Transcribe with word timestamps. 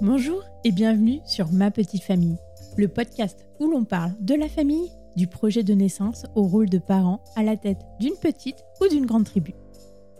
Bonjour 0.00 0.44
et 0.62 0.70
bienvenue 0.70 1.18
sur 1.26 1.50
Ma 1.50 1.72
Petite 1.72 2.04
Famille, 2.04 2.36
le 2.76 2.86
podcast 2.86 3.44
où 3.58 3.66
l'on 3.66 3.82
parle 3.82 4.12
de 4.20 4.36
la 4.36 4.48
famille, 4.48 4.92
du 5.16 5.26
projet 5.26 5.64
de 5.64 5.74
naissance 5.74 6.24
au 6.36 6.44
rôle 6.44 6.70
de 6.70 6.78
parent 6.78 7.20
à 7.34 7.42
la 7.42 7.56
tête 7.56 7.80
d'une 7.98 8.14
petite 8.14 8.64
ou 8.80 8.86
d'une 8.86 9.06
grande 9.06 9.24
tribu. 9.24 9.54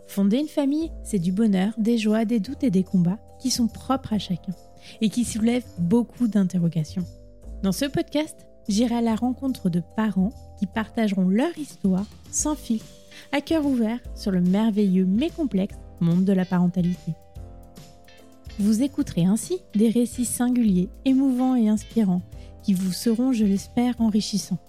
Fonder 0.05 0.39
une 0.39 0.49
famille, 0.49 0.91
c'est 1.03 1.17
du 1.17 1.31
bonheur, 1.31 1.71
des 1.77 1.97
joies, 1.97 2.25
des 2.25 2.41
doutes 2.41 2.65
et 2.65 2.71
des 2.71 2.83
combats 2.83 3.19
qui 3.39 3.51
sont 3.51 3.69
propres 3.69 4.11
à 4.11 4.19
chacun 4.19 4.53
et 4.99 5.09
qui 5.09 5.23
soulèvent 5.23 5.63
beaucoup 5.77 6.27
d'interrogations. 6.27 7.05
Dans 7.63 7.71
ce 7.71 7.85
podcast, 7.85 8.47
j'irai 8.67 8.95
à 8.95 9.01
la 9.01 9.15
rencontre 9.15 9.69
de 9.69 9.81
parents 9.95 10.33
qui 10.59 10.65
partageront 10.65 11.29
leur 11.29 11.57
histoire 11.57 12.05
sans 12.31 12.55
filtre, 12.55 12.85
à 13.31 13.39
cœur 13.39 13.65
ouvert 13.65 13.99
sur 14.13 14.31
le 14.31 14.41
merveilleux 14.41 15.05
mais 15.05 15.29
complexe 15.29 15.77
monde 16.01 16.25
de 16.25 16.33
la 16.33 16.43
parentalité. 16.43 17.13
Vous 18.59 18.83
écouterez 18.83 19.23
ainsi 19.23 19.59
des 19.73 19.89
récits 19.89 20.25
singuliers, 20.25 20.89
émouvants 21.05 21.55
et 21.55 21.69
inspirants 21.69 22.21
qui 22.61 22.73
vous 22.73 22.91
seront, 22.91 23.31
je 23.31 23.45
l'espère, 23.45 23.95
enrichissants. 24.01 24.59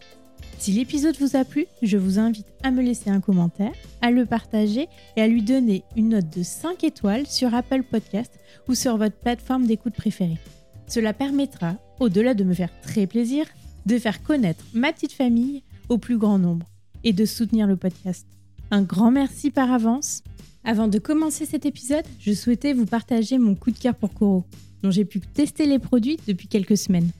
Si 0.58 0.70
l'épisode 0.70 1.16
vous 1.18 1.34
a 1.34 1.44
plu, 1.44 1.66
je 1.82 1.96
vous 1.96 2.20
invite 2.20 2.46
à 2.62 2.70
me 2.70 2.82
laisser 2.82 3.10
un 3.10 3.20
commentaire, 3.20 3.72
à 4.00 4.12
le 4.12 4.26
partager 4.26 4.86
et 5.16 5.20
à 5.20 5.26
lui 5.26 5.42
donner 5.42 5.82
une 5.96 6.10
note 6.10 6.30
de 6.30 6.44
5 6.44 6.84
étoiles 6.84 7.26
sur 7.26 7.52
Apple 7.52 7.82
Podcast 7.82 8.32
ou 8.68 8.76
sur 8.76 8.96
votre 8.96 9.16
plateforme 9.16 9.66
d'écoute 9.66 9.94
préférée. 9.94 10.38
Cela 10.86 11.12
permettra, 11.12 11.74
au-delà 11.98 12.34
de 12.34 12.44
me 12.44 12.54
faire 12.54 12.70
très 12.82 13.08
plaisir, 13.08 13.44
de 13.86 13.98
faire 13.98 14.22
connaître 14.22 14.64
ma 14.72 14.92
petite 14.92 15.14
famille 15.14 15.64
au 15.88 15.98
plus 15.98 16.16
grand 16.16 16.38
nombre 16.38 16.66
et 17.02 17.12
de 17.12 17.24
soutenir 17.24 17.66
le 17.66 17.76
podcast. 17.76 18.24
Un 18.70 18.82
grand 18.82 19.10
merci 19.10 19.50
par 19.50 19.72
avance 19.72 20.22
avant 20.64 20.88
de 20.88 20.98
commencer 20.98 21.46
cet 21.46 21.64
épisode, 21.64 22.04
je 22.18 22.32
souhaitais 22.32 22.72
vous 22.72 22.86
partager 22.86 23.38
mon 23.38 23.54
coup 23.54 23.70
de 23.70 23.78
cœur 23.78 23.94
pour 23.94 24.12
Koro, 24.12 24.44
dont 24.82 24.90
j'ai 24.90 25.04
pu 25.04 25.20
tester 25.20 25.66
les 25.66 25.78
produits 25.78 26.18
depuis 26.26 26.48
quelques 26.48 26.76
semaines. 26.76 27.10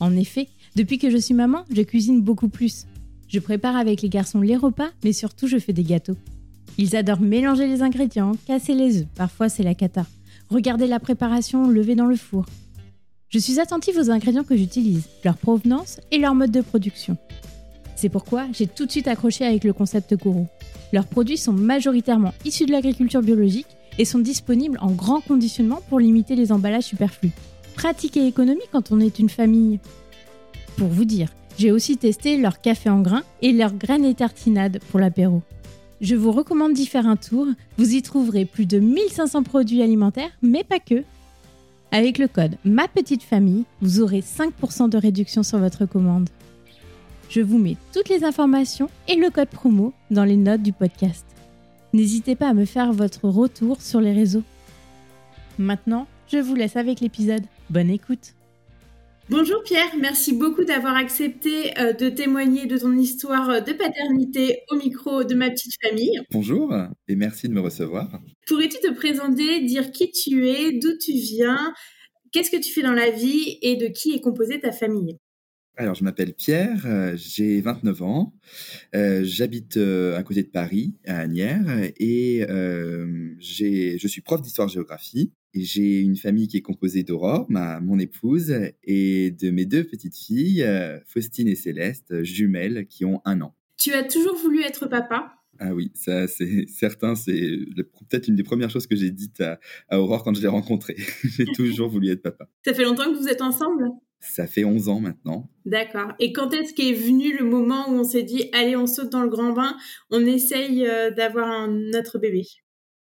En 0.00 0.16
effet, 0.16 0.48
depuis 0.74 0.98
que 0.98 1.10
je 1.10 1.16
suis 1.16 1.34
maman, 1.34 1.64
je 1.74 1.82
cuisine 1.82 2.20
beaucoup 2.20 2.48
plus. 2.48 2.86
Je 3.28 3.38
prépare 3.38 3.76
avec 3.76 4.02
les 4.02 4.08
garçons 4.08 4.40
les 4.40 4.56
repas, 4.56 4.90
mais 5.04 5.12
surtout 5.12 5.46
je 5.46 5.58
fais 5.58 5.72
des 5.72 5.84
gâteaux. 5.84 6.16
Ils 6.76 6.96
adorent 6.96 7.20
mélanger 7.20 7.66
les 7.66 7.82
ingrédients, 7.82 8.32
casser 8.46 8.74
les 8.74 9.02
œufs, 9.02 9.06
parfois 9.14 9.48
c'est 9.48 9.62
la 9.62 9.74
cata. 9.74 10.06
Regarder 10.50 10.86
la 10.86 10.98
préparation 10.98 11.68
levée 11.68 11.94
dans 11.94 12.06
le 12.06 12.16
four. 12.16 12.46
Je 13.28 13.38
suis 13.38 13.60
attentive 13.60 13.96
aux 13.96 14.10
ingrédients 14.10 14.44
que 14.44 14.56
j'utilise, 14.56 15.08
leur 15.24 15.38
provenance 15.38 16.00
et 16.10 16.18
leur 16.18 16.34
mode 16.34 16.50
de 16.50 16.60
production. 16.60 17.16
C'est 17.96 18.08
pourquoi 18.08 18.46
j'ai 18.52 18.66
tout 18.66 18.86
de 18.86 18.90
suite 18.90 19.08
accroché 19.08 19.46
avec 19.46 19.64
le 19.64 19.72
concept 19.72 20.16
Koro. 20.16 20.48
Leurs 20.92 21.06
produits 21.06 21.38
sont 21.38 21.52
majoritairement 21.52 22.34
issus 22.44 22.66
de 22.66 22.72
l'agriculture 22.72 23.22
biologique 23.22 23.66
et 23.98 24.04
sont 24.04 24.18
disponibles 24.18 24.78
en 24.80 24.90
grand 24.90 25.20
conditionnement 25.20 25.80
pour 25.88 26.00
limiter 26.00 26.36
les 26.36 26.52
emballages 26.52 26.84
superflus. 26.84 27.32
Pratique 27.74 28.16
et 28.16 28.26
économie 28.26 28.60
quand 28.70 28.92
on 28.92 29.00
est 29.00 29.18
une 29.18 29.30
famille. 29.30 29.80
Pour 30.76 30.88
vous 30.88 31.04
dire, 31.04 31.28
j'ai 31.58 31.72
aussi 31.72 31.96
testé 31.96 32.36
leur 32.36 32.60
café 32.60 32.90
en 32.90 33.00
grains 33.00 33.24
et 33.40 33.52
leurs 33.52 33.74
graines 33.74 34.04
et 34.04 34.14
tartinades 34.14 34.80
pour 34.90 35.00
l'apéro. 35.00 35.42
Je 36.00 36.16
vous 36.16 36.32
recommande 36.32 36.72
d'y 36.72 36.86
faire 36.86 37.06
un 37.06 37.16
tour, 37.16 37.46
vous 37.78 37.94
y 37.94 38.02
trouverez 38.02 38.44
plus 38.44 38.66
de 38.66 38.78
1500 38.78 39.44
produits 39.44 39.82
alimentaires, 39.82 40.30
mais 40.42 40.64
pas 40.64 40.80
que. 40.80 41.04
Avec 41.92 42.18
le 42.18 42.26
code 42.26 42.56
Ma 42.64 42.88
Petite 42.88 43.22
Famille, 43.22 43.64
vous 43.80 44.00
aurez 44.00 44.20
5% 44.20 44.88
de 44.88 44.98
réduction 44.98 45.42
sur 45.42 45.58
votre 45.58 45.86
commande. 45.86 46.28
Je 47.32 47.40
vous 47.40 47.56
mets 47.56 47.78
toutes 47.94 48.10
les 48.10 48.24
informations 48.24 48.90
et 49.08 49.14
le 49.14 49.30
code 49.30 49.48
promo 49.48 49.94
dans 50.10 50.24
les 50.24 50.36
notes 50.36 50.60
du 50.60 50.74
podcast. 50.74 51.24
N'hésitez 51.94 52.36
pas 52.36 52.48
à 52.48 52.52
me 52.52 52.66
faire 52.66 52.92
votre 52.92 53.26
retour 53.26 53.80
sur 53.80 54.02
les 54.02 54.12
réseaux. 54.12 54.42
Maintenant, 55.58 56.06
je 56.30 56.36
vous 56.36 56.54
laisse 56.54 56.76
avec 56.76 57.00
l'épisode. 57.00 57.40
Bonne 57.70 57.88
écoute. 57.88 58.34
Bonjour 59.30 59.62
Pierre, 59.62 59.96
merci 59.98 60.34
beaucoup 60.34 60.64
d'avoir 60.64 60.94
accepté 60.94 61.72
euh, 61.78 61.94
de 61.94 62.10
témoigner 62.10 62.66
de 62.66 62.76
ton 62.76 62.94
histoire 62.98 63.64
de 63.64 63.72
paternité 63.72 64.58
au 64.70 64.76
micro 64.76 65.24
de 65.24 65.34
ma 65.34 65.48
petite 65.48 65.72
famille. 65.82 66.20
Bonjour 66.30 66.74
et 67.08 67.16
merci 67.16 67.48
de 67.48 67.54
me 67.54 67.62
recevoir. 67.62 68.10
Pourrais-tu 68.46 68.76
te 68.78 68.92
présenter, 68.92 69.62
dire 69.62 69.90
qui 69.90 70.10
tu 70.10 70.50
es, 70.50 70.72
d'où 70.72 70.90
tu 71.02 71.12
viens, 71.12 71.72
qu'est-ce 72.30 72.50
que 72.50 72.60
tu 72.62 72.70
fais 72.70 72.82
dans 72.82 72.92
la 72.92 73.10
vie 73.10 73.56
et 73.62 73.76
de 73.76 73.86
qui 73.86 74.12
est 74.12 74.20
composée 74.20 74.60
ta 74.60 74.70
famille? 74.70 75.16
Alors, 75.76 75.94
je 75.94 76.04
m'appelle 76.04 76.34
Pierre, 76.34 76.82
euh, 76.84 77.14
j'ai 77.16 77.60
29 77.62 78.02
ans, 78.02 78.34
euh, 78.94 79.22
j'habite 79.24 79.78
euh, 79.78 80.18
à 80.18 80.22
côté 80.22 80.42
de 80.42 80.48
Paris, 80.48 80.94
à 81.06 81.20
Agnières, 81.20 81.90
et 81.98 82.44
je 83.38 84.06
suis 84.06 84.20
prof 84.20 84.42
d'histoire-géographie. 84.42 85.32
Et 85.54 85.64
j'ai 85.64 86.00
une 86.00 86.16
famille 86.16 86.48
qui 86.48 86.56
est 86.56 86.62
composée 86.62 87.02
d'Aurore, 87.02 87.46
ma, 87.50 87.78
mon 87.80 87.98
épouse, 87.98 88.54
et 88.84 89.30
de 89.30 89.50
mes 89.50 89.66
deux 89.66 89.84
petites 89.84 90.16
filles, 90.16 90.66
Faustine 91.06 91.48
et 91.48 91.54
Céleste, 91.54 92.22
jumelles, 92.22 92.86
qui 92.86 93.04
ont 93.04 93.20
un 93.26 93.40
an. 93.42 93.54
Tu 93.76 93.92
as 93.92 94.04
toujours 94.04 94.36
voulu 94.36 94.62
être 94.62 94.88
papa? 94.88 95.34
Ah 95.58 95.74
oui, 95.74 95.90
ça 95.94 96.26
c'est 96.26 96.66
certain, 96.68 97.14
c'est 97.14 97.58
peut-être 97.76 98.28
une 98.28 98.36
des 98.36 98.42
premières 98.42 98.70
choses 98.70 98.86
que 98.86 98.96
j'ai 98.96 99.10
dites 99.10 99.42
à, 99.42 99.60
à 99.88 100.00
Aurore 100.00 100.24
quand 100.24 100.34
je 100.34 100.40
l'ai 100.40 100.48
rencontrée. 100.48 100.96
j'ai 101.24 101.44
toujours 101.46 101.88
voulu 101.88 102.10
être 102.10 102.22
papa. 102.22 102.48
Ça 102.64 102.72
fait 102.72 102.84
longtemps 102.84 103.12
que 103.12 103.18
vous 103.18 103.28
êtes 103.28 103.42
ensemble? 103.42 103.90
Ça 104.22 104.46
fait 104.46 104.64
11 104.64 104.88
ans 104.88 105.00
maintenant. 105.00 105.50
D'accord. 105.66 106.12
Et 106.18 106.32
quand 106.32 106.52
est-ce 106.54 106.72
qu'est 106.74 106.92
venu 106.92 107.36
le 107.36 107.44
moment 107.44 107.90
où 107.90 107.94
on 107.94 108.04
s'est 108.04 108.22
dit, 108.22 108.48
allez, 108.52 108.76
on 108.76 108.86
saute 108.86 109.10
dans 109.10 109.22
le 109.22 109.28
grand 109.28 109.52
bain, 109.52 109.76
on 110.10 110.24
essaye 110.24 110.86
euh, 110.86 111.10
d'avoir 111.10 111.48
un 111.48 111.90
autre 111.94 112.18
bébé? 112.18 112.44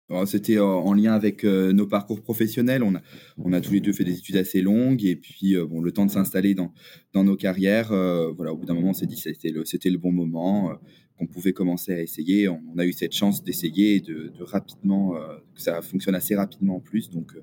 Oh, 0.10 0.26
C'était 0.26 0.60
en 0.60 0.94
lien 0.94 1.14
avec 1.14 1.44
euh, 1.44 1.74
nos 1.74 1.88
parcours 1.88 2.22
professionnels. 2.22 2.84
On 2.84 2.96
a, 2.96 3.02
on 3.38 3.52
a 3.52 3.60
tous 3.60 3.74
les 3.74 3.82
deux 3.82 3.92
fait 3.92 4.06
des 4.06 4.18
études 4.18 4.38
assez 4.38 4.62
longues 4.62 5.04
et 5.04 5.18
puis 5.18 5.56
euh, 5.56 5.66
bon, 5.66 5.82
le 5.82 5.92
temps 5.92 6.06
de 6.06 6.12
s'installer 6.12 6.56
dans, 6.56 6.74
dans 7.14 7.24
nos 7.24 7.36
carrières, 7.36 7.90
voilà, 8.36 8.54
au 8.54 8.58
bout 8.58 8.66
d'un 8.66 8.74
moment, 8.74 8.90
on 8.90 8.94
s'est 8.94 9.06
dit 9.06 9.16
que 9.16 9.22
c'était 9.22 9.50
le, 9.50 9.66
c'était 9.66 9.90
le 9.90 9.98
bon 9.98 10.12
moment, 10.12 10.78
qu'on 11.18 11.28
pouvait 11.28 11.54
commencer 11.54 11.94
à 11.94 12.02
essayer. 12.02 12.48
On, 12.48 12.78
a 12.78 12.86
eu 12.86 12.94
cette 12.94 13.14
chance 13.14 13.44
d'essayer 13.44 13.96
et 13.96 14.02
de, 14.02 14.32
de 14.38 14.44
rapidement, 14.44 15.16
que 15.56 15.62
ça 15.62 15.82
fonctionne 15.82 16.16
assez 16.16 16.36
rapidement 16.36 16.78
en 16.78 16.80
plus. 16.80 17.10
Donc, 17.10 17.34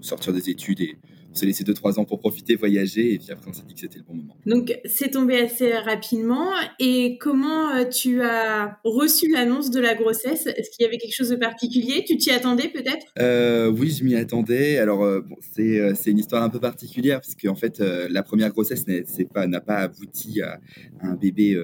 sortir 0.00 0.32
des 0.32 0.50
études 0.50 0.80
et 0.80 0.96
on 1.32 1.34
s'est 1.34 1.46
laissé 1.46 1.64
2-3 1.64 1.98
ans 1.98 2.04
pour 2.04 2.18
profiter, 2.18 2.54
voyager, 2.56 3.14
et 3.14 3.18
puis 3.18 3.30
après 3.30 3.48
on 3.48 3.52
s'est 3.52 3.62
dit 3.66 3.74
que 3.74 3.80
c'était 3.80 3.98
le 3.98 4.04
bon 4.04 4.14
moment. 4.14 4.36
Donc 4.46 4.78
c'est 4.84 5.10
tombé 5.10 5.38
assez 5.38 5.72
rapidement. 5.72 6.50
Et 6.78 7.16
comment 7.18 7.70
euh, 7.70 7.84
tu 7.84 8.22
as 8.22 8.78
reçu 8.84 9.30
l'annonce 9.30 9.70
de 9.70 9.80
la 9.80 9.94
grossesse? 9.94 10.46
Est-ce 10.46 10.70
qu'il 10.70 10.84
y 10.84 10.86
avait 10.86 10.98
quelque 10.98 11.14
chose 11.14 11.30
de 11.30 11.36
particulier? 11.36 12.04
Tu 12.06 12.16
t'y 12.16 12.30
attendais 12.30 12.68
peut-être? 12.68 13.06
Euh, 13.18 13.70
Oui, 13.70 13.90
je 13.90 14.04
m'y 14.04 14.14
attendais. 14.14 14.78
Alors 14.78 15.02
euh, 15.02 15.20
bon, 15.20 15.36
c'est, 15.54 15.94
c'est 15.94 16.10
une 16.10 16.18
histoire 16.18 16.42
un 16.42 16.50
peu 16.50 16.60
particulière, 16.60 17.20
parce 17.20 17.34
qu'en 17.34 17.54
fait 17.54 17.78
la 17.78 18.22
première 18.22 18.50
grossesse 18.50 18.84
pas, 19.32 19.46
n'a 19.46 19.60
pas 19.60 19.76
abouti 19.76 20.42
à, 20.42 20.60
un 21.00 21.14
bébé 21.14 21.58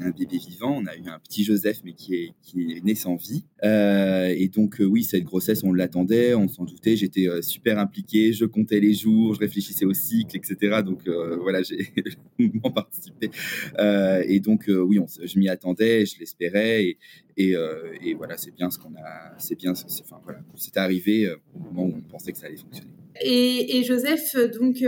un 0.00 0.10
bébé 0.10 0.38
vivant. 0.38 0.76
On 0.82 0.86
a 0.86 0.96
eu 0.96 1.08
un 1.08 1.18
petit 1.18 1.44
Joseph, 1.44 1.80
mais 1.84 1.92
qui 1.92 2.14
est, 2.14 2.34
qui 2.42 2.72
est 2.72 2.84
né 2.84 2.94
sans 2.94 3.16
vie. 3.16 3.44
Euh, 3.64 4.34
et 4.36 4.48
donc, 4.48 4.76
oui, 4.80 5.04
cette 5.04 5.24
grossesse, 5.24 5.62
on 5.64 5.72
l'attendait, 5.72 6.34
on 6.34 6.48
s'en 6.48 6.64
doutait. 6.64 6.96
J'étais 6.96 7.28
super 7.42 7.78
impliqué, 7.78 8.32
je 8.32 8.44
comptais 8.44 8.80
les 8.80 8.94
jours, 8.94 9.34
je 9.34 9.40
réfléchissais 9.40 9.84
au 9.84 9.94
cycle, 9.94 10.36
etc. 10.36 10.82
Donc 10.84 11.06
euh, 11.06 11.36
voilà, 11.42 11.62
j'ai 11.62 11.92
participé. 12.74 13.30
Euh, 13.78 14.22
et 14.26 14.40
donc 14.40 14.68
euh, 14.68 14.80
oui, 14.80 14.98
je 15.22 15.38
m'y 15.38 15.48
attendais, 15.48 16.06
je 16.06 16.18
l'espérais, 16.18 16.96
et, 17.36 18.14
voilà, 18.14 18.36
c'est 18.36 18.54
bien 18.54 18.70
ce 18.70 18.78
qu'on 18.78 18.94
a, 18.96 19.34
c'est 19.38 19.56
bien, 19.56 19.72
enfin 19.72 20.20
voilà, 20.24 20.40
c'est 20.54 20.76
arrivé 20.76 21.32
au 21.54 21.58
moment 21.58 21.84
où 21.84 21.94
on 21.96 22.02
pensait 22.02 22.32
que 22.32 22.38
ça 22.38 22.46
allait 22.46 22.56
fonctionner. 22.56 22.90
Et, 23.20 23.82
Joseph, 23.84 24.34
donc, 24.58 24.84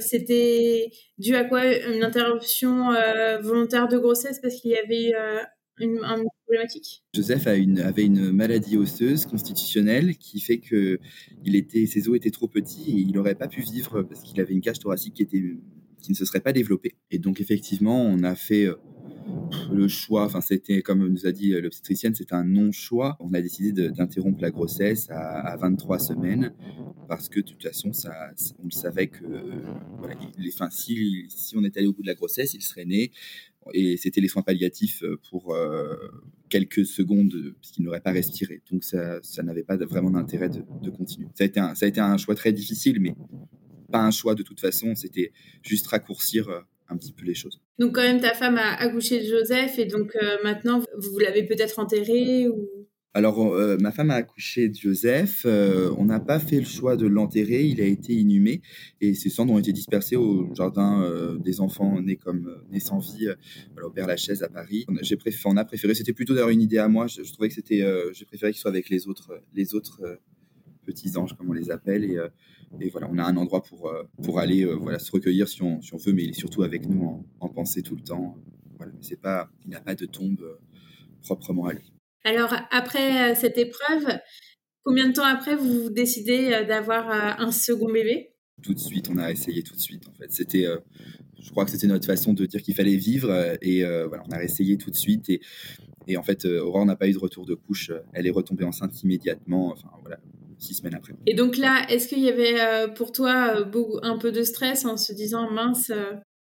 c'était 0.00 0.90
dû 1.18 1.34
à 1.34 1.44
quoi? 1.44 1.64
Une 1.64 2.02
interruption 2.02 2.90
volontaire 3.42 3.88
de 3.88 3.98
grossesse 3.98 4.38
parce 4.40 4.56
qu'il 4.60 4.70
y 4.70 4.76
avait 4.76 5.12
une, 5.78 6.00
problématique? 6.44 7.02
Joseph 7.14 7.46
a 7.46 7.56
une, 7.56 7.80
avait 7.80 8.04
une 8.04 8.30
maladie 8.30 8.76
osseuse 8.76 9.26
constitutionnelle 9.26 10.16
qui 10.16 10.40
fait 10.40 10.58
que 10.58 11.00
il 11.44 11.56
était, 11.56 11.86
ses 11.86 12.08
os 12.08 12.16
étaient 12.16 12.30
trop 12.30 12.48
petits 12.48 12.90
et 12.90 13.00
il 13.00 13.12
n'aurait 13.12 13.34
pas 13.34 13.48
pu 13.48 13.60
vivre 13.60 14.02
parce 14.02 14.22
qu'il 14.22 14.40
avait 14.40 14.54
une 14.54 14.60
cage 14.60 14.78
thoracique 14.78 15.14
qui, 15.14 15.22
était, 15.22 15.42
qui 16.02 16.10
ne 16.10 16.16
se 16.16 16.24
serait 16.24 16.40
pas 16.40 16.52
développée. 16.52 16.94
Et 17.10 17.18
donc 17.18 17.40
effectivement, 17.40 18.02
on 18.02 18.22
a 18.22 18.34
fait 18.34 18.66
euh, 18.66 18.74
le 19.72 19.88
choix, 19.88 20.24
enfin 20.24 20.40
c'était 20.40 20.82
comme 20.82 21.06
nous 21.06 21.26
a 21.26 21.32
dit 21.32 21.52
l'obstétricienne, 21.52 22.14
c'est 22.14 22.32
un 22.32 22.44
non-choix. 22.44 23.16
On 23.20 23.32
a 23.34 23.40
décidé 23.40 23.90
d'interrompre 23.90 24.40
la 24.40 24.50
grossesse 24.50 25.08
à, 25.10 25.56
23 25.56 25.98
semaines 25.98 26.52
parce 27.08 27.28
que 27.28 27.40
de 27.40 27.46
toute 27.46 27.62
façon, 27.62 27.90
on 28.58 28.64
le 28.64 28.70
savait 28.70 29.08
que 29.08 29.24
voilà, 29.98 30.14
les, 30.38 30.52
enfin, 30.52 30.68
si, 30.70 31.26
si 31.28 31.56
on 31.56 31.64
était 31.64 31.80
allé 31.80 31.88
au 31.88 31.92
bout 31.92 32.02
de 32.02 32.06
la 32.06 32.14
grossesse, 32.14 32.54
il 32.54 32.62
serait 32.62 32.84
né 32.84 33.12
et 33.72 33.96
c'était 33.96 34.20
les 34.20 34.28
soins 34.28 34.42
palliatifs 34.42 35.02
euh, 35.02 35.18
pour 35.30 35.54
euh, 35.54 35.96
quelques 36.48 36.84
secondes 36.84 37.54
puisqu'il 37.60 37.82
n'aurait 37.82 38.00
pas 38.00 38.12
respiré. 38.12 38.62
Donc 38.70 38.84
ça, 38.84 39.20
ça 39.22 39.42
n'avait 39.42 39.62
pas 39.62 39.76
vraiment 39.76 40.10
d'intérêt 40.10 40.50
de, 40.50 40.62
de, 40.82 40.90
continuer. 40.90 41.28
Ça 41.34 41.44
a, 41.44 41.46
été 41.46 41.60
un, 41.60 41.74
ça 41.74 41.86
a 41.86 41.88
été 41.88 42.00
un 42.00 42.16
choix 42.18 42.34
très 42.34 42.52
difficile, 42.52 43.00
mais 43.00 43.14
pas 43.90 44.02
un 44.02 44.10
choix 44.10 44.34
de 44.34 44.42
toute 44.42 44.60
façon. 44.60 44.94
C'était 44.94 45.32
juste 45.62 45.86
raccourcir 45.86 46.48
euh, 46.48 46.60
un 46.94 46.96
petit 46.96 47.12
peu 47.12 47.24
les 47.24 47.34
choses. 47.34 47.60
Donc 47.78 47.94
quand 47.94 48.02
même, 48.02 48.20
ta 48.20 48.34
femme 48.34 48.56
a 48.56 48.74
accouché 48.74 49.20
de 49.20 49.26
Joseph 49.26 49.78
et 49.78 49.86
donc 49.86 50.16
maintenant, 50.42 50.80
vous 50.96 51.18
l'avez 51.18 51.44
peut-être 51.44 51.78
enterré 51.78 52.48
ou... 52.48 52.68
alors, 53.12 53.40
euh, 53.40 53.76
ma 53.80 53.90
femme 53.90 54.10
a 54.10 54.14
accouché 54.14 54.68
de 54.68 54.74
Joseph. 54.74 55.42
Euh, 55.44 55.92
on 55.98 56.04
n'a 56.04 56.20
pas 56.20 56.38
fait 56.38 56.58
le 56.58 56.64
choix 56.64 56.96
de 56.96 57.06
l'enterrer. 57.06 57.64
Il 57.64 57.80
a 57.80 57.84
été 57.84 58.12
inhumé 58.12 58.62
et 59.00 59.14
ses 59.14 59.28
cendres 59.28 59.52
ont 59.52 59.58
été 59.58 59.72
dispersées 59.72 60.16
au 60.16 60.54
jardin 60.54 61.02
euh, 61.02 61.36
des 61.38 61.60
enfants 61.60 62.00
nés 62.00 62.16
comme 62.16 62.62
nés 62.70 62.80
sans 62.80 62.98
vie, 62.98 63.28
au 63.82 63.90
Père 63.90 64.06
Lachaise 64.06 64.42
à 64.42 64.48
Paris. 64.48 64.86
J'ai 65.02 65.16
préféré, 65.16 65.42
on 65.52 65.56
a 65.56 65.64
préféré. 65.64 65.94
C'était 65.94 66.12
plutôt 66.12 66.34
d'ailleurs 66.34 66.50
une 66.50 66.62
idée 66.62 66.78
à 66.78 66.88
moi. 66.88 67.06
Je, 67.06 67.22
trouvais 67.32 67.48
que 67.48 67.54
c'était. 67.54 67.84
J'ai 68.12 68.24
préféré 68.24 68.52
qu'il 68.52 68.60
soit 68.60 68.70
avec 68.70 68.88
les 68.88 69.08
autres, 69.08 69.40
les 69.52 69.74
autres 69.74 70.00
petits 70.84 71.16
anges, 71.16 71.34
comme 71.36 71.50
on 71.50 71.54
les 71.54 71.70
appelle. 71.70 72.04
Et, 72.04 72.18
et, 72.80 72.90
voilà, 72.90 73.08
on 73.10 73.18
a 73.18 73.24
un 73.24 73.36
endroit 73.36 73.62
pour 73.62 73.92
pour 74.22 74.38
aller, 74.38 74.64
voilà, 74.64 74.98
se 74.98 75.10
recueillir 75.10 75.48
si 75.48 75.62
on, 75.62 75.80
si 75.82 75.94
on 75.94 75.98
veut, 75.98 76.12
mais 76.12 76.24
il 76.24 76.30
est 76.30 76.38
surtout 76.38 76.62
avec 76.62 76.86
nous 76.88 77.04
en, 77.04 77.26
en 77.40 77.48
pensée 77.48 77.82
tout 77.82 77.96
le 77.96 78.02
temps. 78.02 78.36
Voilà, 78.76 78.92
c'est 79.00 79.20
pas, 79.20 79.50
il 79.64 79.70
n'a 79.70 79.80
pas 79.80 79.94
de 79.94 80.06
tombe 80.06 80.58
proprement 81.22 81.66
à 81.66 81.72
lui. 81.72 81.92
Alors, 82.24 82.54
après 82.70 83.32
euh, 83.32 83.34
cette 83.34 83.58
épreuve, 83.58 84.18
combien 84.82 85.08
de 85.08 85.12
temps 85.12 85.24
après 85.24 85.56
vous 85.56 85.90
décidez 85.90 86.52
euh, 86.52 86.64
d'avoir 86.64 87.10
euh, 87.10 87.44
un 87.44 87.52
second 87.52 87.92
bébé? 87.92 88.30
Tout 88.62 88.72
de 88.72 88.78
suite, 88.78 89.10
on 89.10 89.18
a 89.18 89.30
essayé 89.30 89.62
tout 89.62 89.74
de 89.74 89.80
suite. 89.80 90.08
En 90.08 90.14
fait, 90.14 90.32
c'était, 90.32 90.66
je 91.38 91.50
crois 91.50 91.66
que 91.66 91.70
c'était 91.70 91.88
notre 91.88 92.06
façon 92.06 92.32
de 92.32 92.46
dire 92.46 92.62
qu'il 92.62 92.74
fallait 92.74 92.96
vivre, 92.96 93.30
et 93.60 93.82
voilà, 94.06 94.22
on 94.26 94.32
a 94.32 94.42
essayé 94.42 94.78
tout 94.78 94.92
de 94.92 94.96
suite. 94.96 95.28
Et, 95.28 95.40
et 96.06 96.16
en 96.16 96.22
fait, 96.22 96.46
Aurore 96.46 96.86
n'a 96.86 96.94
pas 96.94 97.08
eu 97.08 97.12
de 97.12 97.18
retour 97.18 97.44
de 97.46 97.54
couche. 97.54 97.90
Elle 98.12 98.28
est 98.28 98.30
retombée 98.30 98.64
enceinte 98.64 99.02
immédiatement. 99.02 99.72
Enfin, 99.72 99.90
voilà, 100.02 100.20
six 100.64 100.74
semaines 100.74 100.94
après. 100.94 101.14
Et 101.26 101.34
donc 101.34 101.56
là, 101.56 101.86
est-ce 101.88 102.08
qu'il 102.08 102.20
y 102.20 102.28
avait 102.28 102.92
pour 102.94 103.12
toi 103.12 103.64
un 104.02 104.18
peu 104.18 104.32
de 104.32 104.42
stress 104.42 104.84
en 104.84 104.96
se 104.96 105.12
disant 105.12 105.50
mince, 105.50 105.92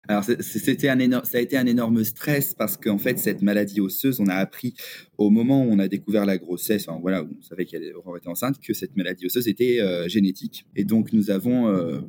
alors, 0.10 0.24
c'était 0.24 0.90
un 0.90 0.98
énorme, 0.98 1.24
ça 1.24 1.38
a 1.38 1.42
été 1.42 1.56
un 1.56 1.68
énorme 1.68 2.04
stress 2.04 2.56
parce 2.56 2.78
qu'en 2.78 2.98
fait, 2.98 3.20
cette 3.20 3.44
maladie 3.44 3.80
osseuse, 3.80 4.20
on 4.20 4.26
a 4.26 4.34
appris 4.34 4.74
au 5.20 5.30
moment 5.30 5.64
où 5.64 5.68
on 5.70 5.78
a 5.78 5.88
découvert 5.88 6.26
la 6.26 6.40
grossesse, 6.40 6.88
voilà, 7.02 7.24
on 7.24 7.42
savait 7.44 7.66
qu'elle 7.66 7.84
était 7.84 8.28
enceinte, 8.28 8.60
que 8.60 8.74
cette 8.74 8.98
maladie 8.98 9.28
osseuse 9.28 9.48
était 9.48 9.80
euh, 9.82 10.08
génétique. 10.08 10.66
Et 10.76 10.84
donc, 10.84 11.14
nous 11.14 11.30
avons 11.30 11.68
euh, 11.68 12.00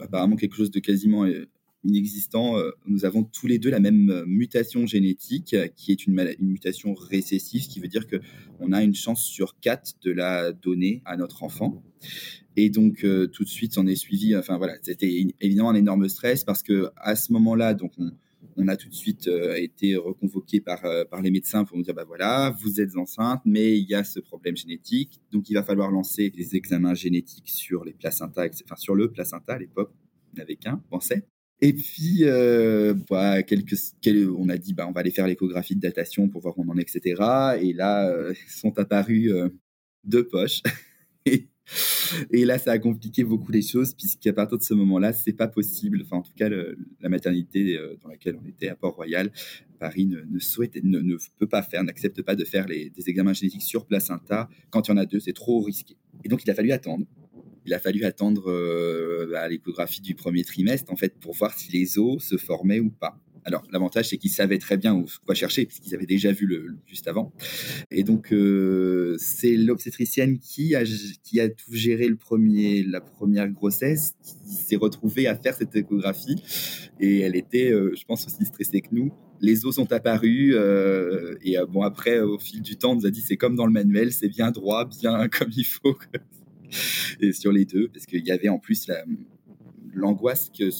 apparemment 0.00 0.36
quelque 0.36 0.56
chose 0.56 0.70
de 0.70 0.80
quasiment 0.80 1.26
euh, 1.26 1.44
inexistant. 1.84 2.56
Nous 2.86 3.04
avons 3.04 3.24
tous 3.24 3.46
les 3.46 3.58
deux 3.58 3.70
la 3.70 3.80
même 3.80 4.24
mutation 4.26 4.86
génétique, 4.86 5.56
qui 5.76 5.92
est 5.92 6.06
une, 6.06 6.34
mutation 6.40 6.94
récessive, 6.94 7.62
ce 7.62 7.68
qui 7.68 7.80
veut 7.80 7.88
dire 7.88 8.06
que 8.06 8.16
on 8.60 8.72
a 8.72 8.82
une 8.82 8.94
chance 8.94 9.22
sur 9.22 9.58
quatre 9.60 9.94
de 10.02 10.10
la 10.12 10.52
donner 10.52 11.02
à 11.04 11.16
notre 11.16 11.42
enfant. 11.42 11.82
Et 12.56 12.70
donc 12.70 13.04
euh, 13.04 13.26
tout 13.26 13.44
de 13.44 13.48
suite, 13.48 13.76
on 13.78 13.86
est 13.86 13.96
suivi. 13.96 14.36
Enfin 14.36 14.58
voilà, 14.58 14.74
c'était 14.82 15.26
évidemment 15.40 15.70
un 15.70 15.74
énorme 15.74 16.08
stress 16.08 16.44
parce 16.44 16.62
que 16.62 16.90
à 16.96 17.16
ce 17.16 17.32
moment-là, 17.32 17.74
donc 17.74 17.92
on, 18.56 18.68
a 18.68 18.76
tout 18.76 18.88
de 18.88 18.94
suite 18.94 19.26
euh, 19.26 19.56
été 19.56 19.96
reconvoqué 19.96 20.60
par 20.60 20.84
euh, 20.84 21.04
par 21.04 21.20
les 21.20 21.30
médecins 21.30 21.64
pour 21.64 21.76
nous 21.76 21.82
dire 21.82 21.94
bah 21.94 22.04
voilà, 22.06 22.54
vous 22.62 22.80
êtes 22.80 22.96
enceinte, 22.96 23.42
mais 23.44 23.78
il 23.78 23.88
y 23.88 23.94
a 23.94 24.04
ce 24.04 24.20
problème 24.20 24.56
génétique, 24.56 25.20
donc 25.32 25.50
il 25.50 25.54
va 25.54 25.64
falloir 25.64 25.90
lancer 25.90 26.30
des 26.30 26.54
examens 26.54 26.94
génétiques 26.94 27.50
sur 27.50 27.84
les 27.84 27.92
placentas, 27.92 28.48
enfin 28.64 28.76
sur 28.76 28.94
le 28.94 29.10
placenta 29.10 29.54
à 29.54 29.58
l'époque, 29.58 29.92
n'avait 30.36 30.56
qu'un, 30.56 30.76
pensait. 30.90 31.26
Et 31.66 31.72
puis, 31.72 32.24
bah, 33.08 33.42
quelques, 33.42 33.76
on 34.36 34.48
a 34.50 34.58
dit, 34.58 34.74
bah, 34.74 34.86
on 34.86 34.92
va 34.92 35.00
aller 35.00 35.10
faire 35.10 35.26
l'échographie 35.26 35.74
de 35.74 35.80
datation 35.80 36.28
pour 36.28 36.42
voir 36.42 36.58
où 36.58 36.64
on 36.66 36.70
en 36.70 36.76
est, 36.76 36.82
etc. 36.82 37.22
Et 37.60 37.72
là, 37.72 38.14
sont 38.48 38.78
apparues 38.78 39.32
deux 40.04 40.28
poches. 40.28 40.62
Et 42.30 42.44
là, 42.44 42.58
ça 42.58 42.72
a 42.72 42.78
compliqué 42.78 43.24
beaucoup 43.24 43.50
les 43.50 43.62
choses, 43.62 43.94
puisqu'à 43.94 44.32
partir 44.32 44.58
de 44.58 44.62
ce 44.62 44.74
moment-là, 44.74 45.12
c'est 45.12 45.32
pas 45.32 45.48
possible. 45.48 46.02
Enfin, 46.04 46.18
en 46.18 46.22
tout 46.22 46.34
cas, 46.36 46.48
la 46.48 47.08
maternité 47.08 47.78
euh, 47.78 47.96
dans 48.02 48.10
laquelle 48.10 48.36
on 48.42 48.46
était 48.46 48.68
à 48.68 48.76
Port-Royal, 48.76 49.32
Paris 49.78 50.06
ne, 50.06 50.38
souhaite, 50.38 50.78
ne, 50.82 51.16
peut 51.38 51.46
pas 51.46 51.62
faire, 51.62 51.82
n'accepte 51.82 52.22
pas 52.22 52.36
de 52.36 52.44
faire 52.44 52.66
des 52.66 52.92
examens 53.06 53.32
génétiques 53.32 53.62
sur 53.62 53.86
placenta. 53.86 54.48
Quand 54.70 54.88
il 54.88 54.90
y 54.90 54.94
en 54.94 54.98
a 54.98 55.06
deux, 55.06 55.20
c'est 55.20 55.32
trop 55.32 55.62
risqué. 55.62 55.96
Et 56.24 56.28
donc, 56.28 56.44
il 56.44 56.50
a 56.50 56.54
fallu 56.54 56.72
attendre. 56.72 57.06
Il 57.66 57.74
a 57.74 57.78
fallu 57.78 58.04
attendre 58.04 58.50
euh, 58.50 59.32
à 59.36 59.48
l'échographie 59.48 60.00
du 60.00 60.14
premier 60.14 60.44
trimestre, 60.44 60.92
en 60.92 60.96
fait, 60.96 61.18
pour 61.18 61.34
voir 61.34 61.52
si 61.56 61.72
les 61.72 61.98
os 61.98 62.22
se 62.22 62.36
formaient 62.36 62.80
ou 62.80 62.90
pas. 62.90 63.18
Alors, 63.46 63.62
l'avantage, 63.70 64.08
c'est 64.08 64.16
qu'ils 64.16 64.30
savaient 64.30 64.58
très 64.58 64.78
bien 64.78 64.94
où, 64.94 65.04
quoi 65.26 65.34
chercher, 65.34 65.66
puisqu'ils 65.66 65.94
avaient 65.94 66.06
déjà 66.06 66.32
vu 66.32 66.46
le, 66.46 66.76
juste 66.86 67.06
avant. 67.08 67.30
Et 67.90 68.02
donc, 68.02 68.32
euh, 68.32 69.16
c'est 69.18 69.54
l'obstétricienne 69.56 70.38
qui 70.38 70.74
a, 70.74 70.82
qui 71.22 71.40
a 71.40 71.50
tout 71.50 71.72
géré 71.72 72.08
le 72.08 72.16
premier, 72.16 72.82
la 72.82 73.02
première 73.02 73.48
grossesse, 73.50 74.14
qui 74.22 74.54
s'est 74.54 74.76
retrouvée 74.76 75.26
à 75.26 75.36
faire 75.36 75.54
cette 75.54 75.76
échographie. 75.76 76.42
Et 77.00 77.20
elle 77.20 77.36
était, 77.36 77.70
euh, 77.70 77.94
je 77.94 78.04
pense, 78.04 78.26
aussi 78.26 78.46
stressée 78.46 78.80
que 78.80 78.88
nous. 78.92 79.12
Les 79.42 79.66
os 79.66 79.74
sont 79.74 79.92
apparus. 79.92 80.54
Euh, 80.56 81.34
et 81.42 81.56
bon, 81.68 81.82
après, 81.82 82.20
au 82.20 82.38
fil 82.38 82.62
du 82.62 82.76
temps, 82.76 82.92
on 82.92 82.96
nous 82.96 83.06
a 83.06 83.10
dit 83.10 83.20
c'est 83.20 83.36
comme 83.36 83.56
dans 83.56 83.66
le 83.66 83.72
manuel, 83.72 84.10
c'est 84.12 84.28
bien 84.28 84.52
droit, 84.52 84.86
bien 84.86 85.28
comme 85.38 85.50
il 85.54 85.66
faut. 85.66 85.98
sur 87.32 87.52
les 87.52 87.64
deux, 87.64 87.88
parce 87.88 88.06
qu'il 88.06 88.24
y 88.24 88.30
avait 88.30 88.48
en 88.48 88.58
plus 88.58 88.90
l'angoisse 89.92 90.50
que 90.56 90.70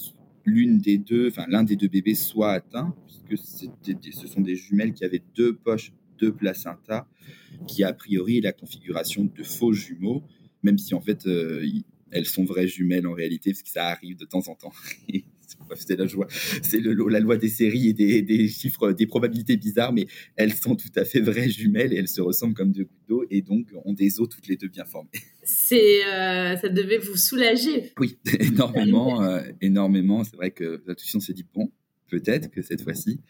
l'une 0.45 0.79
des 0.79 0.99
deux, 0.99 1.29
enfin 1.29 1.47
l'un 1.49 1.65
des 1.65 1.77
deux 1.77 1.89
bébés 1.89 2.15
soit 2.15 2.53
atteint, 2.53 2.95
puisque 3.07 3.43
ce 3.47 4.27
sont 4.27 4.41
des 4.41 4.57
jumelles 4.57 4.93
qui 4.93 5.05
avaient 5.05 5.23
deux 5.35 5.55
poches, 5.55 5.93
deux 6.19 6.33
placentas, 6.33 7.07
qui 7.67 7.85
a 7.85 7.93
priori 7.93 8.41
la 8.41 8.53
configuration 8.53 9.25
de 9.25 9.43
faux 9.43 9.73
jumeaux, 9.73 10.23
même 10.63 10.79
si 10.79 10.95
en 10.95 11.01
fait 11.01 11.27
euh, 11.27 11.65
elles 12.11 12.27
sont 12.27 12.45
vraies 12.45 12.69
jumelles 12.69 13.07
en 13.07 13.13
réalité, 13.13 13.51
parce 13.51 13.63
que 13.63 13.71
ça 13.71 13.87
arrive 13.87 14.17
de 14.17 14.25
temps 14.25 14.47
en 14.49 14.55
temps. 14.55 14.73
c'est 15.75 15.97
la 15.97 16.07
joie, 16.07 16.27
c'est 16.63 16.81
la 16.81 17.21
loi 17.21 17.37
des 17.37 17.49
séries 17.49 17.89
et 17.89 18.23
des, 18.23 18.49
chiffres, 18.49 18.93
des 18.93 19.07
probabilités 19.07 19.57
bizarres, 19.57 19.93
mais 19.93 20.07
elles 20.37 20.55
sont 20.55 20.77
tout 20.77 20.93
à 20.97 21.05
fait 21.05 21.21
vraies 21.21 21.49
jumelles 21.49 21.93
et 21.93 21.97
elles 21.97 22.09
se 22.09 22.21
ressemblent 22.21 22.55
comme 22.55 22.73
deux 22.73 22.85
gouttes 22.85 23.09
d'eau 23.09 23.25
et 23.31 23.43
donc 23.43 23.69
ont 23.85 23.93
des 23.93 24.21
os 24.21 24.29
toutes 24.29 24.49
les 24.49 24.57
deux 24.57 24.69
bien 24.69 24.85
formées. 24.85 25.11
C'est, 25.43 26.05
euh, 26.07 26.57
ça 26.57 26.69
devait 26.69 26.99
vous 26.99 27.17
soulager. 27.17 27.93
Oui, 27.99 28.19
énormément, 28.41 29.23
euh, 29.23 29.43
énormément. 29.61 30.25
C'est 30.25 30.37
vrai 30.37 30.51
que 30.51 30.83
l'intuition 30.87 31.21
s'est 31.21 31.35
dit 31.35 31.45
bon, 31.55 31.71
peut-être 32.09 32.51
que 32.51 32.63
cette 32.63 32.83
fois-ci 32.83 33.21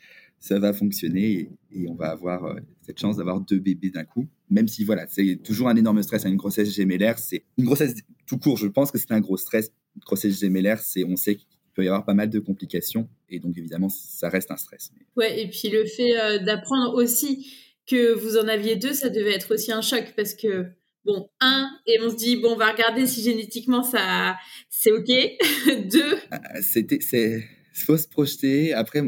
ça 0.44 0.58
va 0.58 0.74
fonctionner 0.74 1.48
et, 1.72 1.88
on 1.88 1.94
va 1.94 2.10
avoir 2.10 2.44
euh, 2.44 2.56
cette 2.82 3.00
chance 3.00 3.16
d'avoir 3.16 3.40
deux 3.40 3.58
bébés 3.58 3.88
d'un 3.88 4.04
coup. 4.04 4.28
Même 4.50 4.68
si 4.68 4.84
voilà, 4.84 5.06
c'est 5.08 5.36
toujours 5.42 5.68
un 5.68 5.76
énorme 5.76 6.02
stress 6.02 6.26
à 6.26 6.28
une 6.28 6.36
grossesse 6.36 6.70
gémellaire. 6.70 7.18
C'est 7.18 7.44
une 7.56 7.64
grossesse 7.64 7.94
tout 8.26 8.36
court. 8.36 8.58
Je 8.58 8.66
pense 8.66 8.90
que 8.90 8.98
c'est 8.98 9.12
un 9.12 9.20
gros 9.20 9.38
stress. 9.38 9.72
Une 9.96 10.02
grossesse 10.02 10.38
gémellaire, 10.38 10.80
c'est 10.80 11.02
on 11.02 11.16
sait 11.16 11.38
peut 11.74 11.84
y 11.84 11.88
avoir 11.88 12.04
pas 12.04 12.14
mal 12.14 12.30
de 12.30 12.38
complications. 12.38 13.08
Et 13.28 13.38
donc, 13.38 13.58
évidemment, 13.58 13.88
ça 13.88 14.28
reste 14.28 14.50
un 14.50 14.56
stress. 14.56 14.90
Ouais, 15.16 15.40
et 15.40 15.48
puis 15.48 15.68
le 15.68 15.84
fait 15.84 16.18
euh, 16.18 16.38
d'apprendre 16.38 16.94
aussi 16.94 17.52
que 17.86 18.14
vous 18.14 18.38
en 18.38 18.48
aviez 18.48 18.76
deux, 18.76 18.92
ça 18.92 19.10
devait 19.10 19.34
être 19.34 19.54
aussi 19.54 19.72
un 19.72 19.82
choc 19.82 20.14
parce 20.16 20.34
que, 20.34 20.66
bon, 21.04 21.28
un, 21.40 21.70
et 21.86 21.98
on 22.02 22.10
se 22.10 22.16
dit, 22.16 22.36
bon, 22.36 22.52
on 22.52 22.56
va 22.56 22.72
regarder 22.72 23.06
si 23.06 23.22
génétiquement 23.22 23.82
ça, 23.82 24.36
c'est 24.70 24.92
OK. 24.92 25.06
deux. 25.90 26.16
Ah, 26.30 26.62
c'était, 26.62 27.00
c'est, 27.00 27.44
faut 27.72 27.96
se 27.96 28.08
projeter. 28.08 28.72
Après, 28.72 29.02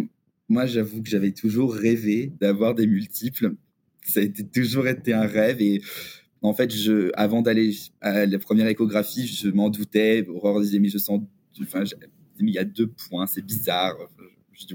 moi, 0.49 0.67
j'avoue 0.67 1.03
que 1.03 1.09
j'avais 1.09 1.33
toujours 1.33 1.75
rêvé 1.75 2.33
d'avoir 2.41 2.75
des 2.75 2.87
multiples. 2.87 3.53
Ça 4.03 4.21
a 4.21 4.43
toujours 4.53 4.87
été 4.87 5.13
un 5.13 5.27
rêve 5.27 5.61
et, 5.61 5.81
en 6.43 6.53
fait, 6.53 6.73
je, 6.73 7.11
avant 7.15 7.43
d'aller 7.43 7.75
à 8.01 8.27
la 8.27 8.39
première 8.39 8.69
échographie, 8.69 9.27
je 9.27 9.49
m'en 9.49 9.71
doutais. 9.71 10.25
Aurore 10.29 10.61
disait, 10.61 10.79
mais 10.79 10.89
je 10.89 10.99
sens, 10.99 11.23
enfin, 11.61 11.83
mais 12.43 12.51
il 12.51 12.55
y 12.55 12.59
a 12.59 12.65
deux 12.65 12.89
points, 12.89 13.27
c'est 13.27 13.45
bizarre. 13.45 13.95
Je, 14.53 14.75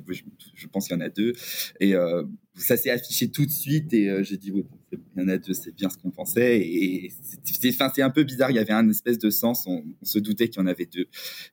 je, 0.54 0.68
pense 0.68 0.88
qu'il 0.88 0.96
y 0.96 1.00
en 1.00 1.02
a 1.04 1.10
deux. 1.10 1.34
Et 1.80 1.96
euh, 1.96 2.24
ça 2.56 2.78
s'est 2.78 2.92
affiché 2.92 3.30
tout 3.30 3.46
de 3.46 3.52
suite. 3.52 3.94
Et 3.94 4.10
euh, 4.10 4.24
j'ai 4.24 4.38
dit, 4.38 4.52
oui, 4.52 4.64
il 4.92 5.22
y 5.22 5.26
en 5.26 5.28
a 5.28 5.38
deux, 5.38 5.54
c'est 5.54 5.74
bien 5.74 5.90
ce 5.90 5.98
qu'on 5.98 6.12
pensait. 6.12 6.60
Et 6.60 7.12
c'est 7.44 8.02
un 8.02 8.10
peu 8.10 8.24
bizarre. 8.24 8.52
Il 8.52 8.58
y 8.58 8.60
avait 8.60 8.74
un 8.74 8.88
espèce 8.90 9.18
de 9.18 9.30
sens. 9.30 9.66
On, 9.68 9.84
se 10.04 10.20
doutait 10.20 10.50
qu'il 10.50 10.62
y 10.62 10.64
en 10.64 10.68
avait 10.68 10.86
deux. 10.86 11.06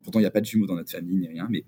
Pourtant, 0.03 0.19
il 0.19 0.23
n'y 0.23 0.27
a 0.27 0.31
pas 0.31 0.41
de 0.41 0.47
jumeaux 0.47 0.67
dans 0.67 0.75
notre 0.75 0.91
famille 0.91 1.17
ni 1.17 1.29
rien. 1.29 1.49
Mais 1.51 1.65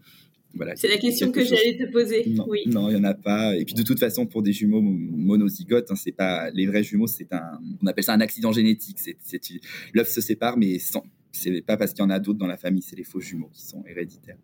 voilà, 0.54 0.74
c'est 0.74 0.88
la 0.88 0.98
question 0.98 1.30
que 1.30 1.44
j'allais 1.44 1.76
te 1.76 1.90
poser. 1.90 2.24
Non, 2.28 2.46
oui. 2.48 2.62
non, 2.66 2.90
il 2.90 2.94
y 2.94 2.96
en 2.96 3.04
a 3.04 3.14
pas. 3.14 3.56
Et 3.56 3.64
puis 3.64 3.74
de 3.74 3.82
toute 3.82 4.00
façon, 4.00 4.26
pour 4.26 4.42
des 4.42 4.52
jumeaux 4.52 4.82
monozygotes, 4.82 5.90
hein, 5.90 5.96
c'est 5.96 6.12
pas 6.12 6.50
les 6.50 6.66
vrais 6.66 6.82
jumeaux, 6.82 7.06
c'est 7.06 7.32
un, 7.32 7.60
on 7.80 7.86
appelle 7.86 8.04
ça 8.04 8.14
un 8.14 8.20
accident 8.20 8.52
génétique. 8.52 8.98
C'est, 8.98 9.16
l'œuf 9.94 10.08
se 10.08 10.20
sépare, 10.20 10.56
mais 10.56 10.78
sans, 10.78 11.04
c'est 11.32 11.62
pas 11.62 11.76
parce 11.76 11.92
qu'il 11.92 12.02
y 12.02 12.06
en 12.06 12.10
a 12.10 12.18
d'autres 12.18 12.38
dans 12.38 12.46
la 12.46 12.56
famille, 12.56 12.82
c'est 12.82 12.96
les 12.96 13.04
faux 13.04 13.20
jumeaux 13.20 13.50
qui 13.52 13.62
sont 13.62 13.84
héréditaires. 13.86 14.38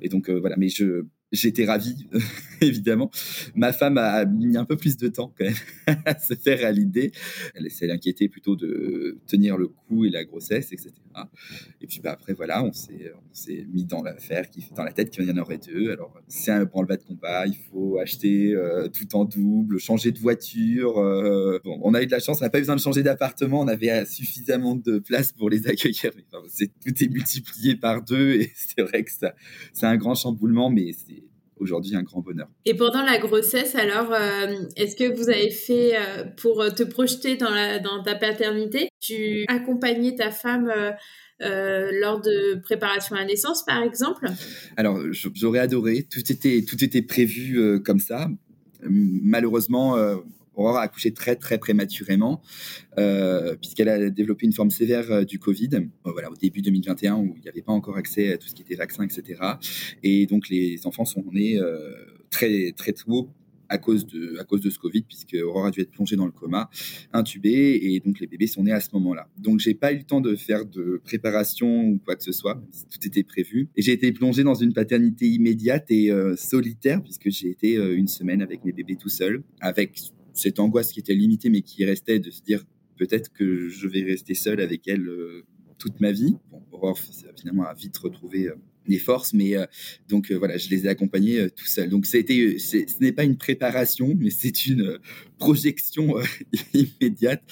Et 0.00 0.08
donc 0.08 0.28
euh, 0.28 0.38
voilà, 0.38 0.56
mais 0.56 0.68
je 0.68 1.06
j'étais 1.32 1.64
ravi, 1.64 2.08
évidemment. 2.60 3.10
Ma 3.54 3.72
femme 3.72 3.98
a 3.98 4.24
mis 4.24 4.56
un 4.56 4.64
peu 4.64 4.76
plus 4.76 4.96
de 4.96 5.08
temps 5.08 5.32
quand 5.36 5.44
même 5.44 5.98
à 6.04 6.18
se 6.18 6.34
faire 6.34 6.66
à 6.66 6.72
l'idée. 6.72 7.12
Elle 7.54 7.70
s'est 7.70 7.90
inquiétée 7.90 8.28
plutôt 8.28 8.56
de 8.56 9.18
tenir 9.26 9.56
le 9.56 9.68
coup 9.68 10.04
et 10.04 10.10
la 10.10 10.24
grossesse, 10.24 10.72
etc. 10.72 10.92
Et 11.80 11.86
puis 11.86 12.00
bah, 12.00 12.12
après, 12.12 12.32
voilà, 12.32 12.62
on 12.62 12.72
s'est 12.72 13.66
mis 13.72 13.84
dans 13.84 14.02
l'affaire, 14.02 14.44
dans 14.76 14.84
la 14.84 14.92
tête 14.92 15.10
qu'il 15.10 15.24
y 15.24 15.30
en 15.30 15.36
aurait 15.38 15.58
deux. 15.58 15.90
Alors, 15.90 16.14
c'est 16.28 16.50
un 16.50 16.64
branle-bas 16.64 16.96
de 16.96 17.02
combat, 17.02 17.46
il 17.46 17.56
faut 17.56 17.98
acheter 17.98 18.54
euh, 18.54 18.88
tout 18.88 19.16
en 19.16 19.24
double, 19.24 19.78
changer 19.78 20.12
de 20.12 20.18
voiture. 20.18 20.98
Euh, 20.98 21.58
bon, 21.64 21.78
on 21.82 21.94
a 21.94 22.02
eu 22.02 22.06
de 22.06 22.10
la 22.10 22.20
chance, 22.20 22.38
on 22.40 22.44
n'a 22.44 22.50
pas 22.50 22.58
besoin 22.58 22.76
de 22.76 22.80
changer 22.80 23.02
d'appartement, 23.02 23.60
on 23.60 23.68
avait 23.68 24.04
suffisamment 24.06 24.76
de 24.76 24.98
place 24.98 25.32
pour 25.32 25.50
les 25.50 25.66
accueillir. 25.68 26.12
Mais, 26.16 26.24
tout 26.84 27.04
est 27.04 27.08
multiplié 27.08 27.76
par 27.76 28.02
deux 28.02 28.40
et 28.40 28.52
c'est 28.54 28.82
vrai 28.82 29.04
que 29.04 29.10
c'est 29.10 29.86
un 29.86 29.96
grand 29.96 30.14
chamboulement, 30.14 30.70
mais 30.70 30.92
c'est 30.92 31.19
aujourd'hui 31.60 31.94
un 31.96 32.02
grand 32.02 32.20
bonheur. 32.20 32.48
Et 32.64 32.74
pendant 32.74 33.02
la 33.02 33.18
grossesse, 33.18 33.74
alors, 33.74 34.12
est-ce 34.76 34.96
que 34.96 35.14
vous 35.14 35.28
avez 35.28 35.50
fait 35.50 35.94
pour 36.36 36.64
te 36.74 36.82
projeter 36.82 37.36
dans, 37.36 37.50
la, 37.50 37.78
dans 37.78 38.02
ta 38.02 38.14
paternité 38.14 38.88
Tu 39.00 39.44
accompagnais 39.48 40.14
ta 40.14 40.30
femme 40.30 40.72
euh, 41.42 41.90
lors 42.00 42.20
de 42.20 42.60
préparation 42.60 43.16
à 43.16 43.20
la 43.20 43.24
naissance, 43.24 43.64
par 43.64 43.82
exemple? 43.82 44.26
Alors, 44.76 45.00
j'aurais 45.10 45.60
adoré. 45.60 46.06
Tout 46.10 46.30
était, 46.30 46.64
tout 46.68 46.84
était 46.84 47.00
prévu 47.00 47.58
euh, 47.58 47.78
comme 47.78 47.98
ça. 47.98 48.28
Malheureusement, 48.82 49.96
euh, 49.96 50.16
Aurore 50.60 50.78
a 50.78 50.82
accouché 50.82 51.12
très 51.12 51.36
très 51.36 51.58
prématurément 51.58 52.42
puisqu'elle 53.60 53.88
a 53.88 54.10
développé 54.10 54.46
une 54.46 54.52
forme 54.52 54.70
sévère 54.70 55.24
du 55.24 55.38
Covid. 55.38 55.70
voilà, 56.04 56.30
au 56.30 56.36
début 56.36 56.62
2021 56.62 57.16
où 57.16 57.34
il 57.36 57.42
n'y 57.42 57.48
avait 57.48 57.62
pas 57.62 57.72
encore 57.72 57.96
accès 57.96 58.32
à 58.32 58.38
tout 58.38 58.48
ce 58.48 58.54
qui 58.54 58.62
était 58.62 58.74
vaccin, 58.76 59.04
etc. 59.04 59.40
Et 60.02 60.26
donc 60.26 60.48
les 60.48 60.86
enfants 60.86 61.04
sont 61.04 61.24
nés 61.32 61.58
très 62.30 62.72
très 62.76 62.92
tôt 62.92 63.30
à 63.70 63.78
cause 63.78 64.04
de, 64.04 64.36
à 64.38 64.44
cause 64.44 64.60
de 64.60 64.68
ce 64.68 64.78
Covid, 64.78 65.02
puisque 65.02 65.36
Aurore 65.42 65.66
a 65.66 65.70
dû 65.70 65.80
être 65.80 65.92
plongée 65.92 66.16
dans 66.16 66.26
le 66.26 66.32
coma, 66.32 66.68
intubée, 67.12 67.78
et 67.82 68.00
donc 68.00 68.20
les 68.20 68.26
bébés 68.26 68.48
sont 68.48 68.64
nés 68.64 68.72
à 68.72 68.80
ce 68.80 68.88
moment-là. 68.94 69.28
Donc 69.38 69.60
j'ai 69.60 69.74
pas 69.74 69.92
eu 69.92 69.98
le 69.98 70.02
temps 70.02 70.20
de 70.20 70.34
faire 70.34 70.66
de 70.66 71.00
préparation 71.04 71.84
ou 71.84 72.00
quoi 72.04 72.16
que 72.16 72.24
ce 72.24 72.32
soit, 72.32 72.60
tout 72.90 73.06
était 73.06 73.22
prévu. 73.22 73.68
Et 73.76 73.82
j'ai 73.82 73.92
été 73.92 74.12
plongée 74.12 74.42
dans 74.42 74.54
une 74.54 74.72
paternité 74.72 75.26
immédiate 75.26 75.90
et 75.90 76.10
euh, 76.10 76.34
solitaire, 76.36 77.00
puisque 77.02 77.30
j'ai 77.30 77.48
été 77.48 77.76
euh, 77.76 77.96
une 77.96 78.08
semaine 78.08 78.42
avec 78.42 78.64
mes 78.64 78.72
bébés 78.72 78.96
tout 78.96 79.08
seul, 79.08 79.44
avec 79.60 79.96
cette 80.40 80.58
angoisse 80.60 80.92
qui 80.92 81.00
était 81.00 81.14
limitée, 81.14 81.50
mais 81.50 81.62
qui 81.62 81.84
restait 81.84 82.18
de 82.18 82.30
se 82.30 82.42
dire 82.42 82.64
peut-être 82.96 83.32
que 83.32 83.68
je 83.68 83.88
vais 83.88 84.02
rester 84.02 84.34
seule 84.34 84.60
avec 84.60 84.86
elle 84.88 85.08
euh, 85.08 85.44
toute 85.78 86.00
ma 86.00 86.12
vie. 86.12 86.36
Bon, 86.50 86.62
Aurore 86.72 86.98
finalement 87.36 87.64
a 87.64 87.74
vite 87.74 87.96
retrouvé 87.96 88.50
des 88.90 88.98
forces, 88.98 89.32
mais 89.32 89.56
euh, 89.56 89.66
donc 90.08 90.30
euh, 90.30 90.36
voilà, 90.36 90.58
je 90.58 90.68
les 90.68 90.84
ai 90.84 90.88
accompagnés 90.88 91.38
euh, 91.38 91.50
tout 91.50 91.66
seul. 91.66 91.88
Donc 91.88 92.06
c'était, 92.06 92.58
ce 92.58 92.76
n'est 93.00 93.12
pas 93.12 93.24
une 93.24 93.36
préparation, 93.36 94.14
mais 94.18 94.30
c'est 94.30 94.66
une 94.66 94.98
projection 95.38 96.16
immédiate 96.74 97.42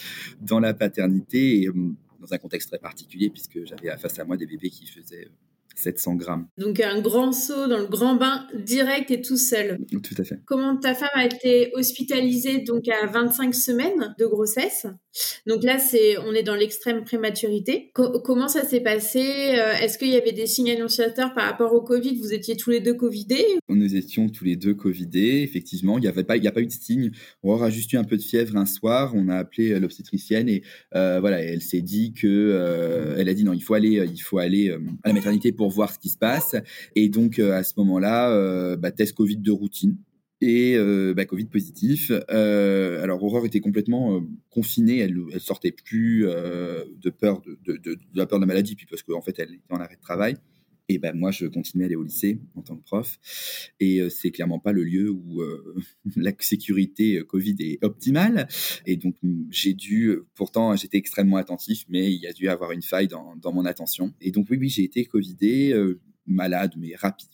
dans 0.41 0.61
la 0.61 0.75
paternité 0.75 1.63
et 1.63 1.69
dans 1.69 2.33
un 2.33 2.39
contexte 2.39 2.69
très 2.69 2.79
particulier 2.79 3.31
puisque 3.31 3.65
j'avais 3.65 3.97
face 3.97 4.19
à 4.19 4.25
moi 4.25 4.37
des 4.37 4.47
bébés 4.47 4.71
qui 4.71 4.87
faisaient 4.87 5.29
700 5.79 6.17
grammes. 6.17 6.49
Donc 6.59 6.81
un 6.81 7.01
grand 7.01 7.33
saut 7.33 7.69
dans 7.69 7.79
le 7.79 7.87
grand 7.87 8.17
bain 8.17 8.47
direct 8.55 9.11
et 9.11 9.23
tout 9.23 9.37
seul. 9.37 9.79
Tout 9.91 10.15
à 10.19 10.25
fait. 10.25 10.41
Comment 10.45 10.77
ta 10.77 10.95
femme 10.95 11.09
a 11.15 11.25
été 11.25 11.71
hospitalisée 11.75 12.59
donc 12.59 12.89
à 12.89 13.07
25 13.07 13.55
semaines 13.55 14.15
de 14.19 14.27
grossesse? 14.27 14.87
Donc 15.47 15.65
là 15.65 15.79
c'est 15.79 16.19
on 16.19 16.33
est 16.35 16.43
dans 16.43 16.55
l'extrême 16.55 17.05
prématurité. 17.05 17.91
comment 17.95 18.49
ça 18.49 18.65
s'est 18.65 18.81
passé 18.81 19.21
euh, 19.21 19.73
Est-ce 19.81 19.99
qu'il 19.99 20.09
y 20.09 20.17
avait 20.17 20.33
des 20.33 20.47
signes 20.47 20.71
annonciateurs 20.71 21.35
par 21.35 21.45
rapport 21.45 21.73
au 21.73 21.81
Covid? 21.81 22.17
Vous 22.17 22.33
étiez 22.33 22.57
tous 22.57 22.71
les 22.71 22.81
deux 22.81 22.95
covidés? 22.95 23.45
Nous 23.69 23.97
étions 23.97 24.29
tous 24.29 24.45
les 24.45 24.57
deux 24.57 24.75
covidés. 24.75 25.43
Effectivement, 25.43 25.99
il 25.99 26.03
n'y 26.03 26.09
avait 26.09 26.25
pas 26.25 26.37
il 26.37 26.45
y 26.45 26.49
a 26.49 26.53
pas 26.53 26.61
eu 26.61 26.67
de 26.67 26.73
signe. 26.73 27.11
On 27.43 27.53
aura 27.53 27.71
juste 27.71 27.93
eu 27.93 27.97
un 27.97 28.05
peu 28.05 28.17
de 28.17 28.23
fièvre 28.23 28.57
un 28.57 28.67
soir. 28.67 29.13
On 29.15 29.29
a 29.29 29.37
appelé 29.37 29.73
euh, 29.73 29.81
l'obstétricienne 29.81 30.49
et 30.49 30.63
euh, 30.95 31.19
voilà, 31.21 31.43
elle 31.43 31.63
s'est 31.63 31.83
dit 31.83 32.13
que 32.13 33.15
elle 33.19 33.29
a 33.29 33.35
dit 33.35 33.45
non, 33.45 33.53
il 33.53 33.63
faut 33.63 33.75
aller 33.75 34.07
il 34.11 34.21
faut 34.21 34.39
aller 34.39 34.71
à 35.03 35.09
la 35.09 35.13
maternité 35.13 35.53
pour 35.53 35.71
voir 35.71 35.93
ce 35.93 35.99
qui 35.99 36.09
se 36.09 36.19
passe. 36.19 36.57
Et 36.95 37.09
donc, 37.09 37.39
à 37.39 37.63
ce 37.63 37.73
moment-là, 37.79 38.77
bah, 38.77 38.91
test 38.91 39.15
Covid 39.15 39.39
de 39.39 39.51
routine 39.51 39.97
et 40.41 40.77
euh, 40.77 41.15
bah, 41.15 41.25
Covid 41.25 41.47
positif. 41.47 42.11
alors 42.29 43.23
Aurore 43.23 43.47
était 43.47 43.61
complètement 43.61 44.23
confinée, 44.51 44.99
elle, 44.99 45.17
elle 45.33 45.41
sortait 45.41 45.73
plus 45.73 46.23
de 46.23 47.11
peur 47.11 47.43
de, 47.43 47.99
la 48.15 48.27
peur 48.27 48.39
de 48.39 48.45
la 48.45 48.47
maladie, 48.47 48.77
puis 48.77 48.87
parce 48.87 49.03
qu'en 49.03 49.23
fait 49.23 49.39
elle 49.39 49.55
était 49.55 49.73
en 49.73 49.81
arrêt 49.81 49.97
de 49.97 50.01
travail. 50.01 50.37
Et 50.91 50.99
ben 50.99 51.15
moi, 51.15 51.31
je 51.31 51.47
continuais 51.47 51.85
à 51.85 51.87
aller 51.87 51.97
au 51.97 52.03
lycée 52.03 52.41
en 52.55 52.63
tant 52.63 52.77
que 52.77 52.83
prof. 52.83 53.19
Et 53.79 54.01
euh, 54.01 54.09
c'est 54.09 54.31
clairement 54.31 54.59
pas 54.59 54.73
le 54.73 54.85
lieu 54.85 55.11
où 55.11 55.43
euh, 55.43 55.77
la 56.17 56.33
sécurité 56.39 57.19
euh, 57.19 57.25
Covid 57.25 57.57
est 57.61 57.85
optimale. 57.85 58.49
Et 58.87 58.97
donc, 58.97 59.17
j'ai 59.51 59.75
dû, 59.75 60.17
pourtant, 60.35 60.75
j'étais 60.77 60.97
extrêmement 60.97 61.37
attentif, 61.37 61.85
mais 61.89 62.13
il 62.13 62.21
y 62.21 62.27
a 62.27 62.33
dû 62.33 62.49
avoir 62.49 62.73
une 62.73 62.83
faille 62.83 63.09
dans, 63.09 63.37
dans 63.37 63.53
mon 63.53 63.67
attention. 63.67 64.15
Et 64.23 64.31
donc, 64.31 64.47
oui, 64.51 64.57
oui, 64.59 64.69
j'ai 64.71 64.85
été 64.85 65.05
Covidé, 65.05 65.75
malade, 66.27 66.75
mais 66.77 66.95
rapide, 66.95 67.29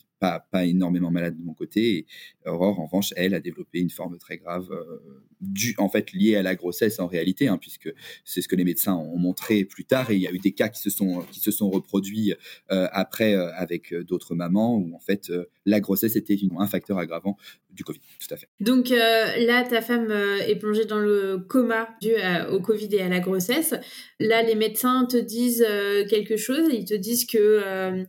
pas, 0.51 0.65
énormément 0.65 1.11
malade 1.11 1.37
de 1.37 1.43
mon 1.43 1.53
côté. 1.53 1.97
Et 1.97 2.05
Aurore, 2.45 2.79
en 2.79 2.85
revanche, 2.85 3.13
elle 3.15 3.33
a 3.33 3.39
développé 3.39 3.79
une 3.79 3.89
forme 3.89 4.17
très 4.17 4.37
grave, 4.37 4.71
euh, 4.71 5.73
en 5.77 5.89
fait 5.89 6.11
liée 6.13 6.35
à 6.35 6.43
la 6.43 6.55
grossesse 6.55 6.99
en 6.99 7.07
réalité, 7.07 7.47
hein, 7.47 7.57
puisque 7.57 7.93
c'est 8.23 8.41
ce 8.41 8.47
que 8.47 8.55
les 8.55 8.63
médecins 8.63 8.95
ont 8.95 9.17
montré 9.17 9.65
plus 9.65 9.85
tard. 9.85 10.11
Et 10.11 10.15
il 10.15 10.21
y 10.21 10.27
a 10.27 10.31
eu 10.31 10.39
des 10.39 10.53
cas 10.53 10.69
qui 10.69 10.81
se 10.81 10.89
sont, 10.89 11.23
qui 11.31 11.39
se 11.39 11.51
sont 11.51 11.69
reproduits 11.69 12.33
euh, 12.71 12.87
après 12.91 13.35
euh, 13.35 13.51
avec 13.55 13.93
d'autres 13.93 14.35
mamans, 14.35 14.75
où 14.77 14.95
en 14.95 14.99
fait 14.99 15.31
la 15.65 15.79
grossesse 15.79 16.15
était 16.15 16.37
un 16.57 16.67
facteur 16.67 16.97
aggravant 16.97 17.37
du 17.75 17.83
Covid. 17.83 17.99
Tout 18.19 18.33
à 18.33 18.37
fait. 18.37 18.47
Donc 18.59 18.89
là, 18.89 19.63
ta 19.63 19.81
femme 19.81 20.11
est 20.11 20.55
plongée 20.55 20.85
dans 20.85 20.99
le 20.99 21.37
coma 21.37 21.89
dû 22.01 22.13
au 22.51 22.59
Covid 22.59 22.89
et 22.95 23.01
à 23.01 23.09
la 23.09 23.19
grossesse. 23.19 23.75
Là, 24.19 24.41
les 24.41 24.55
médecins 24.55 25.05
te 25.05 25.17
disent 25.17 25.65
quelque 26.09 26.37
chose. 26.37 26.69
Ils 26.71 26.85
te 26.85 26.93
disent 26.93 27.25
que 27.25 28.05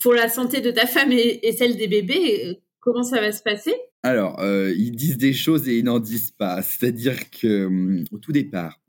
pour 0.00 0.12
la 0.14 0.28
santé 0.28 0.60
de 0.60 0.70
ta 0.70 0.86
femme 0.86 1.10
et 1.12 1.32
et, 1.42 1.52
celle 1.52 1.76
des 1.76 1.88
bébés, 1.88 2.60
comment 2.80 3.02
ça 3.02 3.20
va 3.20 3.32
se 3.32 3.42
passer? 3.42 3.74
Alors, 4.04 4.40
euh, 4.40 4.74
ils 4.76 4.96
disent 4.96 5.16
des 5.16 5.32
choses 5.32 5.68
et 5.68 5.78
ils 5.78 5.84
n'en 5.84 6.00
disent 6.00 6.32
pas. 6.32 6.60
C'est-à-dire 6.62 7.30
que 7.30 7.66
hum, 7.66 8.04
au 8.10 8.18
tout 8.18 8.32
départ, 8.32 8.80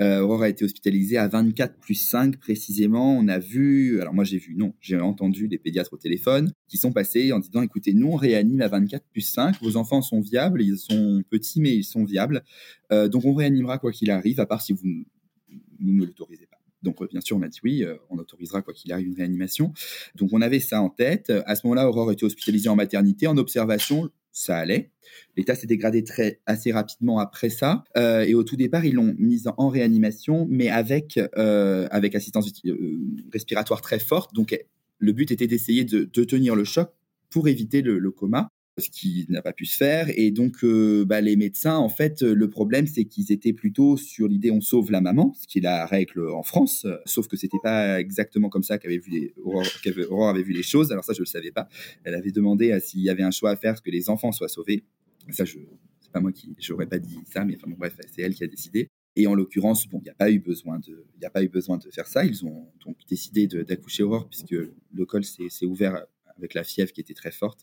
euh, 0.00 0.20
Aurore 0.20 0.42
a 0.42 0.48
été 0.48 0.64
hospitalisée 0.64 1.18
à 1.18 1.28
24 1.28 1.78
plus 1.78 1.94
5 1.94 2.38
précisément. 2.38 3.14
On 3.18 3.28
a 3.28 3.38
vu, 3.38 4.00
alors 4.00 4.14
moi 4.14 4.24
j'ai 4.24 4.38
vu, 4.38 4.54
non, 4.54 4.72
j'ai 4.80 4.98
entendu 4.98 5.46
des 5.46 5.58
pédiatres 5.58 5.92
au 5.92 5.98
téléphone 5.98 6.52
qui 6.68 6.78
sont 6.78 6.90
passés 6.90 7.32
en 7.32 7.38
disant, 7.38 7.60
écoutez, 7.60 7.92
nous 7.92 8.08
on 8.08 8.16
réanime 8.16 8.62
à 8.62 8.68
24 8.68 9.04
plus 9.12 9.20
5, 9.20 9.60
vos 9.60 9.76
enfants 9.76 10.00
sont 10.00 10.22
viables, 10.22 10.62
ils 10.62 10.78
sont 10.78 11.22
petits 11.28 11.60
mais 11.60 11.76
ils 11.76 11.84
sont 11.84 12.04
viables, 12.04 12.42
euh, 12.92 13.08
donc 13.08 13.26
on 13.26 13.34
réanimera 13.34 13.76
quoi 13.76 13.92
qu'il 13.92 14.10
arrive, 14.10 14.40
à 14.40 14.46
part 14.46 14.62
si 14.62 14.72
vous, 14.72 15.04
ne 15.80 16.04
l'autorisez 16.04 16.46
pas. 16.46 16.56
Donc, 16.82 17.00
euh, 17.00 17.06
bien 17.10 17.20
sûr, 17.20 17.36
on 17.36 17.42
a 17.42 17.48
dit 17.48 17.60
oui, 17.62 17.84
euh, 17.84 17.96
on 18.10 18.16
autorisera 18.16 18.62
quoi 18.62 18.74
qu'il 18.74 18.92
arrive 18.92 19.06
une 19.06 19.14
réanimation. 19.14 19.72
Donc, 20.16 20.30
on 20.32 20.40
avait 20.40 20.60
ça 20.60 20.82
en 20.82 20.88
tête. 20.88 21.32
À 21.46 21.54
ce 21.54 21.66
moment-là, 21.66 21.88
Aurore 21.88 22.10
était 22.10 22.24
hospitalisée 22.24 22.68
en 22.68 22.74
maternité. 22.74 23.26
En 23.28 23.36
observation, 23.36 24.10
ça 24.32 24.56
allait. 24.56 24.90
L'état 25.36 25.54
s'est 25.54 25.66
dégradé 25.66 26.04
très 26.04 26.40
assez 26.46 26.72
rapidement 26.72 27.18
après 27.18 27.50
ça. 27.50 27.84
Euh, 27.96 28.22
et 28.22 28.34
au 28.34 28.44
tout 28.44 28.56
départ, 28.56 28.84
ils 28.84 28.94
l'ont 28.94 29.14
mise 29.18 29.50
en 29.56 29.68
réanimation, 29.68 30.46
mais 30.50 30.68
avec 30.68 31.18
avec 31.36 32.14
assistance 32.14 32.50
respiratoire 33.32 33.80
très 33.82 33.98
forte. 33.98 34.34
Donc, 34.34 34.58
le 34.98 35.12
but 35.12 35.30
était 35.30 35.46
d'essayer 35.46 35.84
de, 35.84 36.04
tenir 36.24 36.54
le 36.54 36.64
choc 36.64 36.90
pour 37.30 37.48
éviter 37.48 37.82
le 37.82 38.10
coma 38.10 38.50
ce 38.78 38.88
qui 38.90 39.26
n'a 39.28 39.42
pas 39.42 39.52
pu 39.52 39.66
se 39.66 39.76
faire. 39.76 40.08
Et 40.16 40.30
donc, 40.30 40.64
euh, 40.64 41.04
bah, 41.04 41.20
les 41.20 41.36
médecins, 41.36 41.76
en 41.76 41.88
fait, 41.88 42.22
le 42.22 42.48
problème, 42.48 42.86
c'est 42.86 43.04
qu'ils 43.04 43.30
étaient 43.32 43.52
plutôt 43.52 43.96
sur 43.96 44.28
l'idée 44.28 44.50
on 44.50 44.60
sauve 44.60 44.90
la 44.90 45.00
maman, 45.00 45.34
ce 45.38 45.46
qui 45.46 45.58
est 45.58 45.62
la 45.62 45.86
règle 45.86 46.28
en 46.30 46.42
France, 46.42 46.86
sauf 47.04 47.28
que 47.28 47.36
c'était 47.36 47.58
pas 47.62 48.00
exactement 48.00 48.48
comme 48.48 48.62
ça 48.62 48.78
qu'avait 48.78 48.98
vu 48.98 49.10
les, 49.10 49.34
avait 49.84 50.42
vu 50.42 50.52
les 50.52 50.62
choses. 50.62 50.92
Alors 50.92 51.04
ça, 51.04 51.12
je 51.12 51.20
le 51.20 51.26
savais 51.26 51.52
pas. 51.52 51.68
Elle 52.04 52.14
avait 52.14 52.32
demandé 52.32 52.78
s'il 52.80 53.00
y 53.00 53.10
avait 53.10 53.22
un 53.22 53.30
choix 53.30 53.50
à 53.50 53.56
faire, 53.56 53.80
que 53.82 53.90
les 53.90 54.08
enfants 54.08 54.32
soient 54.32 54.48
sauvés. 54.48 54.84
Ça, 55.30 55.44
je 55.44 55.58
c'est 56.00 56.12
pas 56.12 56.20
moi 56.20 56.32
qui, 56.32 56.54
j'aurais 56.58 56.86
pas 56.86 56.98
dit 56.98 57.18
ça, 57.32 57.44
mais 57.44 57.56
enfin 57.56 57.72
bref, 57.76 57.96
c'est 58.14 58.22
elle 58.22 58.34
qui 58.34 58.44
a 58.44 58.46
décidé. 58.46 58.88
Et 59.14 59.26
en 59.26 59.34
l'occurrence, 59.34 59.86
bon, 59.86 59.98
il 60.00 60.04
n'y 60.04 60.10
a 60.10 60.14
pas 60.14 60.30
eu 60.30 60.38
besoin 60.38 60.78
de, 60.78 61.04
il 61.18 61.24
a 61.24 61.30
pas 61.30 61.42
eu 61.42 61.48
besoin 61.48 61.78
de 61.78 61.88
faire 61.90 62.06
ça. 62.06 62.24
Ils 62.24 62.44
ont 62.44 62.66
donc 62.84 62.96
décidé 63.08 63.46
d'accoucher 63.46 64.02
Aurore 64.02 64.28
puisque 64.28 64.52
le 64.52 65.06
col 65.06 65.24
s'est 65.24 65.66
ouvert 65.66 66.04
avec 66.42 66.54
la 66.54 66.64
fièvre 66.64 66.92
qui 66.92 67.00
était 67.00 67.14
très 67.14 67.30
forte. 67.30 67.60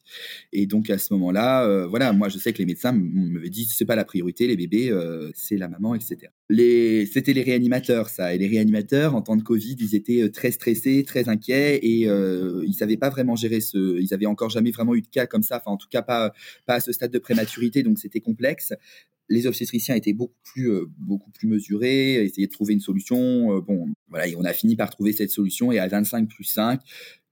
Et 0.54 0.66
donc 0.66 0.90
à 0.90 0.98
ce 0.98 1.14
moment-là, 1.14 1.66
euh, 1.66 1.88
voilà, 1.88 2.14
moi 2.14 2.30
je 2.30 2.38
sais 2.38 2.54
que 2.54 2.58
les 2.60 2.66
médecins 2.66 2.92
m'avaient 2.92 3.50
dit 3.50 3.66
c'est 3.66 3.86
pas 3.86 3.96
la 3.96 4.06
priorité, 4.06 4.48
les 4.48 4.56
bébés, 4.56 4.90
euh, 4.90 5.30
c'est 5.34 5.58
la 5.58 5.68
maman, 5.68 5.96
etc. 5.96 6.32
Les, 6.50 7.06
c'était 7.06 7.34
les 7.34 7.44
réanimateurs, 7.44 8.10
ça. 8.10 8.34
Et 8.34 8.38
les 8.38 8.48
réanimateurs, 8.48 9.16
en 9.16 9.22
temps 9.22 9.36
de 9.36 9.44
Covid, 9.44 9.76
ils 9.80 9.96
étaient 9.96 10.24
euh, 10.24 10.32
très 10.32 10.52
stressés, 10.52 11.04
très 11.06 11.30
inquiets 11.30 11.80
et 11.84 12.08
euh, 12.08 12.64
ils 12.66 12.74
savaient 12.74 12.98
pas 12.98 13.10
vraiment 13.10 13.36
gérer 13.36 13.62
ce. 13.62 14.00
Ils 14.00 14.14
avaient 14.14 14.26
encore 14.26 14.50
jamais 14.50 14.72
vraiment 14.72 14.96
eu 14.96 15.02
de 15.02 15.08
cas 15.08 15.28
comme 15.28 15.44
ça, 15.44 15.58
enfin 15.58 15.72
en 15.72 15.78
tout 15.78 15.90
cas 15.90 16.02
pas 16.02 16.34
à 16.68 16.80
ce 16.80 16.92
stade 16.92 17.12
de 17.12 17.20
prématurité, 17.20 17.84
donc 17.84 18.00
c'était 18.00 18.22
complexe 18.22 18.74
les 19.32 19.46
obstétriciens 19.46 19.94
étaient 19.94 20.14
beaucoup 20.14 20.40
plus, 20.44 20.72
beaucoup 20.98 21.30
plus 21.30 21.48
mesurés, 21.48 22.16
essayaient 22.24 22.48
de 22.48 22.52
trouver 22.52 22.74
une 22.74 22.80
solution. 22.80 23.60
bon, 23.60 23.86
voilà, 24.08 24.28
et 24.28 24.36
on 24.36 24.44
a 24.44 24.54
fini 24.54 24.76
par 24.76 24.90
trouver 24.90 25.14
cette 25.14 25.30
solution. 25.30 25.72
Et 25.72 25.78
à 25.78 25.88
25 25.88 26.28
plus 26.28 26.46
5, 26.46 26.82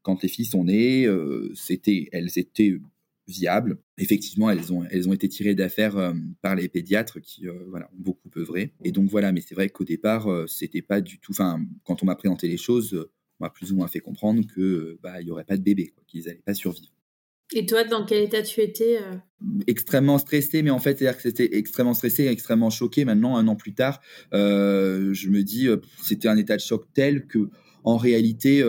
quand 0.07 0.23
les 0.23 0.29
filles 0.29 0.45
sont 0.45 0.63
nées, 0.63 1.05
euh, 1.05 1.51
c'était, 1.53 2.07
elles 2.13 2.39
étaient 2.39 2.79
viables. 3.27 3.77
Effectivement, 3.97 4.49
elles 4.49 4.71
ont, 4.71 4.85
elles 4.89 5.09
ont 5.09 5.11
été 5.11 5.27
tirées 5.27 5.53
d'affaire 5.53 5.97
euh, 5.97 6.13
par 6.41 6.55
les 6.55 6.69
pédiatres 6.69 7.19
qui 7.19 7.45
euh, 7.45 7.65
voilà, 7.67 7.89
ont 7.91 8.01
beaucoup 8.01 8.29
œuvré. 8.37 8.71
Et 8.85 8.93
donc 8.93 9.09
voilà, 9.09 9.33
mais 9.33 9.41
c'est 9.41 9.53
vrai 9.53 9.67
qu'au 9.67 9.83
départ, 9.83 10.29
c'était 10.47 10.81
pas 10.81 11.01
du 11.01 11.19
tout. 11.19 11.33
Enfin, 11.33 11.59
quand 11.83 12.03
on 12.03 12.05
m'a 12.05 12.15
présenté 12.15 12.47
les 12.47 12.55
choses, 12.55 12.93
on 13.41 13.43
m'a 13.43 13.49
plus 13.49 13.73
ou 13.73 13.75
moins 13.75 13.89
fait 13.89 13.99
comprendre 13.99 14.47
que 14.47 14.97
bah 15.03 15.19
il 15.19 15.27
y 15.27 15.31
aurait 15.31 15.43
pas 15.43 15.57
de 15.57 15.61
bébé, 15.61 15.93
qu'ils 16.07 16.23
n'allaient 16.23 16.41
pas 16.45 16.53
survivre. 16.53 16.93
Et 17.53 17.65
toi, 17.65 17.83
dans 17.83 18.05
quel 18.05 18.23
état 18.23 18.41
tu 18.43 18.61
étais 18.61 18.99
Extrêmement 19.67 20.19
stressé, 20.19 20.63
mais 20.63 20.69
en 20.69 20.79
fait, 20.79 20.99
c'est-à-dire 20.99 21.17
que 21.17 21.23
c'était 21.23 21.57
extrêmement 21.57 21.93
stressé, 21.93 22.27
extrêmement 22.27 22.69
choqué. 22.69 23.03
Maintenant, 23.03 23.35
un 23.35 23.47
an 23.49 23.57
plus 23.57 23.73
tard, 23.73 23.99
je 24.31 25.29
me 25.29 25.43
dis, 25.43 25.67
c'était 26.01 26.29
un 26.29 26.37
état 26.37 26.55
de 26.55 26.61
choc 26.61 26.85
tel 26.93 27.27
que, 27.27 27.49
en 27.83 27.97
réalité, 27.97 28.63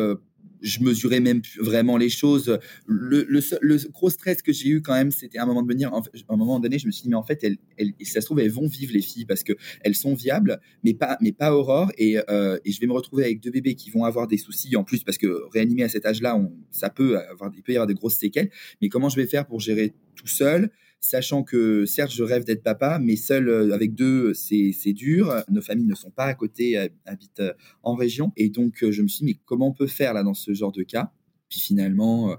je 0.61 0.81
mesurais 0.81 1.21
même 1.21 1.43
vraiment 1.61 1.97
les 1.97 2.09
choses. 2.09 2.59
Le, 2.87 3.91
gros 3.91 4.11
stress 4.11 4.43
que 4.43 4.53
j'ai 4.53 4.69
eu 4.69 4.83
quand 4.83 4.95
même, 4.95 5.11
c'était 5.11 5.39
à 5.39 5.45
un 5.45 5.47
moment 5.47 5.63
de 5.63 5.69
venir, 5.69 5.93
un 5.93 6.37
moment 6.37 6.61
donné, 6.61 6.79
je 6.79 6.87
me 6.87 6.93
suis 6.93 7.03
dit, 7.03 7.09
mais 7.09 7.17
en 7.17 7.23
fait, 7.23 7.43
elles, 7.43 7.59
elles, 7.77 7.93
ça 8.03 8.21
se 8.21 8.27
trouve, 8.27 8.41
elles 8.41 8.51
vont 8.51 8.67
vivre 8.67 8.93
les 8.93 9.03
filles 9.03 9.27
parce 9.27 9.43
que 9.43 9.53
elles 9.83 9.95
sont 9.95 10.15
viables, 10.15 10.61
mais 10.85 10.95
pas, 10.95 11.17
mais 11.21 11.33
pas 11.33 11.55
Aurore. 11.55 11.93
Et, 11.99 12.19
euh, 12.31 12.59
je 12.67 12.81
vais 12.81 12.87
me 12.87 12.93
retrouver 12.93 13.25
avec 13.25 13.41
deux 13.41 13.51
bébés 13.51 13.75
qui 13.75 13.91
vont 13.91 14.05
avoir 14.05 14.27
des 14.27 14.39
soucis 14.39 14.77
en 14.77 14.85
plus 14.85 15.03
parce 15.03 15.19
que 15.19 15.49
réanimer 15.53 15.83
à 15.85 15.89
cet 15.89 16.07
âge-là, 16.07 16.39
ça 16.71 16.91
peut 16.91 17.19
avoir, 17.19 17.51
il 17.55 17.63
peut 17.63 17.73
y 17.73 17.77
avoir 17.77 17.87
des 17.87 17.95
grosses 17.95 18.17
séquelles. 18.17 18.51
Mais 18.81 18.89
comment 18.89 19.09
je 19.09 19.17
vais 19.17 19.27
faire 19.27 19.47
pour 19.47 19.61
gérer 19.61 19.95
tout 20.15 20.27
seul? 20.27 20.71
Sachant 21.01 21.43
que 21.43 21.87
certes 21.87 22.13
je 22.13 22.23
rêve 22.23 22.45
d'être 22.45 22.63
papa, 22.63 22.99
mais 22.99 23.17
seul 23.17 23.49
euh, 23.49 23.75
avec 23.75 23.95
deux 23.95 24.35
c'est 24.35 24.93
dur. 24.93 25.35
Nos 25.49 25.63
familles 25.63 25.87
ne 25.87 25.95
sont 25.95 26.11
pas 26.11 26.25
à 26.25 26.35
côté, 26.35 26.77
habitent 27.07 27.41
euh, 27.41 27.53
en 27.83 27.95
région, 27.95 28.33
et 28.37 28.49
donc 28.49 28.83
euh, 28.83 28.93
je 28.93 29.03
me 29.03 29.09
suis 29.09 29.25
dit 29.25 29.33
mais 29.33 29.41
comment 29.45 29.69
on 29.69 29.73
peut 29.73 29.87
faire 29.87 30.15
là 30.15 30.23
dans 30.23 30.35
ce 30.35 30.53
genre 30.55 30.73
de 30.73 30.83
cas? 30.83 31.13
Puis 31.49 31.61
finalement, 31.61 32.37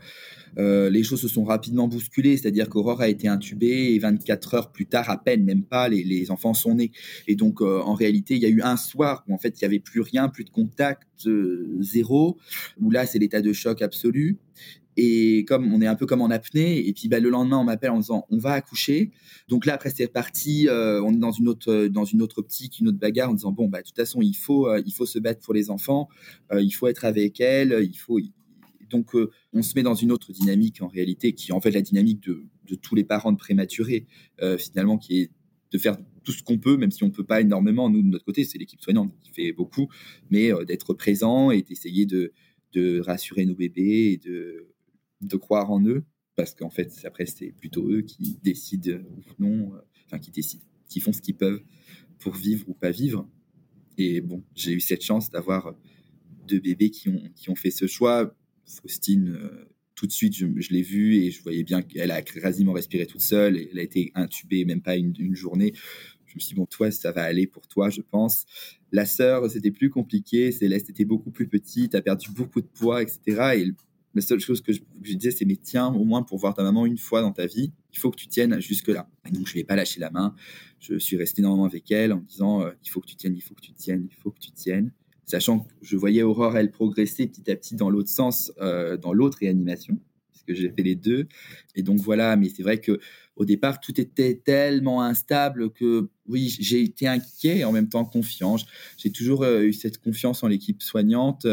les 0.56 1.02
choses 1.02 1.20
se 1.20 1.28
sont 1.28 1.44
rapidement 1.44 1.88
bousculées, 1.88 2.38
c'est-à-dire 2.38 2.70
qu'Aurore 2.70 3.02
a 3.02 3.10
été 3.10 3.28
intubée 3.28 3.96
et 3.96 3.98
24 3.98 4.54
heures 4.54 4.72
plus 4.72 4.86
tard, 4.86 5.10
à 5.10 5.18
peine, 5.18 5.44
même 5.44 5.64
pas, 5.64 5.90
les, 5.90 6.30
enfants 6.30 6.54
sont 6.54 6.76
nés. 6.76 6.92
Et 7.28 7.36
donc, 7.36 7.60
en 7.62 7.96
réalité, 7.96 8.36
il 8.36 8.44
y 8.44 8.46
a 8.46 8.50
eu 8.50 8.62
un 8.62 8.78
soir 8.78 9.24
où 9.28 9.34
en 9.34 9.40
fait, 9.40 9.60
il 9.60 9.64
n'y 9.64 9.66
avait 9.66 9.80
plus 9.80 10.02
rien, 10.02 10.30
plus 10.30 10.44
de 10.44 10.52
contact, 10.52 11.28
zéro, 11.80 12.38
où 12.80 12.92
là, 12.92 13.08
c'est 13.08 13.18
l'état 13.18 13.42
de 13.42 13.52
choc 13.52 13.82
absolu. 13.82 14.38
Et 15.02 15.46
comme 15.46 15.74
on 15.74 15.82
est 15.82 15.88
un 15.88 15.96
peu 15.96 16.06
comme 16.06 16.20
en 16.20 16.30
apnée, 16.30 16.86
et 16.86 16.92
puis 16.92 17.08
bah, 17.08 17.22
le 17.22 17.30
lendemain, 17.30 17.58
on 17.58 17.64
m'appelle 17.64 17.92
en 17.92 18.00
disant 18.00 18.26
on 18.30 18.38
va 18.38 18.52
accoucher. 18.52 19.12
Donc 19.48 19.66
là, 19.66 19.76
après, 19.76 19.92
c'est 19.92 20.04
reparti. 20.04 20.68
Euh, 20.68 21.02
on 21.02 21.14
est 21.14 21.20
dans 21.20 21.32
une 21.32 21.48
autre 21.48 21.88
dans 21.88 22.04
une 22.04 22.22
autre 22.22 22.40
optique, 22.40 22.80
une 22.80 22.90
autre 22.90 22.98
bagarre, 22.98 23.30
en 23.30 23.34
disant 23.34 23.54
bon 23.54 23.70
bah 23.70 23.80
de 23.80 23.88
toute 23.88 23.96
façon, 23.96 24.22
il 24.22 24.36
faut 24.36 24.68
euh, 24.68 24.84
il 24.86 24.92
faut 24.92 25.06
se 25.06 25.18
battre 25.18 25.40
pour 25.40 25.54
les 25.54 25.70
enfants, 25.70 26.10
euh, 26.52 26.62
il 26.62 26.72
faut 26.72 26.88
être 26.88 27.06
avec 27.06 27.40
elles, 27.40 27.80
il 27.82 27.96
faut. 27.96 28.20
Donc 28.90 29.12
on 29.54 29.62
se 29.62 29.74
met 29.76 29.84
dans 29.84 29.94
une 29.94 30.12
autre 30.12 30.34
dynamique 30.34 30.82
en 30.82 30.88
réalité, 30.90 31.32
qui 31.32 31.52
est 31.52 31.54
en 31.54 31.62
fait 31.62 31.72
la 31.72 31.82
dynamique 31.82 32.22
de, 32.28 32.44
de 32.68 32.76
tous 32.76 32.96
les 32.96 33.06
parents 33.06 33.32
de 33.32 33.38
prématurés, 33.38 34.06
finalement, 34.58 34.98
qui 34.98 35.20
est 35.20 35.32
de 35.72 35.78
faire 35.78 35.96
tout 36.24 36.32
ce 36.32 36.44
qu'on 36.44 36.58
peut, 36.58 36.76
même 36.76 36.92
si 36.92 37.04
on 37.04 37.12
peut 37.12 37.24
pas 37.24 37.40
énormément. 37.40 37.90
Nous 37.90 38.02
de 38.02 38.08
notre 38.08 38.26
côté, 38.26 38.44
c'est 38.44 38.58
l'équipe 38.58 38.82
soignante 38.82 39.14
qui 39.22 39.32
fait 39.32 39.54
beaucoup, 39.54 39.88
mais 40.32 40.52
d'être 40.66 40.94
présent 40.96 41.52
et 41.52 41.62
d'essayer 41.62 42.06
de 42.08 42.34
de 42.74 43.00
rassurer 43.00 43.46
nos 43.46 43.56
bébés 43.56 44.12
et 44.14 44.18
de 44.18 44.68
de 45.22 45.38
croire 45.38 45.72
en 45.72 45.84
eux, 45.86 46.04
parce 46.36 46.56
qu'en 46.56 46.70
fait, 46.70 46.92
après, 47.04 47.26
c'est 47.26 47.52
plutôt 47.52 47.90
eux 47.90 48.02
qui 48.02 48.38
décident 48.44 48.94
ou 48.94 49.22
non, 49.40 49.74
euh, 49.74 49.80
enfin, 50.06 50.20
qui 50.20 50.32
décident, 50.32 50.64
qui 50.88 51.00
font 51.00 51.12
ce 51.12 51.22
qu'ils 51.22 51.36
peuvent 51.36 51.62
pour 52.20 52.34
vivre 52.36 52.68
ou 52.70 52.74
pas 52.74 52.92
vivre. 52.92 53.28
Et 53.98 54.22
bon, 54.22 54.44
j'ai 54.56 54.72
eu 54.72 54.80
cette 54.80 55.04
chance 55.04 55.30
d'avoir 55.30 55.76
deux 56.48 56.60
bébés 56.60 56.90
qui 56.90 57.10
ont, 57.10 57.22
qui 57.36 57.50
ont 57.50 57.56
fait 57.56 57.72
ce 57.72 57.88
choix. 57.88 58.36
Faustine, 58.66 59.30
euh, 59.30 59.66
tout 59.96 60.08
de 60.08 60.12
suite, 60.12 60.36
je, 60.36 60.46
l'ai 60.70 60.82
vue 60.82 61.18
et 61.18 61.32
je 61.32 61.44
voyais 61.44 61.64
bien 61.64 61.82
qu'elle 61.82 62.12
a 62.12 62.22
quasiment 62.22 62.72
respiré 62.72 63.06
toute 63.06 63.22
seule. 63.22 63.58
Elle 63.58 63.80
a 63.80 63.84
été 63.84 64.12
intubée, 64.16 64.64
même 64.64 64.82
pas 64.82 64.96
une, 64.96 65.14
une, 65.20 65.36
journée. 65.36 65.74
Je 66.26 66.36
me 66.36 66.40
suis 66.40 66.50
dit, 66.50 66.56
bon, 66.56 66.66
toi, 66.66 66.90
ça 66.92 67.12
va 67.12 67.24
aller 67.24 67.48
pour 67.48 67.68
toi, 67.68 67.90
je 67.90 68.02
pense. 68.02 68.46
La 68.94 69.06
sœur, 69.06 69.50
c'était 69.50 69.72
plus 69.72 69.90
compliqué. 69.90 70.54
Céleste 70.54 70.90
était 70.90 71.04
beaucoup 71.04 71.32
plus 71.32 71.50
petite, 71.50 71.96
a 71.96 72.02
perdu 72.02 72.30
beaucoup 72.32 72.62
de 72.62 72.68
poids, 72.68 73.02
etc. 73.02 73.20
Et 73.58 73.74
la 74.16 74.22
seule 74.22 74.40
chose 74.40 74.62
que 74.62 74.74
je, 74.74 74.82
disais, 75.14 75.32
c'est 75.32 75.46
mais 75.46 75.56
tiens, 75.56 75.88
au 75.88 76.04
moins 76.04 76.24
pour 76.24 76.38
voir 76.38 76.54
ta 76.54 76.64
maman 76.64 76.86
une 76.86 76.98
fois 76.98 77.22
dans 77.22 77.32
ta 77.32 77.46
vie, 77.46 77.72
il 77.94 78.00
faut 78.00 78.10
que 78.10 78.18
tu 78.18 78.28
tiennes 78.28 78.60
jusque-là. 78.60 79.10
Et 79.28 79.32
donc, 79.32 79.48
je 79.48 79.54
ne 79.54 79.60
vais 79.60 79.64
pas 79.64 79.76
lâcher 79.76 80.00
la 80.00 80.10
main. 80.10 80.36
Je 80.80 80.98
suis 80.98 81.18
resté 81.18 81.42
énormément 81.42 81.66
avec 81.66 81.92
elle 81.92 82.14
en 82.14 82.20
disant 82.20 82.62
euh, 82.62 82.72
il 82.84 82.90
faut 82.90 83.02
que 83.02 83.08
tu 83.08 83.16
tiennes, 83.16 83.36
il 83.36 83.42
faut 83.42 83.54
que 83.54 83.62
tu 83.62 83.74
tiennes, 83.74 84.08
il 84.10 84.16
faut 84.16 84.32
que 84.32 84.40
tu 84.40 84.52
tiennes. 84.52 84.92
Sachant 85.26 85.60
que 85.60 85.72
je 85.84 85.96
voyais 85.96 86.24
Aurore, 86.24 86.58
elle, 86.58 86.72
progresser 86.72 87.28
petit 87.28 87.52
à 87.52 87.56
petit 87.56 87.76
dans 87.76 87.92
l'autre 87.92 88.10
sens, 88.10 88.52
euh, 88.60 88.98
dans 88.98 89.14
l'autre 89.14 89.38
réanimation, 89.40 90.00
puisque 90.32 90.60
j'ai 90.60 90.72
fait 90.72 90.82
les 90.82 90.96
deux. 90.96 91.28
Et 91.76 91.84
donc, 91.84 92.00
voilà, 92.00 92.36
mais 92.36 92.50
c'est 92.50 92.64
vrai 92.64 92.80
que 92.82 93.00
au 93.36 93.46
départ, 93.46 93.80
tout 93.80 94.02
était 94.02 94.42
tellement 94.44 95.04
instable 95.04 95.72
que 95.72 96.10
oui, 96.28 96.54
j'ai 96.60 96.82
été 96.82 97.08
inquiet 97.08 97.60
et 97.60 97.64
en 97.64 97.72
même 97.72 97.88
temps 97.88 98.06
confiant. 98.06 98.58
J'ai 98.98 99.12
toujours 99.12 99.44
euh, 99.44 99.62
eu 99.62 99.72
cette 99.72 100.00
confiance 100.00 100.44
en 100.44 100.48
l'équipe 100.48 100.82
soignante. 100.82 101.46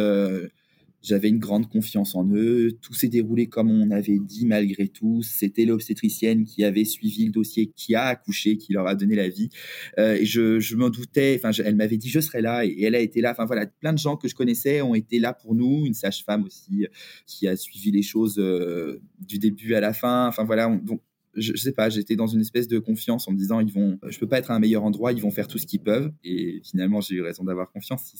J'avais 1.06 1.28
une 1.28 1.38
grande 1.38 1.68
confiance 1.68 2.16
en 2.16 2.28
eux. 2.32 2.76
Tout 2.82 2.92
s'est 2.92 3.06
déroulé 3.06 3.46
comme 3.46 3.70
on 3.70 3.92
avait 3.92 4.18
dit 4.18 4.44
malgré 4.44 4.88
tout. 4.88 5.22
C'était 5.22 5.64
l'obstétricienne 5.64 6.44
qui 6.44 6.64
avait 6.64 6.84
suivi 6.84 7.26
le 7.26 7.30
dossier, 7.30 7.70
qui 7.76 7.94
a 7.94 8.06
accouché, 8.06 8.56
qui 8.56 8.72
leur 8.72 8.88
a 8.88 8.96
donné 8.96 9.14
la 9.14 9.28
vie. 9.28 9.48
Euh, 10.00 10.16
et 10.16 10.24
je, 10.24 10.58
je 10.58 10.74
m'en 10.74 10.90
doutais. 10.90 11.40
Enfin, 11.40 11.52
elle 11.64 11.76
m'avait 11.76 11.96
dit 11.96 12.08
je 12.08 12.18
serai 12.18 12.40
là 12.40 12.64
et 12.64 12.82
elle 12.82 12.96
a 12.96 12.98
été 12.98 13.20
là. 13.20 13.30
Enfin 13.30 13.44
voilà, 13.44 13.66
plein 13.66 13.92
de 13.92 13.98
gens 13.98 14.16
que 14.16 14.26
je 14.26 14.34
connaissais 14.34 14.82
ont 14.82 14.96
été 14.96 15.20
là 15.20 15.32
pour 15.32 15.54
nous. 15.54 15.86
Une 15.86 15.94
sage-femme 15.94 16.42
aussi 16.42 16.88
qui 17.24 17.46
a 17.46 17.54
suivi 17.54 17.92
les 17.92 18.02
choses 18.02 18.40
euh, 18.40 19.00
du 19.20 19.38
début 19.38 19.74
à 19.74 19.80
la 19.80 19.92
fin. 19.92 20.26
Enfin 20.26 20.42
voilà, 20.42 20.66
donc 20.76 21.02
je, 21.36 21.52
je, 21.54 21.62
sais 21.62 21.72
pas, 21.72 21.88
j'étais 21.88 22.16
dans 22.16 22.26
une 22.26 22.40
espèce 22.40 22.66
de 22.66 22.80
confiance 22.80 23.28
en 23.28 23.32
me 23.32 23.38
disant 23.38 23.60
ils 23.60 23.72
vont, 23.72 24.00
je 24.08 24.18
peux 24.18 24.26
pas 24.26 24.38
être 24.38 24.50
à 24.50 24.56
un 24.56 24.58
meilleur 24.58 24.82
endroit, 24.82 25.12
ils 25.12 25.22
vont 25.22 25.30
faire 25.30 25.46
tout 25.46 25.58
ce 25.58 25.66
qu'ils 25.66 25.82
peuvent. 25.82 26.10
Et 26.24 26.62
finalement, 26.64 27.00
j'ai 27.00 27.14
eu 27.14 27.22
raison 27.22 27.44
d'avoir 27.44 27.70
confiance. 27.70 28.12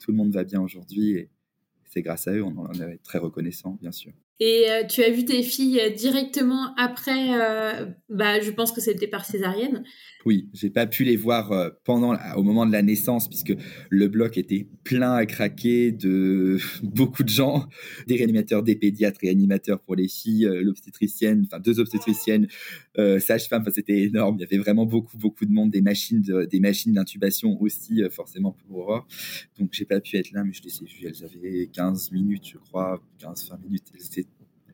Tout 0.00 0.12
le 0.12 0.16
monde 0.16 0.32
va 0.32 0.44
bien 0.44 0.62
aujourd'hui 0.62 1.28
c'est 1.92 2.02
grâce 2.02 2.28
à 2.28 2.32
eux, 2.32 2.42
on 2.42 2.56
en 2.58 2.72
est 2.74 2.98
très 3.02 3.18
reconnaissant, 3.18 3.78
bien 3.80 3.92
sûr. 3.92 4.12
Et 4.40 4.64
euh, 4.68 4.84
tu 4.84 5.04
as 5.04 5.10
vu 5.10 5.24
tes 5.24 5.42
filles 5.42 5.78
euh, 5.80 5.90
directement 5.90 6.74
après, 6.76 7.40
euh, 7.40 7.86
bah, 8.08 8.40
je 8.40 8.50
pense 8.50 8.72
que 8.72 8.80
c'était 8.80 9.06
par 9.06 9.24
césarienne. 9.24 9.84
Oui, 10.24 10.48
j'ai 10.52 10.70
pas 10.70 10.86
pu 10.86 11.04
les 11.04 11.16
voir 11.16 11.72
pendant, 11.84 12.16
au 12.36 12.42
moment 12.44 12.64
de 12.64 12.70
la 12.70 12.82
naissance, 12.82 13.28
puisque 13.28 13.54
le 13.90 14.08
bloc 14.08 14.38
était 14.38 14.68
plein 14.84 15.14
à 15.14 15.26
craquer 15.26 15.90
de 15.90 16.58
beaucoup 16.82 17.24
de 17.24 17.28
gens, 17.28 17.68
des 18.06 18.16
réanimateurs, 18.16 18.62
des 18.62 18.76
pédiatres, 18.76 19.18
réanimateurs 19.20 19.80
pour 19.80 19.96
les 19.96 20.06
filles, 20.06 20.48
l'obstétricienne, 20.62 21.44
enfin 21.46 21.58
deux 21.58 21.80
obstétriciennes, 21.80 22.46
sage-femme, 22.96 23.64
c'était 23.74 24.02
énorme. 24.02 24.36
Il 24.38 24.42
y 24.42 24.44
avait 24.44 24.58
vraiment 24.58 24.86
beaucoup, 24.86 25.18
beaucoup 25.18 25.44
de 25.44 25.50
monde, 25.50 25.72
des 25.72 25.82
machines, 25.82 26.22
des 26.22 26.60
machines 26.60 26.92
d'intubation 26.92 27.60
aussi, 27.60 28.00
forcément 28.08 28.52
pour 28.52 28.78
Aurore. 28.78 29.08
Donc 29.58 29.70
j'ai 29.72 29.86
pas 29.86 30.00
pu 30.00 30.16
être 30.18 30.30
là, 30.30 30.44
mais 30.44 30.52
je 30.52 30.62
les 30.62 30.82
ai 30.82 30.86
vues. 30.86 31.06
Elles 31.08 31.24
avaient 31.24 31.66
15 31.66 32.12
minutes, 32.12 32.46
je 32.52 32.58
crois, 32.58 33.02
15-20 33.20 33.60
minutes. 33.60 33.86
Elles 33.92 34.24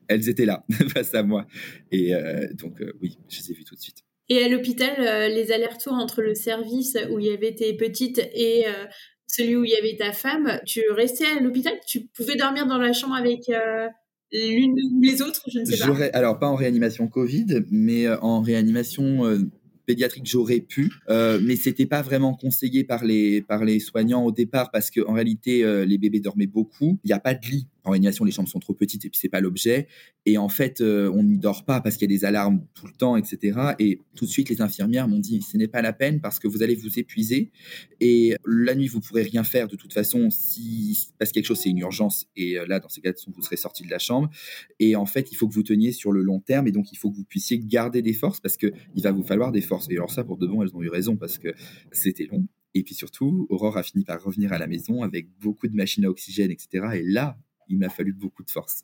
elles 0.09 0.27
étaient 0.27 0.45
là 0.45 0.65
face 0.93 1.13
à 1.15 1.23
moi. 1.23 1.45
Et 1.91 2.13
euh, 2.13 2.47
donc, 2.53 2.81
euh, 2.81 2.91
oui, 3.01 3.17
je 3.29 3.39
les 3.39 3.51
ai 3.51 3.53
vues 3.53 3.63
tout 3.63 3.75
de 3.75 3.79
suite. 3.79 3.99
Et 4.27 4.43
à 4.43 4.49
l'hôpital, 4.49 4.95
euh, 4.99 5.29
les 5.29 5.51
allers-retours 5.51 5.93
entre 5.93 6.21
le 6.21 6.35
service 6.35 6.97
où 7.09 7.19
il 7.19 7.27
y 7.27 7.31
avait 7.31 7.55
tes 7.55 7.73
petites 7.73 8.19
et 8.33 8.65
celui 9.25 9.55
où 9.55 9.63
il 9.63 9.71
y 9.71 9.75
avait 9.75 9.95
ta 9.95 10.11
femme, 10.11 10.59
tu 10.65 10.81
restais 10.91 11.25
à 11.25 11.39
l'hôpital? 11.39 11.73
Tu 11.87 12.01
pouvais 12.07 12.35
dormir 12.35 12.67
dans 12.67 12.77
la 12.77 12.93
chambre 12.93 13.15
avec 13.15 13.41
l'une 14.31 14.73
ou 14.73 15.01
les 15.01 15.21
autres? 15.21 15.43
Je 15.47 15.59
ne 15.59 15.65
sais 15.65 15.77
pas. 15.77 16.05
Alors, 16.13 16.37
pas 16.37 16.47
en 16.47 16.55
réanimation 16.55 17.07
Covid, 17.07 17.63
mais 17.71 18.07
en 18.07 18.41
réanimation 18.41 19.23
pédiatrique, 19.89 20.27
j'aurais 20.27 20.59
pu, 20.59 20.91
euh, 21.09 21.39
mais 21.41 21.55
c'était 21.55 21.87
pas 21.87 22.03
vraiment 22.03 22.35
conseillé 22.35 22.83
par 22.83 23.03
les 23.03 23.41
par 23.41 23.65
les 23.65 23.79
soignants 23.79 24.23
au 24.23 24.31
départ 24.31 24.69
parce 24.69 24.91
qu'en 24.91 25.13
réalité 25.13 25.63
les 25.87 25.97
bébés 25.97 26.19
dormaient 26.19 26.45
beaucoup. 26.45 26.99
Il 27.03 27.07
n'y 27.07 27.13
a 27.13 27.19
pas 27.19 27.33
de 27.33 27.43
lit 27.47 27.67
en 27.83 27.91
réanimation, 27.91 28.25
les 28.25 28.31
chambres 28.31 28.49
sont 28.49 28.59
trop 28.59 28.73
petites 28.73 29.05
et 29.05 29.09
puis 29.09 29.19
c'est 29.19 29.29
pas 29.29 29.41
l'objet. 29.41 29.87
Et 30.25 30.37
en 30.37 30.49
fait, 30.49 30.81
euh, 30.81 31.11
on 31.13 31.23
n'y 31.23 31.37
dort 31.37 31.65
pas 31.65 31.81
parce 31.81 31.95
qu'il 31.95 32.09
y 32.09 32.13
a 32.13 32.17
des 32.17 32.25
alarmes 32.25 32.65
tout 32.73 32.87
le 32.87 32.93
temps, 32.93 33.15
etc. 33.15 33.73
Et 33.79 33.99
tout 34.15 34.25
de 34.25 34.29
suite, 34.29 34.49
les 34.49 34.61
infirmières 34.61 35.07
m'ont 35.07 35.19
dit 35.19 35.41
ce 35.41 35.57
n'est 35.57 35.67
pas 35.67 35.81
la 35.81 35.93
peine 35.93 36.19
parce 36.21 36.39
que 36.39 36.47
vous 36.47 36.63
allez 36.63 36.75
vous 36.75 36.99
épuiser 36.99 37.51
et 38.01 38.35
la 38.45 38.75
nuit 38.75 38.87
vous 38.87 38.99
pourrez 38.99 39.23
rien 39.23 39.43
faire 39.43 39.67
de 39.67 39.75
toute 39.75 39.93
façon 39.93 40.29
si 40.29 41.09
parce 41.17 41.31
quelque 41.31 41.45
chose 41.45 41.59
c'est 41.59 41.69
une 41.69 41.79
urgence 41.79 42.27
et 42.35 42.57
euh, 42.57 42.65
là 42.65 42.79
dans 42.79 42.89
ces 42.89 43.01
cas 43.01 43.11
vous 43.27 43.41
serez 43.41 43.57
sorti 43.57 43.83
de 43.83 43.89
la 43.89 43.99
chambre. 43.99 44.29
Et 44.79 44.95
en 44.95 45.05
fait, 45.05 45.31
il 45.31 45.35
faut 45.35 45.47
que 45.47 45.53
vous 45.53 45.63
teniez 45.63 45.91
sur 45.91 46.11
le 46.11 46.21
long 46.21 46.39
terme 46.39 46.67
et 46.67 46.71
donc 46.71 46.91
il 46.91 46.97
faut 46.97 47.09
que 47.09 47.15
vous 47.15 47.23
puissiez 47.23 47.59
garder 47.59 48.01
des 48.01 48.13
forces 48.13 48.39
parce 48.39 48.57
que 48.57 48.71
il 48.95 49.03
va 49.03 49.11
vous 49.11 49.23
falloir 49.23 49.51
des 49.51 49.61
forces. 49.61 49.87
Et 49.89 49.93
alors 49.93 50.11
ça, 50.11 50.23
pour 50.23 50.37
de 50.37 50.47
bon, 50.47 50.61
elles 50.63 50.75
ont 50.75 50.81
eu 50.81 50.89
raison 50.89 51.15
parce 51.15 51.37
que 51.37 51.53
c'était 51.91 52.25
long. 52.25 52.47
Et 52.75 52.83
puis 52.83 52.93
surtout, 52.93 53.47
Aurore 53.49 53.77
a 53.77 53.83
fini 53.83 54.03
par 54.03 54.21
revenir 54.21 54.53
à 54.53 54.57
la 54.57 54.67
maison 54.67 55.01
avec 55.01 55.27
beaucoup 55.39 55.67
de 55.67 55.75
machines 55.75 56.05
à 56.05 56.09
oxygène, 56.09 56.51
etc. 56.51 56.85
Et 56.95 57.03
là, 57.03 57.37
il 57.69 57.77
m'a 57.77 57.89
fallu 57.89 58.13
beaucoup 58.13 58.43
de 58.43 58.51
force. 58.51 58.81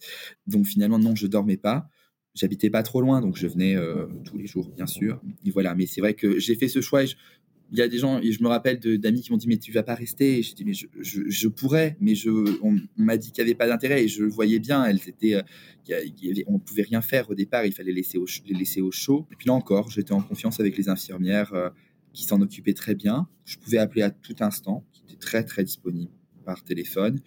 Donc 0.48 0.66
finalement, 0.66 1.00
non, 1.00 1.16
je 1.16 1.28
dormais 1.28 1.58
pas. 1.58 1.90
J'habitais 2.34 2.70
pas 2.70 2.84
trop 2.84 3.02
loin, 3.02 3.22
donc 3.22 3.38
je 3.38 3.48
venais 3.48 3.76
euh, 3.76 4.08
tous 4.26 4.38
les 4.38 4.46
jours, 4.46 4.70
bien 4.70 4.88
sûr. 4.88 5.22
Et 5.46 5.52
voilà, 5.52 5.74
mais 5.74 5.86
c'est 5.86 6.02
vrai 6.02 6.14
que 6.14 6.38
j'ai 6.38 6.56
fait 6.56 6.68
ce 6.68 6.82
choix. 6.82 7.04
il 7.04 7.78
y 7.78 7.82
a 7.82 7.88
des 7.88 7.98
gens, 7.98 8.20
et 8.20 8.34
je 8.34 8.44
me 8.44 8.50
rappelle 8.50 8.78
d'amis 9.00 9.22
qui 9.22 9.32
m'ont 9.32 9.38
dit 9.38 9.48
mais 9.48 9.58
tu 9.58 9.72
vas 9.72 9.84
pas 9.84 9.96
rester. 9.96 10.40
Et 10.40 10.44
je 10.44 10.54
dis 10.54 10.66
mais 10.66 10.74
je, 10.74 11.48
pourrais, 11.48 11.96
mais 12.02 12.14
je, 12.14 12.30
on, 12.62 12.76
m'a 12.98 13.16
dit 13.16 13.32
qu'il 13.32 13.42
n'y 13.42 13.50
avait 13.50 13.58
pas 13.58 13.68
d'intérêt 13.68 14.04
et 14.04 14.08
je 14.10 14.24
le 14.24 14.30
voyais 14.30 14.60
bien. 14.60 14.84
Elles 14.84 15.00
étaient, 15.08 15.36
euh, 15.36 16.44
on 16.48 16.60
pouvait 16.60 16.84
rien 16.84 17.02
faire 17.02 17.30
au 17.30 17.36
départ. 17.36 17.66
Il 17.66 17.72
fallait 17.72 17.94
laisser 17.94 18.20
les 18.46 18.54
laisser 18.54 18.82
au 18.82 18.92
chaud. 18.92 19.28
Et 19.32 19.36
puis 19.38 19.48
là 19.48 19.54
encore, 19.54 19.90
j'étais 19.90 20.14
en 20.14 20.22
confiance 20.22 20.60
avec 20.60 20.78
les 20.78 20.90
infirmières 20.90 21.54
euh, 21.54 21.70
qui 22.12 22.26
s'en 22.26 22.42
occupaient 22.42 22.74
très 22.74 22.96
bien. 22.96 23.30
Je 23.46 23.58
pouvais 23.58 23.78
appeler 23.78 24.02
à 24.02 24.12
tout 24.12 24.36
instant, 24.42 24.86
qui 24.92 25.04
étaient 25.04 25.20
très 25.20 25.46
très 25.46 25.64
disponibles 25.64 26.12
par 26.46 26.64
téléphone. 26.64 27.20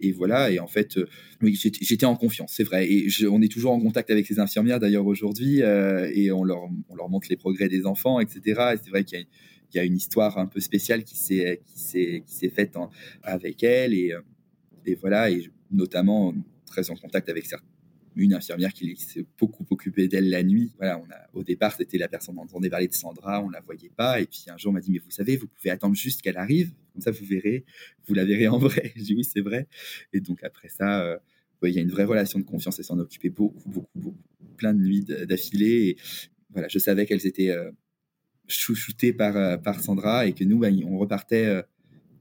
Et 0.00 0.12
voilà, 0.12 0.50
et 0.50 0.58
en 0.58 0.66
fait, 0.66 0.96
euh, 0.96 1.06
oui, 1.42 1.54
j'étais 1.80 2.06
en 2.06 2.16
confiance, 2.16 2.52
c'est 2.56 2.64
vrai. 2.64 2.90
Et 2.90 3.08
on 3.30 3.42
est 3.42 3.52
toujours 3.52 3.72
en 3.72 3.80
contact 3.80 4.10
avec 4.10 4.26
ces 4.26 4.38
infirmières 4.38 4.80
d'ailleurs 4.80 5.06
aujourd'hui, 5.06 5.62
euh, 5.62 6.10
et 6.14 6.32
on 6.32 6.44
leur, 6.44 6.62
on 6.88 6.94
leur 6.94 7.08
montre 7.08 7.28
les 7.28 7.36
progrès 7.36 7.68
des 7.68 7.86
enfants, 7.86 8.20
etc. 8.20 8.40
Et 8.46 8.76
c'est 8.82 8.90
vrai 8.90 9.04
qu'il 9.04 9.26
y, 9.74 9.78
a 9.78 9.84
une 9.84 9.96
histoire 9.96 10.38
un 10.38 10.46
peu 10.46 10.60
spéciale 10.60 11.04
qui 11.04 11.16
s'est 11.16 12.52
faite 12.54 12.76
avec 13.22 13.62
elle 13.62 13.94
et 13.94 14.12
euh, 14.12 14.20
et 14.86 14.94
voilà, 14.94 15.30
et 15.30 15.50
notamment 15.70 16.34
très 16.66 16.90
en 16.90 16.96
contact 16.96 17.28
avec 17.28 17.46
certains 17.46 17.66
une 18.16 18.34
infirmière 18.34 18.72
qui 18.72 18.96
s'est 18.96 19.24
beaucoup 19.38 19.66
occupée 19.70 20.08
d'elle 20.08 20.28
la 20.30 20.42
nuit. 20.42 20.72
Voilà, 20.78 20.98
on 20.98 21.10
a, 21.10 21.28
au 21.32 21.44
départ, 21.44 21.74
c'était 21.76 21.98
la 21.98 22.08
personne 22.08 22.34
dont 22.34 22.42
on 22.42 22.44
entendait 22.44 22.70
parler 22.70 22.88
de 22.88 22.94
Sandra, 22.94 23.42
on 23.42 23.48
la 23.48 23.60
voyait 23.60 23.90
pas. 23.94 24.20
Et 24.20 24.26
puis 24.26 24.44
un 24.48 24.56
jour, 24.56 24.70
on 24.70 24.74
m'a 24.74 24.80
dit, 24.80 24.90
mais 24.90 24.98
vous 24.98 25.10
savez, 25.10 25.36
vous 25.36 25.46
pouvez 25.46 25.70
attendre 25.70 25.94
juste 25.94 26.22
qu'elle 26.22 26.36
arrive, 26.36 26.72
comme 26.92 27.02
ça 27.02 27.10
vous 27.10 27.24
verrez, 27.24 27.64
vous 28.06 28.14
la 28.14 28.24
verrez 28.24 28.48
en 28.48 28.58
vrai. 28.58 28.92
J'ai 28.96 29.02
dit, 29.02 29.14
oui, 29.14 29.24
c'est 29.24 29.40
vrai. 29.40 29.68
Et 30.12 30.20
donc 30.20 30.42
après 30.42 30.68
ça, 30.68 31.02
euh, 31.02 31.18
il 31.62 31.70
y 31.70 31.78
a 31.78 31.82
une 31.82 31.90
vraie 31.90 32.04
relation 32.04 32.38
de 32.38 32.44
confiance 32.44 32.78
et 32.80 32.82
s'en 32.82 32.98
occupait 32.98 33.30
beaucoup, 33.30 33.68
beaucoup, 33.68 33.98
beaucoup, 33.98 34.18
plein 34.56 34.74
de 34.74 34.80
nuits 34.80 35.04
d'affilée. 35.04 35.96
Voilà, 36.50 36.68
je 36.68 36.78
savais 36.78 37.06
qu'elles 37.06 37.26
étaient 37.26 37.50
euh, 37.50 37.70
chouchoutées 38.48 39.12
par, 39.12 39.36
euh, 39.36 39.56
par 39.56 39.80
Sandra 39.80 40.26
et 40.26 40.32
que 40.32 40.42
nous, 40.44 40.58
bah, 40.58 40.68
on 40.84 40.98
repartait 40.98 41.62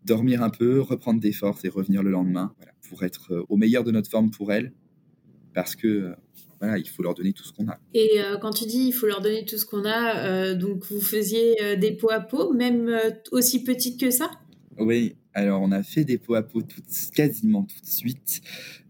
dormir 0.06 0.44
un 0.44 0.50
peu, 0.50 0.82
reprendre 0.82 1.20
des 1.20 1.32
forces 1.32 1.66
et 1.66 1.70
revenir 1.70 2.04
le 2.04 2.12
lendemain 2.12 2.54
voilà, 2.58 2.74
pour 2.88 3.04
être 3.04 3.46
au 3.50 3.58
meilleur 3.58 3.84
de 3.84 3.92
notre 3.92 4.10
forme 4.10 4.30
pour 4.32 4.52
elles 4.54 4.72
parce 5.54 5.76
que 5.76 6.16
voilà, 6.60 6.78
il 6.78 6.88
faut 6.88 7.04
leur 7.04 7.14
donner 7.14 7.34
tout 7.34 7.44
ce 7.44 7.54
qu'on 7.54 7.68
a. 7.70 7.80
Et 7.94 8.22
euh, 8.22 8.38
quand 8.38 8.52
tu 8.52 8.66
dis 8.66 8.88
il 8.88 8.92
faut 8.92 9.08
leur 9.08 9.22
donner 9.22 9.46
tout 9.46 9.58
ce 9.58 9.66
qu'on 9.66 9.86
a, 9.86 10.18
euh, 10.18 10.56
donc 10.56 10.84
vous 10.90 11.02
faisiez 11.02 11.62
euh, 11.64 11.76
des 11.76 11.92
pots 11.92 12.12
à 12.12 12.20
peau, 12.20 12.54
même 12.54 12.92
aussi 13.32 13.64
petites 13.64 14.00
que 14.00 14.12
ça? 14.12 14.30
Oui, 14.78 15.16
alors 15.34 15.62
on 15.62 15.72
a 15.72 15.84
fait 15.84 16.04
des 16.04 16.18
pots 16.18 16.36
à 16.36 16.44
peau 16.44 16.62
quasiment 17.16 17.64
tout 17.64 17.80
de 17.82 17.90
suite. 17.90 18.42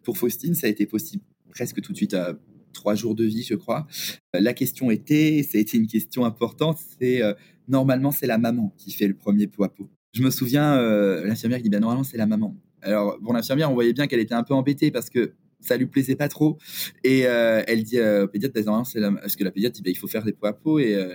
Pour 0.03 0.17
Faustine, 0.17 0.55
ça 0.55 0.67
a 0.67 0.69
été 0.69 0.85
possible 0.85 1.23
presque 1.49 1.81
tout 1.81 1.91
de 1.91 1.97
suite 1.97 2.13
à 2.13 2.37
trois 2.73 2.95
jours 2.95 3.15
de 3.15 3.25
vie, 3.25 3.43
je 3.43 3.55
crois. 3.55 3.85
la 4.33 4.53
question 4.53 4.89
était, 4.89 5.43
ça 5.43 5.57
a 5.57 5.61
été 5.61 5.77
une 5.77 5.87
question 5.87 6.25
importante, 6.25 6.77
c'est 6.99 7.21
normalement 7.67 8.11
c'est 8.11 8.27
la 8.27 8.37
maman 8.37 8.73
qui 8.77 8.91
fait 8.91 9.07
le 9.07 9.15
premier 9.15 9.47
pot 9.47 9.63
à 9.63 9.69
peau. 9.69 9.89
Je 10.13 10.23
me 10.23 10.31
souviens, 10.31 10.81
l'infirmière 11.23 11.59
qui 11.59 11.63
dit 11.63 11.69
ben, 11.69 11.81
normalement 11.81 12.03
c'est 12.03 12.17
la 12.17 12.27
maman. 12.27 12.55
Alors 12.81 13.19
bon, 13.19 13.33
l'infirmière, 13.33 13.69
on 13.69 13.73
voyait 13.73 13.93
bien 13.93 14.07
qu'elle 14.07 14.21
était 14.21 14.35
un 14.35 14.43
peu 14.43 14.53
embêtée 14.53 14.89
parce 14.91 15.09
que 15.09 15.33
ça 15.59 15.77
lui 15.77 15.85
plaisait 15.85 16.15
pas 16.15 16.27
trop. 16.27 16.57
Et 17.03 17.25
euh, 17.25 17.63
elle 17.67 17.83
dit 17.83 17.99
euh, 17.99 18.25
au 18.25 18.27
pédiatre, 18.27 18.53
bah, 18.63 18.83
la... 18.95 19.11
parce 19.11 19.35
que 19.35 19.43
la 19.43 19.51
pédiatre 19.51 19.75
dit, 19.75 19.81
bah, 19.81 19.89
il 19.89 19.97
faut 19.97 20.07
faire 20.07 20.23
des 20.23 20.33
peaux 20.33 20.47
à 20.47 20.53
peau. 20.53 20.79
Et 20.79 20.95
euh, 20.95 21.09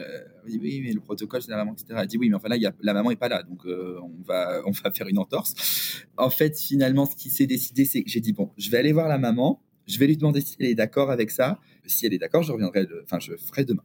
dit, 0.46 0.58
oui, 0.60 0.82
mais 0.84 0.92
le 0.92 1.00
protocole, 1.00 1.42
c'est 1.42 1.50
la 1.50 1.56
maman, 1.56 1.72
etc. 1.72 1.98
Elle 2.02 2.06
dit, 2.06 2.18
oui, 2.18 2.28
mais 2.28 2.36
enfin 2.36 2.48
là, 2.48 2.56
la 2.80 2.94
maman 2.94 3.10
est 3.10 3.16
pas 3.16 3.28
là, 3.28 3.42
donc 3.42 3.64
on, 3.66 4.22
va, 4.26 4.62
on 4.66 4.70
va 4.70 4.90
faire 4.90 5.08
une 5.08 5.18
entorse. 5.18 6.04
En 6.16 6.30
fait, 6.30 6.58
finalement, 6.58 7.06
ce 7.06 7.16
qui 7.16 7.30
s'est 7.30 7.46
décidé, 7.46 7.84
c'est 7.84 8.02
que 8.02 8.10
j'ai 8.10 8.20
dit, 8.20 8.32
bon, 8.32 8.50
je 8.58 8.70
vais 8.70 8.78
aller 8.78 8.92
voir 8.92 9.08
la 9.08 9.18
maman, 9.18 9.62
je 9.86 9.98
vais 9.98 10.06
lui 10.06 10.16
demander 10.16 10.40
si 10.40 10.56
elle 10.58 10.66
est 10.66 10.74
d'accord 10.74 11.10
avec 11.10 11.30
ça. 11.30 11.58
Si 11.86 12.06
elle 12.06 12.14
est 12.14 12.18
d'accord, 12.18 12.42
je 12.42 12.52
reviendrai, 12.52 12.86
enfin, 13.02 13.20
je 13.20 13.36
ferai 13.36 13.66
demain. 13.66 13.84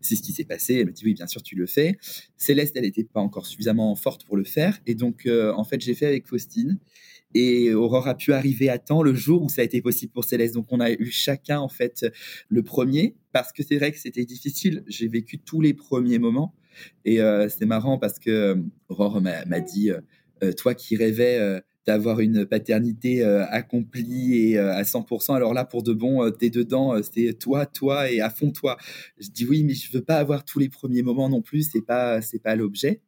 C'est 0.00 0.14
ce 0.14 0.22
qui 0.22 0.32
s'est 0.32 0.44
passé. 0.44 0.74
Elle 0.76 0.86
me 0.86 0.92
dit, 0.92 1.04
oui, 1.04 1.14
bien 1.14 1.26
sûr, 1.26 1.42
tu 1.42 1.56
le 1.56 1.66
fais. 1.66 1.98
Céleste, 2.36 2.76
elle 2.76 2.84
n'était 2.84 3.02
pas 3.02 3.20
encore 3.20 3.46
suffisamment 3.46 3.96
forte 3.96 4.24
pour 4.24 4.36
le 4.36 4.44
faire. 4.44 4.78
Et 4.86 4.94
donc, 4.94 5.28
en 5.28 5.64
fait, 5.64 5.80
j'ai 5.80 5.94
fait 5.94 6.06
avec 6.06 6.28
Faustine. 6.28 6.78
Et 7.34 7.72
Aurore 7.74 8.08
a 8.08 8.14
pu 8.14 8.32
arriver 8.32 8.68
à 8.68 8.78
temps 8.78 9.02
le 9.02 9.14
jour 9.14 9.42
où 9.42 9.48
ça 9.48 9.62
a 9.62 9.64
été 9.64 9.80
possible 9.80 10.12
pour 10.12 10.24
Céleste. 10.24 10.54
Donc 10.54 10.66
on 10.70 10.80
a 10.80 10.90
eu 10.90 11.10
chacun 11.10 11.60
en 11.60 11.68
fait 11.68 12.06
le 12.48 12.62
premier 12.62 13.16
parce 13.32 13.52
que 13.52 13.62
c'est 13.62 13.76
vrai 13.76 13.92
que 13.92 13.98
c'était 13.98 14.24
difficile. 14.24 14.82
J'ai 14.88 15.08
vécu 15.08 15.38
tous 15.38 15.60
les 15.60 15.74
premiers 15.74 16.18
moments 16.18 16.54
et 17.04 17.20
euh, 17.20 17.48
c'est 17.48 17.66
marrant 17.66 17.98
parce 17.98 18.18
que 18.18 18.30
euh, 18.30 18.54
Aurore 18.88 19.20
m'a 19.20 19.60
dit 19.60 19.90
euh, 19.90 20.52
toi 20.52 20.74
qui 20.74 20.96
rêvais 20.96 21.62
d'avoir 21.86 22.20
une 22.20 22.46
paternité 22.46 23.22
accomplie 23.22 24.52
et 24.52 24.58
à 24.58 24.82
100%. 24.82 25.34
Alors 25.34 25.54
là, 25.54 25.64
pour 25.64 25.82
de 25.82 25.92
bon, 25.92 26.30
t'es 26.30 26.50
dedans, 26.50 26.94
c'est 27.02 27.34
toi, 27.38 27.66
toi 27.66 28.10
et 28.10 28.20
à 28.20 28.30
fond 28.30 28.50
toi. 28.50 28.76
Je 29.18 29.28
dis 29.28 29.44
oui, 29.44 29.64
mais 29.64 29.74
je 29.74 29.92
veux 29.92 30.02
pas 30.02 30.16
avoir 30.16 30.44
tous 30.44 30.58
les 30.58 30.68
premiers 30.68 31.02
moments 31.02 31.28
non 31.28 31.42
plus. 31.42 31.70
C'est 31.70 31.84
pas, 31.84 32.22
c'est 32.22 32.38
pas 32.38 32.56
l'objet 32.56 33.02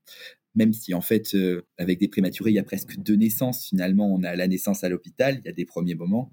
même 0.54 0.72
si 0.72 0.94
en 0.94 1.00
fait, 1.00 1.34
euh, 1.34 1.66
avec 1.78 1.98
des 1.98 2.08
prématurés, 2.08 2.50
il 2.50 2.54
y 2.54 2.58
a 2.58 2.64
presque 2.64 2.96
deux 2.98 3.16
naissances. 3.16 3.66
Finalement, 3.66 4.12
on 4.12 4.22
a 4.22 4.36
la 4.36 4.48
naissance 4.48 4.84
à 4.84 4.88
l'hôpital, 4.88 5.40
il 5.42 5.46
y 5.46 5.50
a 5.50 5.52
des 5.52 5.64
premiers 5.64 5.94
moments. 5.94 6.32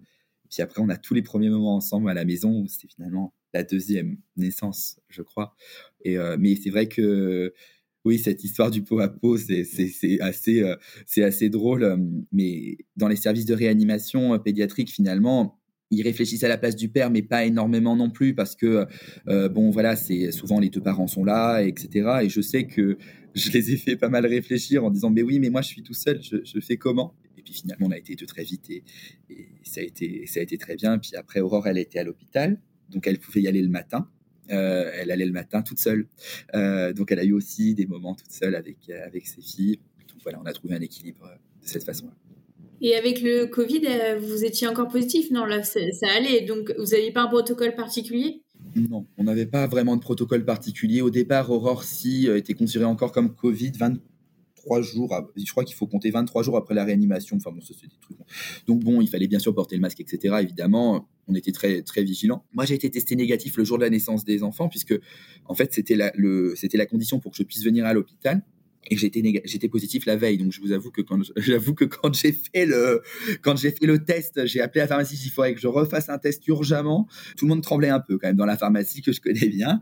Puis 0.50 0.62
après, 0.62 0.82
on 0.82 0.90
a 0.90 0.98
tous 0.98 1.14
les 1.14 1.22
premiers 1.22 1.50
moments 1.50 1.76
ensemble 1.76 2.10
à 2.10 2.14
la 2.14 2.26
maison, 2.26 2.66
c'est 2.68 2.88
finalement 2.88 3.34
la 3.54 3.64
deuxième 3.64 4.18
naissance, 4.36 5.00
je 5.10 5.22
crois. 5.22 5.56
Et, 6.04 6.18
euh, 6.18 6.38
mais 6.40 6.56
c'est 6.56 6.70
vrai 6.70 6.88
que 6.88 7.54
oui, 8.06 8.18
cette 8.18 8.44
histoire 8.44 8.72
du 8.72 8.84
pot 8.84 9.00
à 9.00 9.10
pot, 9.10 9.38
c'est 9.38 9.62
assez, 10.22 10.62
euh, 10.62 10.76
c'est 11.06 11.24
assez 11.24 11.50
drôle. 11.50 11.98
Mais 12.32 12.78
dans 12.96 13.08
les 13.08 13.16
services 13.16 13.46
de 13.46 13.54
réanimation 13.54 14.38
pédiatrique, 14.40 14.92
finalement, 14.92 15.59
ils 15.92 16.04
réfléchissent 16.04 16.44
à 16.44 16.48
la 16.48 16.58
place 16.58 16.76
du 16.76 16.90
père, 16.90 17.10
mais 17.10 17.22
pas 17.22 17.46
énormément 17.46 17.96
non 17.96 18.10
plus, 18.10 18.36
parce 18.36 18.56
que, 18.56 18.86
bon, 19.26 19.72
voilà, 19.72 19.96
c'est 19.96 20.32
souvent 20.32 20.60
les 20.60 20.70
deux 20.70 20.82
parents 20.82 21.08
sont 21.08 21.24
là, 21.24 21.62
etc. 21.62 22.20
Et 22.24 22.30
je 22.30 22.42
sais 22.42 22.66
que 22.66 22.98
je 23.36 23.52
les 23.52 23.72
ai 23.72 23.78
fait 23.78 23.96
pas 23.96 24.10
mal 24.10 24.26
réfléchir 24.26 24.84
en 24.84 24.90
disant 24.90 25.10
mais 25.10 25.22
oui 25.22 25.40
mais 25.40 25.50
moi 25.50 25.62
je 25.62 25.68
suis 25.68 25.84
tout 25.84 25.94
seul 25.94 26.22
je, 26.22 26.60
fais 26.60 26.78
comment? 26.78 27.14
Et 27.38 27.42
puis 27.42 27.54
finalement 27.54 27.88
on 27.88 27.92
a 27.92 27.98
été 27.98 28.16
deux 28.16 28.26
très 28.26 28.44
vite 28.44 28.70
et, 28.70 28.84
ça 29.64 29.82
a 29.82 29.84
été 29.84 30.26
ça 30.26 30.40
a 30.40 30.44
été 30.44 30.58
très 30.58 30.76
bien. 30.76 30.98
Puis 30.98 31.16
après 31.16 31.40
Aurore 31.40 31.68
elle 31.68 31.78
était 31.78 32.00
à 32.00 32.04
l'hôpital 32.04 32.60
donc 32.90 33.08
elle 33.08 33.20
pouvait 33.20 33.42
y 33.42 33.48
aller 33.48 33.62
le 33.62 33.70
matin. 33.70 34.10
Euh, 34.52 34.92
elle 34.96 35.12
allait 35.12 35.28
le 35.28 35.32
matin 35.32 35.62
toute 35.62 35.78
seule. 35.80 36.08
Euh, 36.56 36.92
donc 36.92 37.12
elle 37.12 37.20
a 37.20 37.24
eu 37.24 37.34
aussi 37.34 37.76
des 37.76 37.86
moments 37.86 38.16
toute 38.16 38.32
seule 38.32 38.56
avec 38.56 38.90
avec 38.90 39.28
ses 39.28 39.42
filles. 39.42 39.80
Donc 40.08 40.18
voilà 40.24 40.40
on 40.42 40.46
a 40.46 40.54
trouvé 40.54 40.76
un 40.76 40.82
équilibre 40.82 41.30
de 41.62 41.68
cette 41.68 41.84
façon 41.84 42.08
là 42.08 42.29
et 42.82 42.96
avec 42.96 43.22
le 43.22 43.46
Covid, 43.46 43.82
euh, 43.86 44.20
vous 44.20 44.46
étiez 44.46 44.68
encore 44.68 44.88
positif 44.88 45.32
Non, 45.32 45.46
là, 45.46 45.64
ça 45.64 45.80
allait. 46.16 46.42
Donc, 46.42 46.74
vous 46.78 46.92
n'aviez 46.92 47.12
pas 47.12 47.22
un 47.22 47.28
protocole 47.28 47.76
particulier? 47.76 48.42
Non, 48.76 49.06
on 49.18 49.24
n'avait 49.24 49.46
pas 49.46 49.68
vraiment 49.68 49.96
de 49.96 50.02
protocole 50.02 50.46
particulier. 50.46 51.02
Au 51.02 51.10
départ, 51.10 51.50
Aurore 51.50 51.84
Si 51.84 52.28
euh, 52.28 52.38
était 52.38 52.54
considérée 52.54 52.86
encore 52.86 53.12
comme 53.12 53.36
Covid 53.36 53.72
23 53.78 54.82
jours. 54.82 55.14
Je 55.36 55.52
crois 55.52 55.66
qu'il 55.66 55.76
faut 55.76 55.88
compter 55.88 56.12
23 56.12 56.44
jours 56.44 56.58
après 56.58 56.74
la 56.74 56.86
réanimation. 56.86 57.38
Enfin 57.38 57.52
bon, 57.52 57.62
ça 57.62 57.74
c'est 57.80 57.88
des 57.88 57.98
trucs. 58.00 58.18
Donc 58.68 58.84
bon, 58.84 59.02
il 59.02 59.08
fallait 59.08 59.28
bien 59.28 59.40
sûr 59.40 59.54
porter 59.54 59.76
le 59.76 59.82
masque, 59.82 60.00
etc. 60.00 60.36
Évidemment, 60.42 61.10
on 61.28 61.36
était 61.36 61.52
très 61.52 61.82
très 61.82 62.04
vigilants. 62.04 62.46
Moi, 62.54 62.66
j'ai 62.66 62.76
été 62.76 62.90
testé 62.90 63.16
négatif 63.16 63.58
le 63.58 63.64
jour 63.64 63.78
de 63.78 63.84
la 63.84 63.90
naissance 63.90 64.24
des 64.24 64.44
enfants, 64.44 64.70
puisque 64.70 64.98
en 65.46 65.56
fait 65.56 65.74
c'était 65.74 65.96
la 65.96 66.86
condition 66.86 67.20
pour 67.20 67.32
que 67.32 67.38
je 67.38 67.44
puisse 67.44 67.64
venir 67.64 67.86
à 67.86 67.94
l'hôpital 67.94 68.44
et 68.88 68.98
j'étais 68.98 69.22
j'étais 69.46 69.68
positif 69.68 70.06
la 70.06 70.16
veille 70.16 70.38
donc 70.38 70.52
je 70.52 70.62
vous 70.62 70.72
avoue 70.72 70.92
que 70.92 71.02
quand 71.02 71.20
j'avoue 71.38 71.74
que 71.74 71.86
quand 71.86 72.14
j'ai 72.14 72.32
fait 72.32 72.66
le 72.66 73.02
quand 73.42 73.58
j'ai 73.58 73.72
fait 73.72 73.86
le 73.86 74.04
test 74.04 74.46
j'ai 74.46 74.62
appelé 74.62 74.82
la 74.82 74.88
pharmacie 74.88 75.20
il 75.26 75.30
faudrait 75.32 75.54
que 75.54 75.60
je 75.60 75.68
refasse 75.68 76.10
un 76.10 76.18
test 76.18 76.48
urgemment. 76.48 77.08
Tout 77.38 77.46
le 77.46 77.50
monde 77.50 77.62
tremblait 77.62 77.90
un 77.90 78.00
peu 78.00 78.18
quand 78.18 78.28
même 78.28 78.36
dans 78.36 78.46
la 78.46 78.58
pharmacie 78.58 79.02
que 79.02 79.12
je 79.12 79.22
connais 79.22 79.48
bien. 79.48 79.80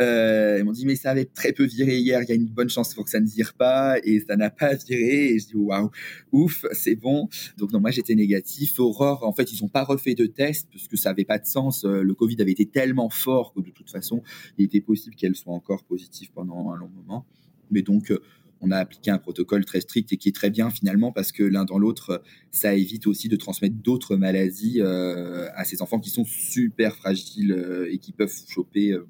Euh, 0.00 0.56
ils 0.58 0.64
m'ont 0.64 0.72
dit 0.72 0.86
mais 0.86 0.96
ça 0.96 1.10
avait 1.10 1.24
très 1.24 1.52
peu 1.52 1.64
viré 1.64 1.98
hier 1.98 2.22
il 2.22 2.28
y 2.28 2.32
a 2.32 2.34
une 2.34 2.46
bonne 2.46 2.68
chance 2.68 2.94
pour 2.94 3.04
que 3.04 3.10
ça 3.10 3.20
ne 3.20 3.26
vire 3.26 3.54
pas 3.54 3.98
et 4.02 4.20
ça 4.20 4.36
n'a 4.36 4.50
pas 4.50 4.74
viré. 4.74 5.34
Et 5.34 5.38
je 5.38 5.46
dis 5.46 5.56
waouh 5.56 5.90
ouf 6.32 6.66
c'est 6.72 6.96
bon. 6.96 7.28
Donc 7.56 7.72
non 7.72 7.80
moi 7.80 7.90
j'étais 7.90 8.14
négatif 8.14 8.78
Aurore 8.80 9.24
en 9.26 9.32
fait 9.32 9.52
ils 9.52 9.62
ont 9.64 9.68
pas 9.68 9.84
refait 9.84 10.14
de 10.14 10.26
test 10.26 10.68
parce 10.72 10.88
que 10.88 10.96
ça 10.96 11.10
avait 11.10 11.24
pas 11.24 11.38
de 11.38 11.46
sens. 11.46 11.84
Euh, 11.84 12.02
le 12.02 12.14
Covid 12.14 12.40
avait 12.40 12.52
été 12.52 12.66
tellement 12.66 13.10
fort 13.10 13.52
que 13.54 13.60
de 13.60 13.70
toute 13.70 13.90
façon 13.90 14.22
il 14.58 14.64
était 14.64 14.80
possible 14.80 15.14
qu'elle 15.14 15.36
soit 15.36 15.54
encore 15.54 15.84
positive 15.84 16.30
pendant 16.32 16.70
un 16.70 16.76
long 16.76 16.88
moment. 16.88 17.26
Mais 17.70 17.82
donc 17.82 18.10
euh, 18.10 18.20
on 18.60 18.70
a 18.70 18.76
appliqué 18.76 19.10
un 19.10 19.18
protocole 19.18 19.64
très 19.64 19.80
strict 19.80 20.12
et 20.12 20.16
qui 20.16 20.28
est 20.28 20.34
très 20.34 20.50
bien 20.50 20.70
finalement 20.70 21.12
parce 21.12 21.32
que 21.32 21.42
l'un 21.42 21.64
dans 21.64 21.78
l'autre, 21.78 22.22
ça 22.50 22.74
évite 22.74 23.06
aussi 23.06 23.28
de 23.28 23.36
transmettre 23.36 23.76
d'autres 23.76 24.16
maladies 24.16 24.80
euh, 24.80 25.48
à 25.54 25.64
ces 25.64 25.82
enfants 25.82 25.98
qui 25.98 26.10
sont 26.10 26.24
super 26.24 26.94
fragiles 26.94 27.52
euh, 27.52 27.90
et 27.90 27.98
qui 27.98 28.12
peuvent 28.12 28.34
choper 28.48 28.92
euh, 28.92 29.06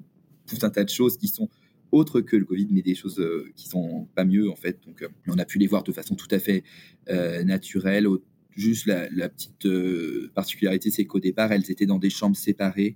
tout 0.47 0.65
un 0.65 0.69
tas 0.69 0.83
de 0.83 0.89
choses 0.89 1.17
qui 1.17 1.27
sont 1.27 1.49
autres 1.91 2.21
que 2.21 2.37
le 2.37 2.45
Covid, 2.45 2.67
mais 2.71 2.81
des 2.81 2.95
choses 2.95 3.21
qui 3.57 3.67
sont 3.67 4.07
pas 4.15 4.23
mieux 4.23 4.49
en 4.49 4.55
fait. 4.55 4.79
Donc, 4.85 5.05
on 5.27 5.37
a 5.37 5.43
pu 5.43 5.59
les 5.59 5.67
voir 5.67 5.83
de 5.83 5.91
façon 5.91 6.15
tout 6.15 6.29
à 6.31 6.39
fait 6.39 6.63
naturelle. 7.43 8.07
Juste 8.55 8.85
la, 8.85 9.27
petite 9.27 9.67
particularité, 10.33 10.89
c'est 10.89 11.03
qu'au 11.03 11.19
départ, 11.19 11.51
elles 11.51 11.69
étaient 11.69 11.85
dans 11.85 11.99
des 11.99 12.09
chambres 12.09 12.37
séparées 12.37 12.95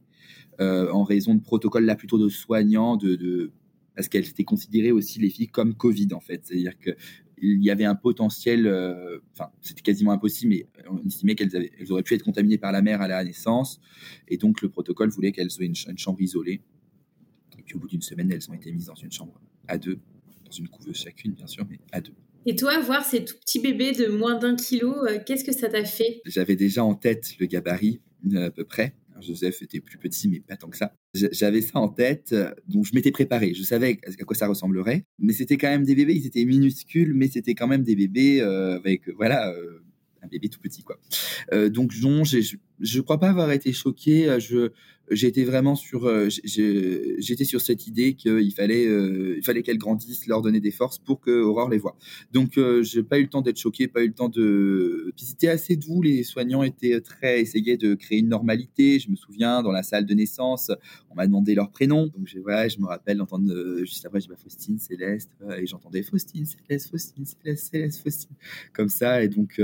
en 0.59 1.03
raison 1.03 1.35
de 1.35 1.41
protocoles 1.41 1.83
là 1.83 1.97
plutôt 1.97 2.17
de 2.17 2.29
soignants, 2.29 2.95
de 2.95 3.51
parce 3.95 4.09
qu'elles 4.09 4.27
étaient 4.27 4.43
considérées 4.43 4.91
aussi 4.91 5.19
les 5.19 5.29
filles 5.29 5.47
comme 5.47 5.75
Covid 5.75 6.09
en 6.13 6.19
fait, 6.19 6.41
c'est-à-dire 6.45 6.77
que 6.79 6.91
il 7.37 7.63
y 7.63 7.69
avait 7.69 7.85
un 7.85 7.95
potentiel, 7.95 8.65
euh, 8.65 9.19
enfin 9.33 9.51
c'était 9.61 9.81
quasiment 9.81 10.11
impossible, 10.11 10.51
mais 10.51 10.67
on 10.89 11.05
estimait 11.05 11.35
qu'elles 11.35 11.69
elles 11.79 11.91
auraient 11.91 12.03
pu 12.03 12.13
être 12.13 12.23
contaminées 12.23 12.57
par 12.57 12.71
la 12.71 12.81
mère 12.81 13.01
à 13.01 13.07
la 13.07 13.23
naissance, 13.23 13.79
et 14.27 14.37
donc 14.37 14.61
le 14.61 14.69
protocole 14.69 15.09
voulait 15.09 15.31
qu'elles 15.31 15.51
soient 15.51 15.65
une, 15.65 15.75
une, 15.89 15.97
chambre 15.97 16.21
isolée. 16.21 16.61
Et 17.57 17.63
puis 17.63 17.75
au 17.75 17.79
bout 17.79 17.87
d'une 17.87 18.01
semaine, 18.01 18.31
elles 18.31 18.49
ont 18.49 18.53
été 18.53 18.71
mises 18.71 18.85
dans 18.85 18.95
une 18.95 19.11
chambre 19.11 19.39
à 19.67 19.77
deux, 19.77 19.99
dans 20.45 20.51
une 20.51 20.69
couveuse 20.69 20.95
chacune 20.95 21.33
bien 21.33 21.47
sûr, 21.47 21.65
mais 21.69 21.79
à 21.91 22.01
deux. 22.01 22.13
Et 22.47 22.55
toi, 22.55 22.79
voir 22.79 23.03
ces 23.03 23.25
tout 23.25 23.35
petits 23.39 23.59
bébés 23.59 23.93
de 23.93 24.07
moins 24.07 24.37
d'un 24.37 24.55
kilo, 24.55 24.93
euh, 25.05 25.19
qu'est-ce 25.25 25.43
que 25.43 25.51
ça 25.51 25.67
t'a 25.67 25.83
fait? 25.83 26.21
J'avais 26.25 26.55
déjà 26.55 26.83
en 26.83 26.93
tête 26.93 27.35
le 27.39 27.47
gabarit 27.47 28.01
à 28.35 28.51
peu 28.51 28.63
près, 28.63 28.95
Joseph 29.25 29.61
était 29.61 29.79
plus 29.79 29.97
petit, 29.97 30.27
mais 30.27 30.39
pas 30.39 30.55
tant 30.55 30.69
que 30.69 30.77
ça. 30.77 30.93
J'avais 31.13 31.61
ça 31.61 31.79
en 31.79 31.89
tête, 31.89 32.29
euh, 32.33 32.53
donc 32.67 32.85
je 32.85 32.93
m'étais 32.93 33.11
préparé. 33.11 33.53
Je 33.53 33.63
savais 33.63 33.99
à 34.05 34.23
quoi 34.23 34.35
ça 34.35 34.47
ressemblerait, 34.47 35.05
mais 35.19 35.33
c'était 35.33 35.57
quand 35.57 35.69
même 35.69 35.83
des 35.83 35.95
bébés. 35.95 36.15
Ils 36.15 36.25
étaient 36.25 36.45
minuscules, 36.45 37.13
mais 37.13 37.27
c'était 37.27 37.55
quand 37.55 37.67
même 37.67 37.83
des 37.83 37.95
bébés 37.95 38.41
euh, 38.41 38.75
avec 38.75 39.09
voilà 39.09 39.51
euh, 39.51 39.79
un 40.21 40.27
bébé 40.27 40.49
tout 40.49 40.59
petit 40.59 40.83
quoi. 40.83 40.99
donc 41.69 41.91
non, 42.01 42.23
je 42.23 42.57
ne 42.79 43.01
crois 43.01 43.19
pas 43.19 43.29
avoir 43.29 43.51
été 43.51 43.73
choqué. 43.73 44.37
Je 44.39 44.71
j'étais 45.11 45.43
vraiment 45.43 45.75
sur, 45.75 46.05
euh, 46.05 46.29
j'étais 46.29 47.43
sur 47.43 47.61
cette 47.61 47.87
idée 47.87 48.15
qu'il 48.15 48.51
fallait, 48.53 48.87
euh, 48.87 49.35
il 49.37 49.43
fallait 49.43 49.63
qu'elle 49.63 49.77
grandisse, 49.77 50.27
leur 50.27 50.41
donner 50.41 50.59
des 50.59 50.71
forces 50.71 50.97
pour 50.97 51.19
que 51.19 51.31
Aurore 51.31 51.69
les 51.69 51.77
voit. 51.77 51.95
Donc, 52.31 52.57
euh, 52.57 52.83
j'ai 52.83 53.03
pas 53.03 53.19
eu 53.19 53.23
le 53.23 53.29
temps 53.29 53.41
d'être 53.41 53.59
choqué, 53.59 53.87
pas 53.87 54.03
eu 54.03 54.07
le 54.07 54.13
temps 54.13 54.29
de. 54.29 55.11
Puis 55.15 55.25
c'était 55.25 55.49
assez 55.49 55.75
doux. 55.75 56.01
Les 56.01 56.23
soignants 56.23 56.63
étaient 56.63 56.99
très 57.01 57.41
essayaient 57.41 57.77
de 57.77 57.93
créer 57.93 58.19
une 58.19 58.29
normalité. 58.29 58.99
Je 58.99 59.09
me 59.09 59.15
souviens 59.15 59.61
dans 59.61 59.71
la 59.71 59.83
salle 59.83 60.05
de 60.05 60.13
naissance, 60.13 60.71
on 61.09 61.15
m'a 61.15 61.27
demandé 61.27 61.55
leur 61.55 61.69
prénom. 61.71 62.07
Donc, 62.07 62.25
je, 62.27 62.39
voilà, 62.39 62.67
je 62.67 62.79
me 62.79 62.85
rappelle 62.85 63.17
d'entendre 63.17 63.83
juste 63.83 64.05
après, 64.05 64.19
je 64.19 64.27
dis 64.27 64.33
Faustine, 64.41 64.79
Céleste, 64.79 65.31
et 65.57 65.65
j'entendais 65.65 66.03
Faustine, 66.03 66.45
Céleste, 66.45 66.89
Faustine, 66.89 67.25
Céleste, 67.25 67.71
Céleste, 67.71 68.03
Faustine, 68.03 68.35
comme 68.73 68.89
ça. 68.89 69.23
Et 69.23 69.27
donc, 69.27 69.61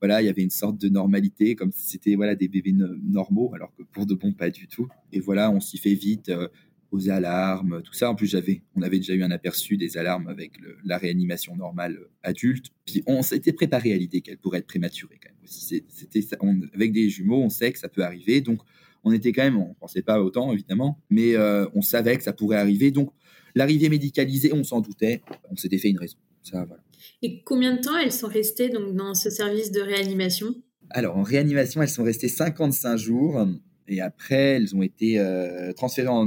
voilà, 0.00 0.22
il 0.22 0.26
y 0.26 0.28
avait 0.28 0.42
une 0.42 0.50
sorte 0.50 0.78
de 0.78 0.88
normalité, 0.88 1.54
comme 1.54 1.72
si 1.72 1.90
c'était 1.90 2.14
voilà 2.14 2.34
des 2.34 2.48
bébés 2.48 2.74
normaux, 3.02 3.52
alors 3.54 3.74
que 3.76 3.82
pour 3.82 4.06
de 4.06 4.14
bon, 4.14 4.32
pas 4.32 4.50
du 4.50 4.68
tout. 4.68 4.88
Et 5.12 5.20
voilà, 5.20 5.50
on 5.50 5.60
s'y 5.60 5.78
fait 5.78 5.94
vite 5.94 6.28
euh, 6.28 6.48
aux 6.90 7.10
alarmes, 7.10 7.82
tout 7.82 7.94
ça. 7.94 8.10
En 8.10 8.14
plus, 8.14 8.36
on 8.76 8.82
avait 8.82 8.98
déjà 8.98 9.14
eu 9.14 9.22
un 9.22 9.30
aperçu 9.30 9.76
des 9.76 9.96
alarmes 9.96 10.28
avec 10.28 10.52
la 10.84 10.98
réanimation 10.98 11.56
normale 11.56 11.96
euh, 11.96 12.08
adulte. 12.22 12.66
Puis 12.86 13.02
on 13.06 13.22
s'était 13.22 13.52
préparé 13.52 13.92
à 13.92 13.96
l'idée 13.96 14.20
qu'elle 14.20 14.38
pourrait 14.38 14.58
être 14.58 14.66
prématurée 14.66 15.18
quand 15.22 15.30
même. 15.30 16.70
Avec 16.74 16.92
des 16.92 17.08
jumeaux, 17.08 17.42
on 17.42 17.50
sait 17.50 17.72
que 17.72 17.78
ça 17.78 17.88
peut 17.88 18.04
arriver, 18.04 18.40
donc 18.40 18.60
on 19.04 19.12
était 19.12 19.32
quand 19.32 19.42
même, 19.42 19.58
on 19.58 19.74
pensait 19.74 20.02
pas 20.02 20.22
autant 20.22 20.52
évidemment, 20.52 20.98
mais 21.10 21.34
euh, 21.34 21.66
on 21.74 21.82
savait 21.82 22.16
que 22.16 22.22
ça 22.22 22.32
pourrait 22.32 22.56
arriver. 22.56 22.90
Donc 22.90 23.12
l'arrivée 23.54 23.88
médicalisée, 23.88 24.52
on 24.52 24.64
s'en 24.64 24.80
doutait, 24.80 25.22
on 25.50 25.56
s'était 25.56 25.78
fait 25.78 25.90
une 25.90 25.98
raison. 25.98 26.16
Ça, 26.42 26.64
voilà. 26.64 26.82
Et 27.22 27.42
combien 27.44 27.76
de 27.76 27.80
temps 27.80 27.96
elles 27.96 28.12
sont 28.12 28.28
restées 28.28 28.68
donc, 28.68 28.94
dans 28.94 29.14
ce 29.14 29.30
service 29.30 29.70
de 29.70 29.80
réanimation? 29.80 30.54
Alors, 30.90 31.16
en 31.16 31.22
réanimation, 31.22 31.82
elles 31.82 31.88
sont 31.88 32.04
restées 32.04 32.28
55 32.28 32.96
jours. 32.96 33.46
Et 33.88 34.00
après, 34.00 34.56
elles 34.56 34.74
ont 34.74 34.82
été 34.82 35.18
euh, 35.18 35.72
transférées 35.72 36.08
en, 36.08 36.26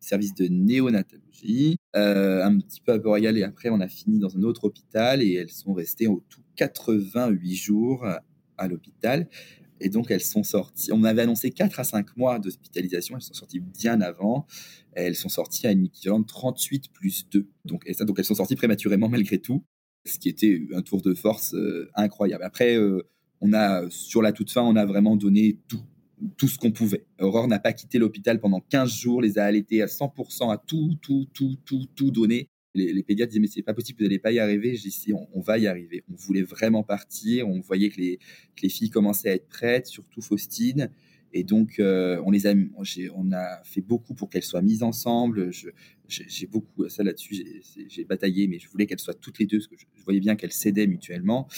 service 0.00 0.34
de 0.34 0.46
néonatologie, 0.46 1.76
euh, 1.96 2.44
un 2.44 2.58
petit 2.58 2.80
peu 2.80 2.92
à 2.92 2.98
Boreal. 2.98 3.36
Et 3.38 3.42
après, 3.42 3.70
on 3.70 3.80
a 3.80 3.88
fini 3.88 4.18
dans 4.18 4.36
un 4.36 4.42
autre 4.42 4.64
hôpital. 4.64 5.22
Et 5.22 5.34
elles 5.34 5.50
sont 5.50 5.72
restées 5.72 6.06
au 6.06 6.22
tout 6.28 6.42
88 6.56 7.54
jours 7.54 8.06
à 8.56 8.68
l'hôpital. 8.68 9.28
Et 9.80 9.88
donc, 9.88 10.10
elles 10.10 10.22
sont 10.22 10.42
sorties. 10.42 10.90
On 10.92 11.04
avait 11.04 11.22
annoncé 11.22 11.50
4 11.50 11.80
à 11.80 11.84
5 11.84 12.16
mois 12.16 12.38
d'hospitalisation. 12.38 13.16
Elles 13.16 13.22
sont 13.22 13.34
sorties 13.34 13.60
bien 13.60 14.00
avant. 14.00 14.46
Elles 14.92 15.14
sont 15.14 15.28
sorties 15.28 15.66
à 15.66 15.72
une 15.72 15.86
équivalent 15.86 16.20
de 16.20 16.26
38 16.26 16.90
plus 16.92 17.28
2. 17.30 17.46
Donc, 17.64 17.82
et 17.86 17.92
ça, 17.92 18.04
donc, 18.04 18.18
elles 18.18 18.24
sont 18.24 18.34
sorties 18.34 18.56
prématurément 18.56 19.08
malgré 19.08 19.38
tout 19.38 19.62
ce 20.06 20.18
qui 20.18 20.28
était 20.28 20.62
un 20.74 20.82
tour 20.82 21.02
de 21.02 21.14
force 21.14 21.54
euh, 21.54 21.90
incroyable. 21.94 22.44
Après, 22.44 22.76
euh, 22.76 23.02
on 23.40 23.52
a, 23.52 23.88
sur 23.90 24.22
la 24.22 24.32
toute 24.32 24.50
fin, 24.50 24.62
on 24.62 24.76
a 24.76 24.86
vraiment 24.86 25.16
donné 25.16 25.58
tout, 25.68 25.82
tout 26.36 26.48
ce 26.48 26.58
qu'on 26.58 26.72
pouvait. 26.72 27.04
Aurore 27.20 27.48
n'a 27.48 27.58
pas 27.58 27.72
quitté 27.72 27.98
l'hôpital 27.98 28.40
pendant 28.40 28.60
15 28.60 28.90
jours, 28.92 29.22
les 29.22 29.38
a 29.38 29.44
allaités 29.44 29.82
à 29.82 29.86
100%, 29.86 30.52
à 30.52 30.58
tout, 30.58 30.96
tout, 31.02 31.26
tout, 31.34 31.56
tout, 31.64 31.86
tout 31.94 32.10
donné. 32.10 32.48
Les, 32.74 33.02
pédiatres 33.02 33.30
disaient, 33.30 33.40
mais 33.40 33.46
c'est 33.46 33.62
pas 33.62 33.72
possible, 33.72 33.98
vous 34.00 34.04
n'allez 34.04 34.18
pas 34.18 34.32
y 34.32 34.38
arriver. 34.38 34.76
J'ai 34.76 34.90
dit, 34.90 35.14
on, 35.14 35.26
on, 35.32 35.40
va 35.40 35.56
y 35.56 35.66
arriver. 35.66 36.04
On 36.12 36.14
voulait 36.14 36.42
vraiment 36.42 36.82
partir. 36.82 37.48
On 37.48 37.60
voyait 37.60 37.88
que 37.88 37.98
les, 37.98 38.18
que 38.54 38.62
les 38.62 38.68
filles 38.68 38.90
commençaient 38.90 39.30
à 39.30 39.34
être 39.34 39.48
prêtes, 39.48 39.86
surtout 39.86 40.20
Faustine. 40.20 40.90
Et 41.32 41.44
donc, 41.44 41.78
euh, 41.78 42.20
on 42.24 42.30
les 42.30 42.46
a, 42.46 42.54
on 43.14 43.32
a 43.32 43.62
fait 43.64 43.80
beaucoup 43.80 44.14
pour 44.14 44.30
qu'elles 44.30 44.42
soient 44.42 44.62
mises 44.62 44.82
ensemble. 44.82 45.50
J'ai 46.08 46.46
beaucoup, 46.46 46.88
ça 46.88 47.02
là-dessus, 47.02 47.62
j'ai 47.88 48.04
bataillé, 48.04 48.46
mais 48.48 48.58
je 48.58 48.68
voulais 48.68 48.86
qu'elles 48.86 49.00
soient 49.00 49.14
toutes 49.14 49.38
les 49.38 49.46
deux, 49.46 49.58
parce 49.58 49.66
que 49.66 49.76
je, 49.76 50.04
voyais 50.04 50.20
bien 50.20 50.36
qu'elles 50.36 50.52
s'aidaient 50.52 50.86
mutuellement. 50.86 51.48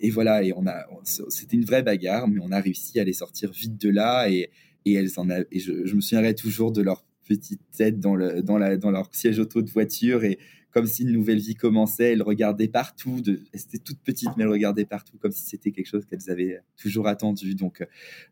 Et 0.00 0.10
voilà, 0.10 0.42
et 0.42 0.52
on 0.54 0.66
a, 0.66 0.86
c'était 1.04 1.56
une 1.56 1.64
vraie 1.64 1.82
bagarre, 1.82 2.26
mais 2.26 2.40
on 2.42 2.50
a 2.50 2.60
réussi 2.60 2.98
à 2.98 3.04
les 3.04 3.12
sortir 3.12 3.52
vite 3.52 3.80
de 3.80 3.90
là. 3.90 4.30
Et, 4.30 4.50
et 4.84 4.94
elles 4.94 5.10
en 5.18 5.28
et 5.28 5.58
je, 5.58 5.84
je, 5.84 5.94
me 5.94 6.00
souviendrai 6.00 6.34
toujours 6.34 6.72
de 6.72 6.80
leur 6.80 7.04
petite 7.26 7.60
tête 7.76 8.00
dans, 8.00 8.16
le, 8.16 8.42
dans, 8.42 8.56
la, 8.56 8.76
dans 8.76 8.90
leur 8.90 9.14
siège 9.14 9.38
auto 9.38 9.62
de 9.62 9.70
voiture. 9.70 10.24
Et, 10.24 10.38
comme 10.78 10.86
si 10.86 11.02
une 11.02 11.10
nouvelle 11.10 11.38
vie 11.38 11.56
commençait. 11.56 12.12
Elles 12.12 12.22
regardaient 12.22 12.68
partout. 12.68 13.20
De... 13.20 13.40
Elles 13.52 13.60
étaient 13.60 13.78
toutes 13.78 13.98
petites, 13.98 14.30
mais 14.36 14.44
elles 14.44 14.50
regardaient 14.50 14.84
partout 14.84 15.18
comme 15.18 15.32
si 15.32 15.42
c'était 15.42 15.72
quelque 15.72 15.86
chose 15.86 16.06
qu'elles 16.06 16.30
avaient 16.30 16.60
toujours 16.80 17.08
attendu. 17.08 17.56
Donc, 17.56 17.80
euh, 17.80 17.86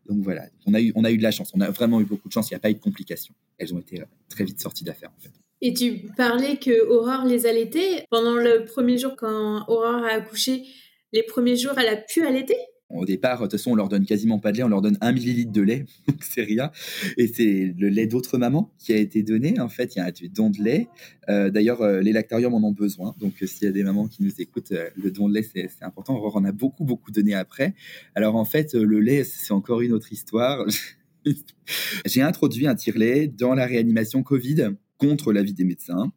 donc 0.07 0.23
voilà, 0.23 0.45
on 0.65 0.73
a, 0.73 0.79
eu, 0.79 0.93
on 0.95 1.03
a 1.03 1.11
eu 1.11 1.17
de 1.17 1.23
la 1.23 1.31
chance. 1.31 1.51
On 1.53 1.59
a 1.59 1.69
vraiment 1.69 1.99
eu 1.99 2.05
beaucoup 2.05 2.29
de 2.29 2.33
chance. 2.33 2.49
Il 2.49 2.53
n'y 2.53 2.57
a 2.57 2.59
pas 2.59 2.69
eu 2.69 2.75
de 2.75 2.79
complications. 2.79 3.33
Elles 3.57 3.73
ont 3.73 3.79
été 3.79 3.99
euh, 3.99 4.05
très 4.29 4.45
vite 4.45 4.61
sorties 4.61 4.85
d'affaires. 4.85 5.11
Et 5.59 5.73
tu 5.73 6.07
parlais 6.15 6.55
que 6.55 6.87
Aurore 6.87 7.25
les 7.25 7.47
allaitait. 7.47 8.05
Pendant 8.09 8.35
le 8.35 8.63
premier 8.63 8.97
jour, 8.97 9.15
quand 9.17 9.65
Aurore 9.67 10.05
a 10.05 10.13
accouché, 10.13 10.63
les 11.11 11.23
premiers 11.23 11.57
jours, 11.57 11.73
elle 11.77 11.89
a 11.89 11.97
pu 11.97 12.25
allaiter? 12.25 12.57
Au 12.89 13.05
départ, 13.05 13.39
de 13.39 13.43
toute 13.43 13.51
façon, 13.53 13.71
on 13.71 13.75
leur 13.75 13.89
donne 13.89 14.05
quasiment 14.05 14.39
pas 14.39 14.51
de 14.51 14.57
lait, 14.57 14.63
on 14.63 14.69
leur 14.69 14.81
donne 14.81 14.97
un 15.01 15.11
millilitre 15.11 15.51
de 15.51 15.61
lait, 15.61 15.85
donc 16.07 16.23
c'est 16.23 16.43
rien. 16.43 16.71
Et 17.17 17.27
c'est 17.27 17.73
le 17.77 17.89
lait 17.89 18.07
d'autre 18.07 18.37
maman 18.37 18.71
qui 18.79 18.93
a 18.93 18.97
été 18.97 19.23
donné. 19.23 19.59
En 19.59 19.69
fait, 19.69 19.95
il 19.95 19.99
y 19.99 20.01
a 20.01 20.05
un 20.05 20.11
don 20.33 20.49
de 20.49 20.61
lait. 20.61 20.87
Euh, 21.29 21.49
d'ailleurs, 21.49 21.81
euh, 21.81 21.99
les 21.99 22.13
lactariums 22.13 22.53
en 22.53 22.63
ont 22.63 22.71
besoin. 22.71 23.13
Donc, 23.19 23.33
euh, 23.41 23.47
s'il 23.47 23.65
y 23.65 23.67
a 23.67 23.73
des 23.73 23.83
mamans 23.83 24.07
qui 24.07 24.23
nous 24.23 24.31
écoutent, 24.39 24.73
le 24.95 25.11
don 25.11 25.27
de 25.27 25.33
lait, 25.33 25.43
c'est 25.43 25.69
important. 25.81 26.21
On 26.21 26.29
en 26.29 26.45
a 26.45 26.51
beaucoup, 26.51 26.85
beaucoup 26.85 27.11
donné 27.11 27.33
après. 27.33 27.73
Alors, 28.15 28.35
en 28.35 28.45
fait, 28.45 28.73
le 28.73 28.99
lait, 28.99 29.23
c'est 29.23 29.53
encore 29.53 29.81
une 29.81 29.91
autre 29.91 30.13
histoire. 30.13 30.65
J'ai 32.05 32.21
introduit 32.21 32.67
un 32.67 32.75
tire-lait 32.75 33.27
dans 33.27 33.53
la 33.53 33.65
réanimation 33.65 34.23
Covid 34.23 34.71
contre 34.97 35.31
l'avis 35.33 35.53
des 35.53 35.63
médecins, 35.63 36.11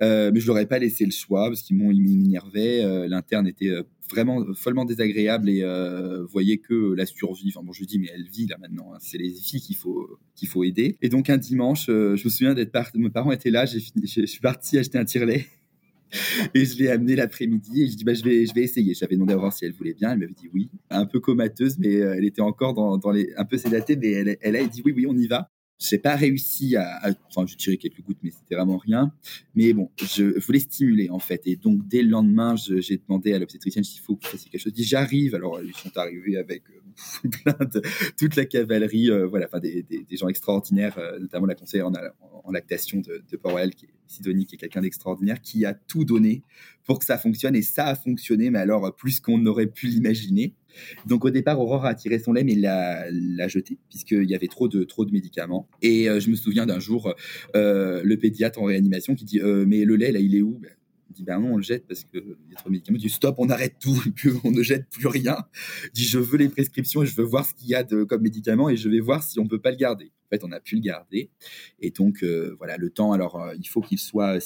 mais 0.00 0.40
je 0.40 0.46
leur 0.46 0.58
ai 0.58 0.66
pas 0.66 0.78
laissé 0.78 1.04
le 1.04 1.10
choix 1.10 1.48
parce 1.48 1.62
qu'ils 1.62 1.76
m'ont 1.76 1.92
m'énervaient. 1.92 3.08
L'interne 3.08 3.46
était 3.46 3.70
vraiment 4.12 4.44
follement 4.54 4.84
désagréable 4.84 5.48
et 5.48 5.62
euh, 5.62 6.24
voyez 6.26 6.58
que 6.58 6.94
la 6.94 7.06
survie. 7.06 7.52
Enfin 7.54 7.64
bon, 7.64 7.72
je 7.72 7.84
dis 7.84 7.98
mais 7.98 8.08
elle 8.14 8.26
vit 8.28 8.46
là 8.46 8.56
maintenant. 8.58 8.92
Hein. 8.94 8.98
C'est 9.00 9.18
les 9.18 9.30
filles 9.30 9.60
qu'il 9.60 9.76
faut 9.76 10.18
faut 10.46 10.64
aider. 10.64 10.98
Et 11.02 11.08
donc 11.08 11.30
un 11.30 11.38
dimanche, 11.38 11.88
euh, 11.88 12.16
je 12.16 12.24
me 12.24 12.30
souviens 12.30 12.54
d'être 12.54 12.72
parti. 12.72 12.98
Mes 12.98 13.10
parents 13.10 13.32
étaient 13.32 13.50
là. 13.50 13.64
Je 13.64 13.78
suis 13.78 14.40
parti 14.40 14.78
acheter 14.78 14.98
un 14.98 15.04
tire-lait. 15.04 15.46
Et 16.54 16.66
je 16.66 16.76
l'ai 16.76 16.88
amené 16.88 17.16
l'après-midi 17.16 17.84
et 17.84 17.88
je 17.88 17.96
dis 17.96 18.04
bah 18.04 18.12
je 18.12 18.22
vais 18.22 18.44
je 18.44 18.52
vais 18.52 18.60
essayer. 18.60 18.92
J'avais 18.92 19.14
demandé 19.14 19.32
à 19.32 19.38
voir 19.38 19.50
si 19.50 19.64
elle 19.64 19.72
voulait 19.72 19.94
bien. 19.94 20.12
Elle 20.12 20.18
m'avait 20.18 20.34
dit 20.34 20.50
oui. 20.52 20.68
Un 20.90 21.06
peu 21.06 21.20
comateuse, 21.20 21.78
mais 21.78 22.02
euh, 22.02 22.14
elle 22.14 22.26
était 22.26 22.42
encore 22.42 22.74
dans, 22.74 22.98
dans 22.98 23.10
les 23.10 23.32
un 23.38 23.46
peu 23.46 23.56
sédatée, 23.56 23.96
mais 23.96 24.10
elle, 24.10 24.36
elle 24.42 24.56
a 24.56 24.64
dit 24.66 24.82
oui 24.84 24.92
oui 24.94 25.06
on 25.08 25.16
y 25.16 25.26
va. 25.26 25.50
J'ai 25.88 25.98
pas 25.98 26.16
réussi 26.16 26.76
à, 26.76 27.00
enfin, 27.28 27.46
j'ai 27.46 27.56
tiré 27.56 27.76
quelques 27.76 28.02
gouttes, 28.02 28.18
mais 28.22 28.30
c'était 28.30 28.54
vraiment 28.54 28.78
rien. 28.78 29.12
Mais 29.54 29.72
bon, 29.72 29.90
je 29.98 30.38
voulais 30.38 30.60
stimuler 30.60 31.10
en 31.10 31.18
fait. 31.18 31.42
Et 31.46 31.56
donc 31.56 31.86
dès 31.88 32.02
le 32.02 32.08
lendemain, 32.08 32.54
j'ai 32.56 32.98
demandé 32.98 33.32
à 33.32 33.38
l'obstétricienne 33.38 33.84
s'il 33.84 34.00
faut 34.00 34.16
que 34.16 34.24
vous 34.24 34.30
fassiez 34.30 34.50
quelque 34.50 34.60
chose. 34.60 34.72
Je 34.72 34.76
dis 34.76 34.84
j'arrive. 34.84 35.34
Alors 35.34 35.60
ils 35.62 35.74
sont 35.74 35.96
arrivés 35.96 36.36
avec 36.36 36.62
euh, 36.70 37.28
plein 37.42 37.66
de 37.66 37.82
toute 38.18 38.36
la 38.36 38.44
cavalerie, 38.44 39.10
euh, 39.10 39.26
voilà, 39.26 39.46
enfin 39.46 39.60
des, 39.60 39.82
des, 39.82 40.16
gens 40.16 40.28
extraordinaires, 40.28 40.98
euh, 40.98 41.18
notamment 41.18 41.46
la 41.46 41.54
conseillère 41.54 41.88
en, 41.88 41.92
en, 42.44 42.50
lactation 42.50 43.00
de, 43.00 43.22
de 43.30 43.36
Port-Royal, 43.36 43.74
qui 43.74 43.86
est 43.86 43.94
Sidonie, 44.06 44.46
qui 44.46 44.56
est 44.56 44.58
quelqu'un 44.58 44.82
d'extraordinaire, 44.82 45.40
qui 45.40 45.64
a 45.64 45.74
tout 45.74 46.04
donné 46.04 46.42
pour 46.84 46.98
que 46.98 47.04
ça 47.04 47.18
fonctionne. 47.18 47.56
Et 47.56 47.62
ça 47.62 47.86
a 47.86 47.94
fonctionné, 47.94 48.50
mais 48.50 48.58
alors 48.58 48.94
plus 48.94 49.20
qu'on 49.20 49.38
n'aurait 49.38 49.66
pu 49.66 49.86
l'imaginer. 49.86 50.54
Donc 51.06 51.24
au 51.24 51.30
départ, 51.30 51.60
Aurore 51.60 51.86
a 51.86 51.94
tiré 51.94 52.18
son 52.18 52.32
lait, 52.32 52.44
mais 52.44 52.54
l'a, 52.54 53.06
l'a 53.10 53.48
jeté, 53.48 53.78
puisqu'il 53.88 54.28
y 54.28 54.34
avait 54.34 54.48
trop 54.48 54.68
de, 54.68 54.84
trop 54.84 55.04
de 55.04 55.12
médicaments. 55.12 55.68
Et 55.80 56.08
euh, 56.08 56.20
je 56.20 56.30
me 56.30 56.36
souviens 56.36 56.66
d'un 56.66 56.80
jour, 56.80 57.14
euh, 57.56 58.02
le 58.04 58.16
pédiatre 58.16 58.60
en 58.60 58.64
réanimation 58.64 59.14
qui 59.14 59.24
dit 59.24 59.40
euh, 59.40 59.64
Mais 59.66 59.84
le 59.84 59.96
lait, 59.96 60.12
là, 60.12 60.20
il 60.20 60.34
est 60.34 60.42
où? 60.42 60.58
Ben, 60.60 60.70
il 61.10 61.16
dit 61.16 61.24
ben 61.24 61.38
non, 61.38 61.54
on 61.54 61.56
le 61.58 61.62
jette 61.62 61.86
parce 61.86 62.04
qu'il 62.04 62.22
y 62.50 62.54
a 62.54 62.56
trop 62.56 62.70
de 62.70 62.72
médicaments. 62.72 62.96
Il 62.96 63.02
dit 63.02 63.10
stop, 63.10 63.34
on 63.38 63.50
arrête 63.50 63.76
tout, 63.78 64.02
on 64.44 64.50
ne 64.50 64.62
jette 64.62 64.88
plus 64.88 65.08
rien. 65.08 65.36
Il 65.84 65.90
dit 65.92 66.04
je 66.04 66.18
veux 66.18 66.38
les 66.38 66.48
prescriptions 66.48 67.04
je 67.04 67.14
veux 67.14 67.24
voir 67.24 67.44
ce 67.44 67.54
qu'il 67.54 67.68
y 67.68 67.74
a 67.74 67.84
de, 67.84 68.04
comme 68.04 68.22
médicaments 68.22 68.70
et 68.70 68.76
je 68.76 68.88
vais 68.88 69.00
voir 69.00 69.22
si 69.22 69.38
on 69.38 69.46
peut 69.46 69.60
pas 69.60 69.70
le 69.70 69.76
garder. 69.76 70.10
Fait, 70.32 70.44
on 70.44 70.52
a 70.52 70.60
pu 70.60 70.76
le 70.76 70.80
garder. 70.80 71.28
Et 71.78 71.90
donc, 71.90 72.22
euh, 72.22 72.54
voilà, 72.56 72.78
le 72.78 72.88
temps, 72.88 73.12
alors, 73.12 73.38
euh, 73.38 73.54
il 73.58 73.68
faut 73.68 73.82
qu'il 73.82 73.98
soit 73.98 74.38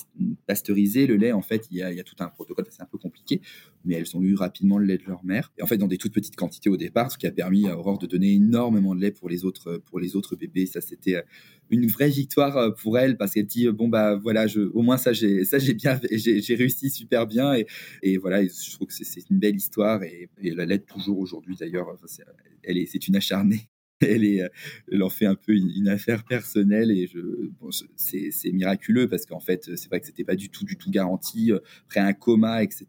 pasteurisé. 0.49 1.07
Le 1.07 1.15
lait, 1.15 1.31
en 1.31 1.43
fait, 1.43 1.69
il 1.71 1.77
y 1.77 1.83
a, 1.83 2.03
tout 2.03 2.17
un 2.19 2.27
protocole, 2.27 2.65
c'est 2.71 2.83
un 2.83 2.87
peu 2.87 2.99
compliqué, 2.99 3.41
mais 3.85 3.95
elles 3.95 4.17
ont 4.17 4.23
eu 4.23 4.35
rapidement 4.35 4.79
le 4.79 4.87
lait 4.87 4.99
de 4.99 5.05
leur 5.07 5.25
mère. 5.25 5.53
Et 5.59 5.63
en 5.63 5.67
fait, 5.67 5.77
dans 5.77 5.87
des 5.87 5.97
toutes 5.97 6.13
petites 6.13 6.35
quantités 6.35 6.69
au 6.69 6.77
départ, 6.77 7.13
ce 7.13 7.19
qui 7.19 7.29
a 7.29 7.31
permis 7.31 7.69
à 7.69 7.79
Aurore 7.79 7.99
de 7.99 8.07
donner 8.07 8.33
énormément 8.33 8.97
de 8.97 9.01
lait 9.01 9.13
pour 9.13 9.29
les 9.29 9.45
autres, 9.45 9.81
pour 9.87 10.01
les 10.01 10.17
autres 10.17 10.35
bébés. 10.35 10.67
Ça, 10.67 10.81
c'était 10.81 11.15
euh, 11.15 11.23
une 11.71 11.87
vraie 11.87 12.11
victoire 12.11 12.75
pour 12.75 12.99
elle 12.99 13.17
parce 13.17 13.35
qu'elle 13.35 13.47
dit, 13.47 13.69
bon, 13.69 13.87
bah, 13.87 14.17
voilà, 14.17 14.49
je, 14.49 14.63
au 14.63 14.83
moins, 14.83 14.97
ça, 14.97 15.13
j'ai, 15.13 15.45
ça, 15.45 15.61
j'ai 15.61 15.75
bien, 15.75 16.01
j'ai, 16.11 16.55
réussi 16.57 16.91
super 16.91 17.29
bien. 17.29 17.55
Et, 18.03 18.17
voilà, 18.17 18.43
je 18.43 18.73
trouve 18.73 18.89
que 18.89 18.95
c'est, 18.95 19.31
une 19.31 19.39
belle 19.39 19.55
histoire 19.55 20.03
et, 20.03 20.29
et 20.43 20.51
la 20.51 20.67
l'aide 20.67 20.85
toujours 20.85 21.21
aujourd'hui, 21.21 21.55
d'ailleurs. 21.55 21.97
elle 22.65 22.79
est, 22.79 22.87
c'est 22.87 23.07
une 23.07 23.15
acharnée 23.15 23.69
elle, 24.01 24.25
est, 24.25 24.43
elle 24.91 25.03
en 25.03 25.09
fait 25.09 25.27
un 25.27 25.35
peu 25.35 25.55
une, 25.55 25.89
affaire 25.89 26.25
personnelle 26.25 26.91
et 26.91 27.11
c'est, 27.97 28.53
miraculeux 28.53 29.09
parce 29.09 29.27
qu'en 29.27 29.41
fait, 29.41 29.65
c'est 29.77 29.89
vrai 29.89 30.01
que 30.01 30.07
c'était 30.07 30.25
pas 30.25 30.37
du 30.37 30.51
tout, 30.51 30.65
du 30.65 30.77
tout 30.77 30.91
garanti, 30.91 31.53
euh, 31.53 31.59
après 31.87 32.01
un 32.01 32.13
coma, 32.13 32.63
etc. 32.63 32.87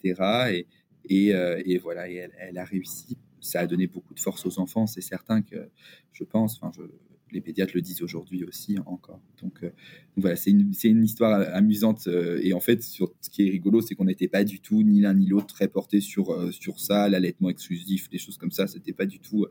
Et, 0.51 0.67
et, 1.09 1.33
euh, 1.33 1.61
et 1.65 1.77
voilà, 1.77 2.09
elle, 2.09 2.57
a 2.57 2.63
réussi. 2.65 3.17
Ça 3.39 3.61
a 3.61 3.67
donné 3.67 3.87
beaucoup 3.87 4.13
de 4.13 4.19
force 4.19 4.45
aux 4.45 4.59
enfants, 4.59 4.87
c'est 4.87 5.01
certain 5.01 5.41
que 5.41 5.69
je 6.11 6.23
pense. 6.23 6.57
Enfin, 6.61 6.71
je, 6.75 6.83
les 7.31 7.41
pédiatres 7.41 7.73
le 7.75 7.81
disent 7.81 8.01
aujourd'hui 8.01 8.43
aussi 8.43 8.77
encore. 8.85 9.21
Donc, 9.41 9.63
euh, 9.63 9.69
voilà, 10.15 10.35
c'est 10.35 10.51
une, 10.51 11.03
histoire 11.03 11.41
amusante. 11.53 12.07
Euh, 12.07 12.39
et 12.41 12.53
en 12.53 12.59
fait, 12.59 12.83
sur, 12.83 13.13
ce 13.21 13.29
qui 13.29 13.47
est 13.47 13.49
rigolo, 13.49 13.81
c'est 13.81 13.95
qu'on 13.95 14.05
n'était 14.05 14.27
pas 14.27 14.43
du 14.43 14.59
tout, 14.59 14.83
ni 14.83 15.01
l'un 15.01 15.13
ni 15.13 15.27
l'autre, 15.27 15.47
très 15.47 15.67
porté 15.67 15.99
sur, 15.99 16.31
euh, 16.31 16.51
sur 16.51 16.79
ça, 16.79 17.09
l'allaitement 17.09 17.49
exclusif, 17.49 18.09
des 18.09 18.17
choses 18.17 18.37
comme 18.37 18.51
ça. 18.51 18.67
C'était 18.67 18.93
pas 18.93 19.05
du 19.05 19.19
tout 19.19 19.45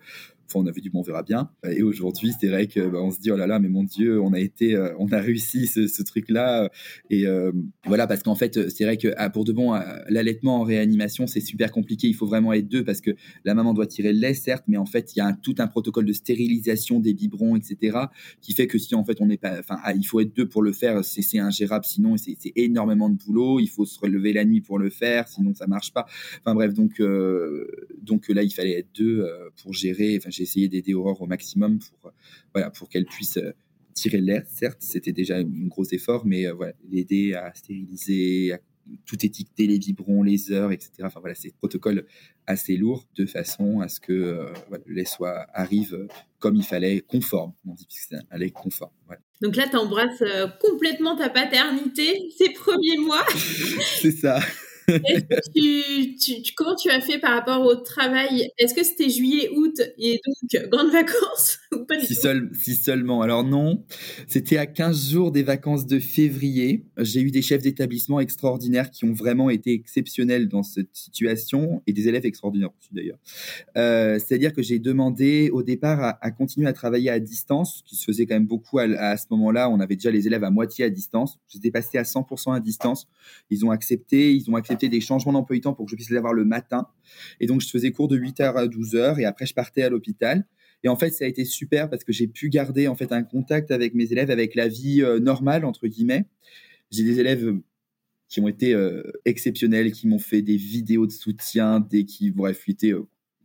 Enfin, 0.46 0.60
on 0.64 0.66
avait 0.66 0.80
dit 0.80 0.90
bon, 0.90 1.00
on 1.00 1.02
verra 1.02 1.22
bien. 1.22 1.50
Et 1.68 1.82
aujourd'hui, 1.82 2.32
c'est 2.38 2.48
vrai 2.48 2.66
que 2.66 2.80
bah, 2.80 2.98
on 3.02 3.10
se 3.10 3.20
dit 3.20 3.30
oh 3.30 3.36
là 3.36 3.46
là, 3.46 3.58
mais 3.58 3.68
mon 3.68 3.84
Dieu, 3.84 4.20
on 4.20 4.32
a 4.32 4.40
été, 4.40 4.76
on 4.98 5.08
a 5.08 5.18
réussi 5.18 5.66
ce, 5.66 6.02
truc-là. 6.02 6.70
Et 7.10 7.24
voilà, 7.86 8.06
parce 8.06 8.22
qu'en 8.22 8.34
fait, 8.34 8.68
c'est 8.70 8.84
vrai 8.84 8.96
que 8.96 9.12
ah, 9.16 9.30
pour 9.30 9.44
de 9.44 9.52
bon, 9.52 9.72
l'allaitement 10.08 10.60
en 10.60 10.62
réanimation, 10.62 11.26
c'est 11.26 11.40
super 11.40 11.72
compliqué. 11.72 12.06
Il 12.08 12.14
faut 12.14 12.26
vraiment 12.26 12.52
être 12.52 12.68
deux 12.68 12.84
parce 12.84 13.00
que 13.00 13.10
la 13.44 13.54
maman 13.54 13.74
doit 13.74 13.86
tirer 13.86 14.12
le 14.12 14.20
lait, 14.20 14.34
certes, 14.34 14.64
mais 14.68 14.76
en 14.76 14.86
fait, 14.86 15.14
il 15.14 15.18
y 15.18 15.22
a 15.22 15.32
tout 15.32 15.54
un 15.58 15.66
protocole 15.66 16.04
de 16.04 16.12
stérilisation 16.12 17.00
des 17.00 17.14
biberons, 17.14 17.56
etc., 17.56 17.98
qui 18.40 18.52
fait 18.52 18.66
que 18.66 18.78
si 18.78 18.94
en 18.94 19.04
fait 19.04 19.20
on 19.20 19.26
n'est 19.26 19.36
pas, 19.36 19.58
enfin, 19.58 19.78
ah, 19.82 19.94
il 19.94 20.04
faut 20.04 20.20
être 20.20 20.34
deux 20.34 20.48
pour 20.48 20.62
le 20.62 20.72
faire, 20.72 21.04
c'est 21.04 21.38
ingérable. 21.38 21.84
Sinon, 21.84 22.16
c'est 22.16 22.36
énormément 22.56 23.08
de 23.08 23.16
boulot. 23.16 23.60
Il 23.60 23.68
faut 23.68 23.84
se 23.84 23.98
relever 23.98 24.32
la 24.32 24.44
nuit 24.44 24.60
pour 24.60 24.78
le 24.78 24.90
faire, 24.90 25.28
sinon 25.28 25.54
ça 25.54 25.66
marche 25.66 25.92
pas. 25.92 26.06
Enfin 26.40 26.54
bref, 26.54 26.74
donc 26.74 27.00
donc 28.02 28.28
là, 28.28 28.42
il 28.42 28.50
fallait 28.50 28.78
être 28.78 28.94
deux 28.94 29.26
pour 29.62 29.72
gérer. 29.72 30.18
J'ai 30.36 30.42
essayé 30.44 30.68
d'aider 30.68 30.94
Aurore 30.94 31.22
au 31.22 31.26
maximum 31.26 31.78
pour 31.78 32.12
voilà 32.52 32.70
pour 32.70 32.88
qu'elle 32.88 33.06
puisse 33.06 33.38
tirer 33.94 34.20
l'air. 34.20 34.42
Certes, 34.46 34.78
c'était 34.80 35.12
déjà 35.12 35.36
un 35.36 35.44
gros 35.44 35.84
effort, 35.90 36.26
mais 36.26 36.50
voilà, 36.50 36.74
l'aider 36.90 37.34
à 37.34 37.52
stériliser, 37.54 38.52
à 38.52 38.58
tout 39.04 39.24
étiqueter, 39.24 39.66
les 39.66 39.78
vibrons, 39.78 40.22
les 40.22 40.52
heures, 40.52 40.72
etc. 40.72 40.92
Enfin 41.02 41.20
voilà, 41.20 41.34
c'est 41.34 41.54
protocole 41.56 42.06
assez 42.46 42.76
lourd 42.76 43.04
de 43.16 43.26
façon 43.26 43.80
à 43.80 43.88
ce 43.88 44.00
que 44.00 44.12
euh, 44.12 44.46
le 44.86 44.94
lait 44.94 45.04
soit, 45.04 45.46
arrive 45.52 46.06
comme 46.38 46.56
il 46.56 46.62
fallait, 46.62 47.00
conforme. 47.00 47.52
On 47.66 47.74
dit 47.74 47.86
que 47.86 47.92
c'est 47.94 48.52
conforme. 48.52 48.92
Donc 49.42 49.56
là, 49.56 49.66
tu 49.68 49.76
embrasses 49.76 50.22
euh, 50.22 50.46
complètement 50.60 51.16
ta 51.16 51.28
paternité 51.28 52.30
ces 52.36 52.50
premiers 52.50 52.98
mois. 52.98 53.24
c'est 54.00 54.12
ça 54.12 54.40
tu, 55.54 56.52
comment 56.54 56.76
tu 56.76 56.90
as 56.90 57.00
fait 57.00 57.18
par 57.18 57.34
rapport 57.34 57.64
au 57.64 57.74
travail? 57.76 58.50
Est-ce 58.58 58.74
que 58.74 58.84
c'était 58.84 59.08
juillet, 59.08 59.48
août 59.54 59.80
et 59.98 60.20
donc 60.24 60.68
grandes 60.70 60.92
vacances 60.92 61.58
ou 61.72 61.84
pas 61.84 61.98
si, 62.00 62.14
si 62.14 62.74
seulement. 62.74 63.22
Alors 63.22 63.44
non, 63.44 63.84
c'était 64.28 64.58
à 64.58 64.66
15 64.66 65.10
jours 65.10 65.32
des 65.32 65.42
vacances 65.42 65.86
de 65.86 65.98
février. 65.98 66.86
J'ai 66.98 67.20
eu 67.20 67.30
des 67.30 67.42
chefs 67.42 67.62
d'établissement 67.62 68.20
extraordinaires 68.20 68.90
qui 68.90 69.04
ont 69.04 69.12
vraiment 69.12 69.50
été 69.50 69.72
exceptionnels 69.72 70.48
dans 70.48 70.62
cette 70.62 70.94
situation 70.94 71.82
et 71.86 71.92
des 71.92 72.08
élèves 72.08 72.26
extraordinaires 72.26 72.70
aussi 72.78 72.90
d'ailleurs. 72.92 73.18
Euh, 73.76 74.18
c'est-à-dire 74.18 74.52
que 74.52 74.62
j'ai 74.62 74.78
demandé 74.78 75.50
au 75.52 75.62
départ 75.62 76.16
à, 76.20 76.30
continuer 76.30 76.68
à 76.68 76.72
travailler 76.72 77.10
à 77.10 77.18
distance, 77.18 77.78
ce 77.78 77.82
qui 77.82 77.96
se 77.96 78.04
faisait 78.04 78.26
quand 78.26 78.34
même 78.34 78.46
beaucoup 78.46 78.78
à, 78.78 78.84
à 78.84 79.16
ce 79.16 79.26
moment-là. 79.30 79.68
On 79.68 79.80
avait 79.80 79.96
déjà 79.96 80.10
les 80.10 80.26
élèves 80.26 80.44
à 80.44 80.50
moitié 80.50 80.84
à 80.84 80.90
distance. 80.90 81.38
J'étais 81.48 81.70
passé 81.70 81.98
à 81.98 82.02
100% 82.02 82.54
à 82.54 82.60
distance. 82.60 83.08
Ils 83.50 83.64
ont 83.64 83.70
accepté, 83.70 84.34
ils 84.34 84.50
ont 84.50 84.54
accepté 84.54 84.75
des 84.76 85.00
changements 85.00 85.32
d'emploi 85.32 85.56
du 85.56 85.60
temps 85.60 85.74
pour 85.74 85.86
que 85.86 85.90
je 85.90 85.96
puisse 85.96 86.10
les 86.10 86.16
avoir 86.16 86.34
le 86.34 86.44
matin. 86.44 86.88
Et 87.40 87.46
donc, 87.46 87.60
je 87.60 87.68
faisais 87.68 87.90
cours 87.90 88.08
de 88.08 88.18
8h 88.18 88.54
à 88.54 88.66
12h 88.66 89.20
et 89.20 89.24
après, 89.24 89.46
je 89.46 89.54
partais 89.54 89.82
à 89.82 89.88
l'hôpital. 89.88 90.46
Et 90.84 90.88
en 90.88 90.96
fait, 90.96 91.10
ça 91.10 91.24
a 91.24 91.28
été 91.28 91.44
super 91.44 91.90
parce 91.90 92.04
que 92.04 92.12
j'ai 92.12 92.28
pu 92.28 92.48
garder 92.48 92.88
en 92.88 92.94
fait 92.94 93.12
un 93.12 93.22
contact 93.22 93.70
avec 93.70 93.94
mes 93.94 94.12
élèves, 94.12 94.30
avec 94.30 94.54
la 94.54 94.68
vie 94.68 95.02
euh, 95.02 95.18
normale 95.18 95.64
entre 95.64 95.86
guillemets. 95.86 96.26
J'ai 96.90 97.04
des 97.04 97.18
élèves 97.18 97.46
euh, 97.46 97.64
qui 98.28 98.40
ont 98.40 98.48
été 98.48 98.74
euh, 98.74 99.02
exceptionnels, 99.24 99.92
qui 99.92 100.06
m'ont 100.06 100.18
fait 100.18 100.42
des 100.42 100.56
vidéos 100.56 101.06
de 101.06 101.12
soutien, 101.12 101.80
des 101.80 102.04
qui 102.04 102.30
bref, 102.30 102.68
été 102.68 102.94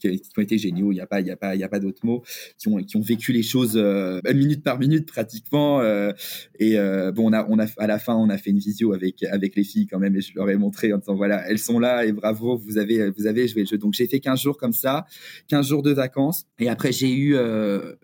qui, 0.02 0.22
ont 0.38 0.42
été 0.42 0.58
géniaux, 0.58 0.92
il 0.92 0.96
n'y 0.96 1.02
a 1.02 1.08
pas, 1.08 1.22
il 1.22 1.28
y 1.28 1.32
a 1.32 1.38
pas, 1.38 1.56
il 1.56 1.62
y 1.62 1.64
a 1.64 1.70
pas 1.70 1.80
d'autres 1.80 2.06
mots, 2.06 2.24
qui 2.58 2.68
ont, 2.68 2.78
qui 2.78 2.98
ont 2.98 3.02
vécu 3.02 3.32
les 3.32 3.44
choses 3.44 3.74
euh, 3.76 4.20
minute 4.34 4.64
par 4.64 4.80
minute 4.80 5.08
pratiquement. 5.08 5.82
Euh, 5.82 6.12
et 6.60 6.78
euh, 6.78 7.12
bon, 7.12 7.30
on 7.30 7.34
a, 7.34 7.46
on 7.50 7.60
a, 7.60 7.66
à 7.78 7.88
la 7.88 8.00
fin, 8.00 8.16
on 8.16 8.30
a 8.30 8.38
fait 8.38 8.50
une 8.50 8.60
visio 8.60 8.94
avec, 8.94 9.24
avec 9.24 9.56
les 9.56 9.64
filles 9.64 9.88
quand 9.88 10.00
même, 10.00 10.16
et 10.16 10.22
je 10.22 10.34
leur 10.36 10.50
ai 10.50 10.58
montré 10.58 10.94
en 10.94 10.98
disant 10.98 11.16
voilà, 11.16 11.48
elles 11.50 11.60
sont 11.60 11.80
là 11.80 12.06
et 12.06 12.12
bravo, 12.12 12.58
vous 12.58 12.78
avez, 12.78 13.10
vous 13.12 13.28
avez 13.28 13.48
joué 13.48 13.62
le 13.62 13.68
jeu. 13.68 13.78
Donc 13.78 13.94
j'ai 13.94 14.08
fait 14.08 14.20
15 14.20 14.42
jours 14.42 14.58
comme 14.58 14.74
ça, 14.74 15.06
15 15.48 15.68
jours 15.68 15.84
de 15.84 15.92
vacances, 15.92 16.46
et 16.60 16.70
après 16.70 16.92
j'ai 16.92 17.14
eu, 17.14 17.36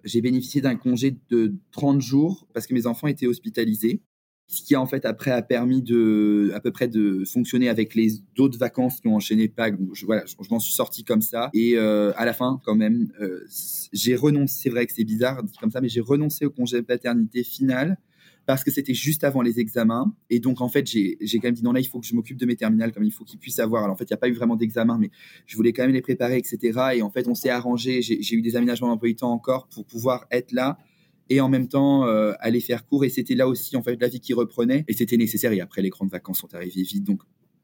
j'ai 0.04 0.22
bénéficié 0.22 0.62
d'un 0.62 0.76
congé 0.76 1.16
de 1.30 1.54
30 1.72 2.02
jours 2.02 2.48
parce 2.54 2.68
que 2.68 2.74
mes 2.74 2.88
enfants 2.88 3.08
étaient 3.08 3.28
hospitalisés 3.28 4.02
ce 4.48 4.64
qui 4.64 4.76
en 4.78 4.86
fait 4.86 5.06
après 5.06 5.32
a 5.32 5.42
permis 5.42 5.82
de 5.82 6.52
à 6.56 6.62
peu 6.62 6.72
près 6.72 6.88
de 6.88 7.24
fonctionner 7.26 7.68
avec 7.68 7.96
les 7.96 8.14
d'autres 8.36 8.58
vacances 8.58 9.02
qui 9.02 9.08
ont 9.10 9.16
enchaîné 9.16 9.50
Pâques. 9.50 9.76
je, 9.94 10.06
voilà, 10.06 10.24
je, 10.26 10.36
m'en 10.50 10.60
suis 10.60 10.74
sorti 10.74 11.04
comme 11.04 11.22
ça 11.22 11.50
et 11.54 11.74
euh, 11.76 12.14
à 12.16 12.26
la 12.26 12.34
fin 12.34 12.62
quand 12.64 12.76
même 12.76 13.10
euh, 13.20 13.46
j'ai 13.92 14.16
renoncé. 14.16 14.62
C'est 14.64 14.70
vrai 14.70 14.86
que 14.86 14.94
c'est 14.94 15.04
bizarre 15.04 15.44
dit 15.44 15.58
comme 15.60 15.72
ça, 15.72 15.82
mais 15.82 15.90
j'ai 15.90 16.00
renoncé 16.00 16.46
au 16.46 16.50
congé 16.50 16.78
de 16.78 16.86
paternité 16.86 17.44
final 17.44 17.98
parce 18.46 18.64
que 18.64 18.72
c'était 18.72 18.94
juste 18.94 19.26
avant 19.26 19.42
les 19.42 19.60
examens 19.60 20.16
et 20.30 20.40
donc 20.40 20.62
en 20.62 20.70
fait 20.70 20.88
j'ai 20.88 21.18
quand 21.20 21.44
même 21.44 21.54
dit 21.54 21.64
non 21.64 21.74
là 21.74 21.82
il 21.82 21.88
faut 21.88 22.00
que 22.00 22.08
je 22.08 22.16
m'occupe 22.16 22.38
de 22.38 22.46
mes 22.46 22.56
terminales 22.56 22.94
comme 22.94 23.04
il 23.04 23.12
faut 23.12 23.26
qu'ils 23.26 23.40
puissent 23.40 23.60
avoir. 23.60 23.84
Alors 23.84 23.96
en 23.96 23.98
fait 23.98 24.06
il 24.06 24.14
n'y 24.14 24.18
a 24.18 24.18
pas 24.18 24.30
eu 24.30 24.34
vraiment 24.34 24.56
d'examen 24.56 24.98
mais 24.98 25.12
je 25.46 25.58
voulais 25.58 25.74
quand 25.74 25.84
même 25.84 25.92
les 25.92 26.02
préparer 26.02 26.38
etc. 26.38 26.80
Et 26.96 27.02
en 27.02 27.10
fait 27.10 27.28
on 27.28 27.36
s'est 27.36 27.50
arrangé. 27.50 28.02
J'ai 28.02 28.36
eu 28.36 28.42
des 28.42 28.56
aménagements 28.56 28.88
d'emploi 28.88 29.10
du 29.10 29.16
temps 29.16 29.34
encore 29.34 29.68
pour 29.68 29.86
pouvoir 29.86 30.26
être 30.32 30.54
là 30.54 30.78
et 31.30 31.42
en 31.42 31.50
même 31.50 31.68
temps 31.68 32.06
euh, 32.06 32.34
aller 32.40 32.60
faire 32.60 32.86
cours. 32.86 33.06
Et 33.06 33.10
c'était 33.10 33.36
là 33.36 33.48
aussi 33.48 33.76
en 33.76 33.84
fait 33.84 34.00
la 34.00 34.08
vie 34.08 34.20
qui 34.20 34.34
reprenait 34.34 34.86
et 34.88 34.94
c'était 34.94 35.18
nécessaire. 35.18 35.52
Et 35.52 35.62
après 35.62 35.82
les 35.82 35.90
grandes 35.90 36.10
vacances 36.10 36.40
sont 36.40 36.54
arrivées 36.54 36.84
vite, 36.84 37.04
donc 37.04 37.22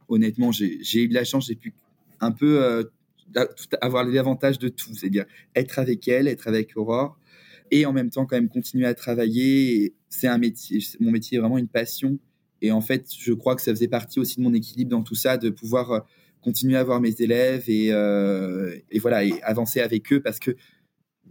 honnêtement 0.08 0.52
j'ai 0.52 1.04
eu 1.04 1.08
de 1.08 1.14
la 1.14 1.24
chance, 1.24 1.48
j'ai 1.48 1.56
pu 1.56 1.74
un 2.20 2.32
peu 2.32 2.64
euh, 2.64 2.84
avoir 3.82 4.04
les 4.04 4.18
avantages 4.18 4.60
de 4.60 4.70
tout, 4.70 4.94
c'est-à-dire 4.94 5.26
être 5.56 5.80
avec 5.80 6.08
elle, 6.08 6.28
être 6.28 6.48
avec 6.48 6.76
Aurore 6.76 7.18
et 7.72 7.86
en 7.86 7.94
même 7.94 8.10
temps 8.10 8.26
quand 8.26 8.36
même 8.36 8.50
continuer 8.50 8.86
à 8.86 8.94
travailler. 8.94 9.94
C'est 10.10 10.28
un 10.28 10.38
métier, 10.38 10.80
mon 11.00 11.12
métier 11.12 11.38
est 11.38 11.42
vraiment 11.42 11.58
une 11.58 11.68
passion. 11.68 12.20
Et 12.62 12.72
en 12.72 12.82
fait, 12.82 13.08
je 13.18 13.34
crois 13.34 13.56
que 13.56 13.62
ça 13.62 13.72
faisait 13.72 13.88
partie 13.88 14.20
aussi 14.20 14.38
de 14.38 14.44
mon 14.44 14.54
équilibre 14.54 14.92
dans 14.92 15.04
tout 15.04 15.16
ça, 15.16 15.38
de 15.38 15.50
pouvoir 15.50 15.92
euh, 15.92 16.00
continuer 16.42 16.78
à 16.78 16.84
voir 16.84 17.02
mes 17.02 17.14
élèves 17.20 17.64
et, 17.68 17.88
et 17.88 19.00
voilà 19.00 19.24
et 19.24 19.42
avancer 19.44 19.80
avec 19.80 20.12
eux 20.12 20.22
parce 20.22 20.40
que 20.40 20.58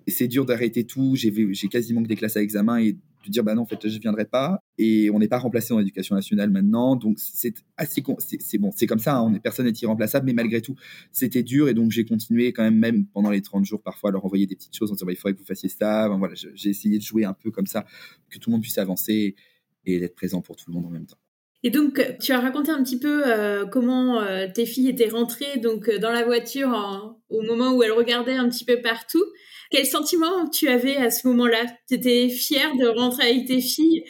c'est 0.07 0.29
dur 0.29 0.45
d'arrêter 0.45 0.85
tout. 0.85 1.15
J'ai 1.17 1.69
quasiment 1.69 2.03
que 2.03 2.09
des 2.09 2.17
classes 2.17 2.37
à 2.37 2.43
examen 2.43 2.79
et 2.79 2.93
de 2.93 3.31
dire 3.31 3.45
bah 3.45 3.55
non 3.55 3.63
en 3.63 3.67
fait 3.67 3.89
je 3.89 3.99
viendrai 4.01 4.25
pas. 4.25 4.59
Et 4.79 5.11
on 5.11 5.19
n'est 5.19 5.29
pas 5.29 5.39
remplacé 5.39 5.71
dans 5.71 5.79
l'éducation 5.79 6.15
nationale 6.15 6.51
maintenant. 6.51 6.97
Donc 6.97 7.19
c'est 7.19 7.55
assez 7.77 8.03
c'est 8.41 8.59
bon 8.59 8.71
c'est 8.75 8.87
comme 8.87 8.99
ça 8.99 9.17
hein, 9.17 9.23
on 9.23 9.35
est 9.35 9.41
personne 9.41 9.67
n'est 9.67 9.73
irremplaçable 9.73 10.27
mais 10.27 10.33
malgré 10.33 10.61
tout 10.61 10.77
c'était 11.13 11.43
dur. 11.43 11.69
Et 11.69 11.75
donc 11.75 11.91
j'ai 11.91 12.05
continué 12.05 12.53
quand 12.53 12.63
même 12.63 12.79
même 12.79 13.07
pendant 13.07 13.31
les 13.31 13.43
30 13.43 13.65
jours 13.65 13.83
parfois 13.83 14.11
à 14.11 14.13
leur 14.13 14.25
envoyer 14.25 14.47
des 14.47 14.57
petites 14.57 14.77
choses 14.77 14.91
en 14.91 14.95
disant 14.95 15.07
bah, 15.07 15.13
il 15.13 15.17
faudrait 15.17 15.35
que 15.35 15.39
vous 15.39 15.45
fassiez 15.45 15.69
ça. 15.69 16.09
Voilà 16.09 16.35
j'ai 16.35 16.71
essayé 16.71 16.99
de 16.99 17.03
jouer 17.03 17.25
un 17.25 17.35
peu 17.35 17.51
comme 17.51 17.67
ça 17.67 17.85
que 18.31 18.39
tout 18.39 18.51
le 18.51 18.53
monde 18.53 18.63
puisse 18.63 18.79
avancer 18.79 19.37
et 19.85 20.01
d'être 20.01 20.15
présent 20.15 20.41
pour 20.41 20.57
tout 20.57 20.65
le 20.69 20.75
monde 20.75 20.87
en 20.87 20.91
même 20.91 21.07
temps. 21.07 21.19
Et 21.65 21.71
donc, 21.71 22.05
tu 22.21 22.33
as 22.33 22.41
raconté 22.41 22.73
un 22.73 22.83
petit 22.83 22.99
peu 22.99 23.23
euh, 23.25 23.67
comment 23.67 24.21
euh, 24.21 24.47
tes 24.53 24.67
filles 24.67 24.89
étaient 24.89 25.09
rentrées 25.09 25.59
donc 25.59 25.89
euh, 25.89 25.99
dans 25.99 26.11
la 26.11 26.25
voiture 26.25 27.17
au 27.29 27.43
moment 27.43 27.73
où 27.73 27.83
elles 27.83 27.93
regardaient 27.93 28.35
un 28.35 28.49
petit 28.49 28.65
peu 28.65 28.81
partout. 28.81 29.25
Quel 29.73 29.87
sentiment 29.87 30.49
tu 30.51 30.69
avais 30.69 30.97
à 30.97 31.11
ce 31.11 31.27
moment-là? 31.29 31.65
Tu 31.89 31.95
étais 31.95 32.29
fière 32.29 32.77
de 32.77 32.87
rentrer 32.87 33.31
avec 33.31 33.47
tes 33.47 33.61
filles? 33.63 34.05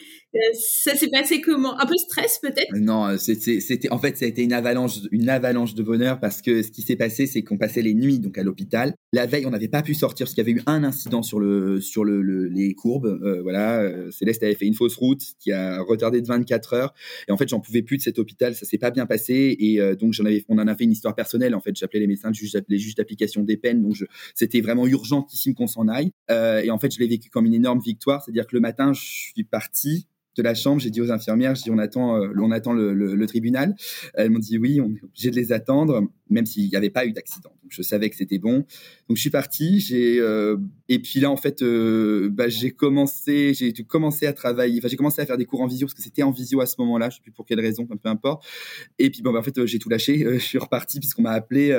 Ça 0.53 0.95
s'est 0.95 1.09
passé 1.09 1.41
comment? 1.41 1.79
Un 1.79 1.85
peu 1.85 1.95
stress 1.95 2.39
peut-être? 2.41 2.75
Non, 2.75 3.17
c'était 3.17 3.91
en 3.91 3.99
fait 3.99 4.17
ça 4.17 4.25
a 4.25 4.27
été 4.27 4.43
une 4.43 4.53
avalanche, 4.53 4.99
une 5.11 5.29
avalanche 5.29 5.75
de 5.75 5.83
bonheur 5.83 6.19
parce 6.19 6.41
que 6.41 6.63
ce 6.63 6.71
qui 6.71 6.81
s'est 6.81 6.95
passé, 6.95 7.27
c'est 7.27 7.43
qu'on 7.43 7.57
passait 7.57 7.81
les 7.81 7.93
nuits 7.93 8.19
donc 8.19 8.37
à 8.37 8.43
l'hôpital. 8.43 8.95
La 9.11 9.25
veille, 9.25 9.45
on 9.45 9.51
n'avait 9.51 9.67
pas 9.67 9.83
pu 9.83 9.93
sortir 9.93 10.25
parce 10.25 10.33
qu'il 10.33 10.45
y 10.45 10.49
avait 10.49 10.59
eu 10.59 10.63
un 10.65 10.83
incident 10.83 11.21
sur 11.21 11.39
le 11.39 11.79
sur 11.81 12.03
le, 12.03 12.47
les 12.47 12.73
courbes. 12.73 13.05
Euh, 13.05 13.41
voilà, 13.43 13.81
euh, 13.81 14.11
Céleste 14.11 14.43
avait 14.43 14.55
fait 14.55 14.65
une 14.65 14.73
fausse 14.73 14.95
route 14.95 15.21
qui 15.39 15.51
a 15.51 15.81
retardé 15.81 16.21
de 16.21 16.27
24 16.27 16.73
heures 16.73 16.93
et 17.27 17.31
en 17.31 17.37
fait 17.37 17.47
j'en 17.49 17.59
pouvais 17.59 17.83
plus 17.83 17.97
de 17.97 18.01
cet 18.01 18.17
hôpital. 18.17 18.55
Ça 18.55 18.65
s'est 18.65 18.77
pas 18.77 18.91
bien 18.91 19.05
passé 19.05 19.55
et 19.59 19.79
donc 19.95 20.13
j'en 20.13 20.25
avais, 20.25 20.43
on 20.49 20.57
en 20.57 20.67
a 20.67 20.75
fait 20.75 20.83
une 20.83 20.91
histoire 20.91 21.15
personnelle. 21.15 21.53
En 21.55 21.61
fait, 21.61 21.75
j'appelais 21.75 21.99
les 21.99 22.07
médecins, 22.07 22.31
les 22.67 22.77
juges 22.77 22.95
d'application 22.95 23.43
des 23.43 23.57
peines. 23.57 23.81
Donc 23.81 23.95
c'était 24.35 24.61
vraiment 24.61 24.87
urgentissime 24.87 25.53
qu'on 25.53 25.67
s'en 25.67 25.87
aille. 25.87 26.11
et 26.29 26.71
en 26.71 26.79
fait, 26.79 26.93
je 26.93 26.99
l'ai 26.99 27.07
vécu 27.07 27.29
comme 27.29 27.45
une 27.45 27.53
énorme 27.53 27.79
victoire, 27.79 28.23
c'est-à-dire 28.23 28.47
que 28.47 28.55
le 28.55 28.61
matin, 28.61 28.93
je 28.93 29.01
suis 29.01 29.43
parti 29.43 30.07
de 30.35 30.41
la 30.43 30.55
chambre, 30.55 30.79
j'ai 30.81 30.89
dit 30.89 31.01
aux 31.01 31.11
infirmières, 31.11 31.55
j'ai 31.55 31.63
dit 31.63 31.71
on 31.71 31.77
attend, 31.77 32.17
euh, 32.17 32.33
on 32.37 32.51
attend 32.51 32.73
le, 32.73 33.25
tribunal. 33.27 33.75
Elles 34.15 34.29
m'ont 34.29 34.39
dit 34.39 34.57
oui, 34.57 34.81
on 34.81 34.93
est 34.93 35.03
obligé 35.03 35.31
de 35.31 35.35
les 35.35 35.51
attendre, 35.51 36.07
même 36.29 36.45
s'il 36.45 36.67
n'y 36.67 36.75
avait 36.75 36.89
pas 36.89 37.05
eu 37.05 37.11
d'accident. 37.11 37.49
Donc 37.61 37.71
je 37.71 37.81
savais 37.81 38.09
que 38.09 38.15
c'était 38.15 38.39
bon. 38.39 38.65
Donc 39.07 39.15
je 39.15 39.21
suis 39.21 39.29
parti. 39.29 39.79
J'ai 39.79 40.19
euh, 40.19 40.57
et 40.89 40.99
puis 40.99 41.19
là 41.19 41.29
en 41.29 41.37
fait, 41.37 41.61
euh, 41.61 42.29
bah, 42.31 42.49
j'ai 42.49 42.71
commencé, 42.71 43.53
j'ai 43.53 43.73
commencé 43.83 44.25
à 44.25 44.33
travailler. 44.33 44.79
Enfin 44.79 44.87
j'ai 44.87 44.97
commencé 44.97 45.21
à 45.21 45.25
faire 45.25 45.37
des 45.37 45.45
cours 45.45 45.61
en 45.61 45.67
visio 45.67 45.87
parce 45.87 45.93
que 45.93 46.01
c'était 46.01 46.23
en 46.23 46.31
visio 46.31 46.61
à 46.61 46.65
ce 46.65 46.75
moment-là. 46.79 47.09
Je 47.09 47.15
sais 47.15 47.21
plus 47.21 47.31
pour 47.31 47.45
quelle 47.45 47.61
raison, 47.61 47.85
peu 47.85 48.09
importe. 48.09 48.45
Et 48.99 49.09
puis 49.09 49.21
bon 49.21 49.31
bah, 49.31 49.39
en 49.39 49.43
fait 49.43 49.65
j'ai 49.65 49.79
tout 49.79 49.89
lâché. 49.89 50.19
je 50.19 50.37
suis 50.39 50.57
reparti 50.57 50.99
puisqu'on 50.99 51.21
m'a 51.21 51.31
appelé, 51.31 51.73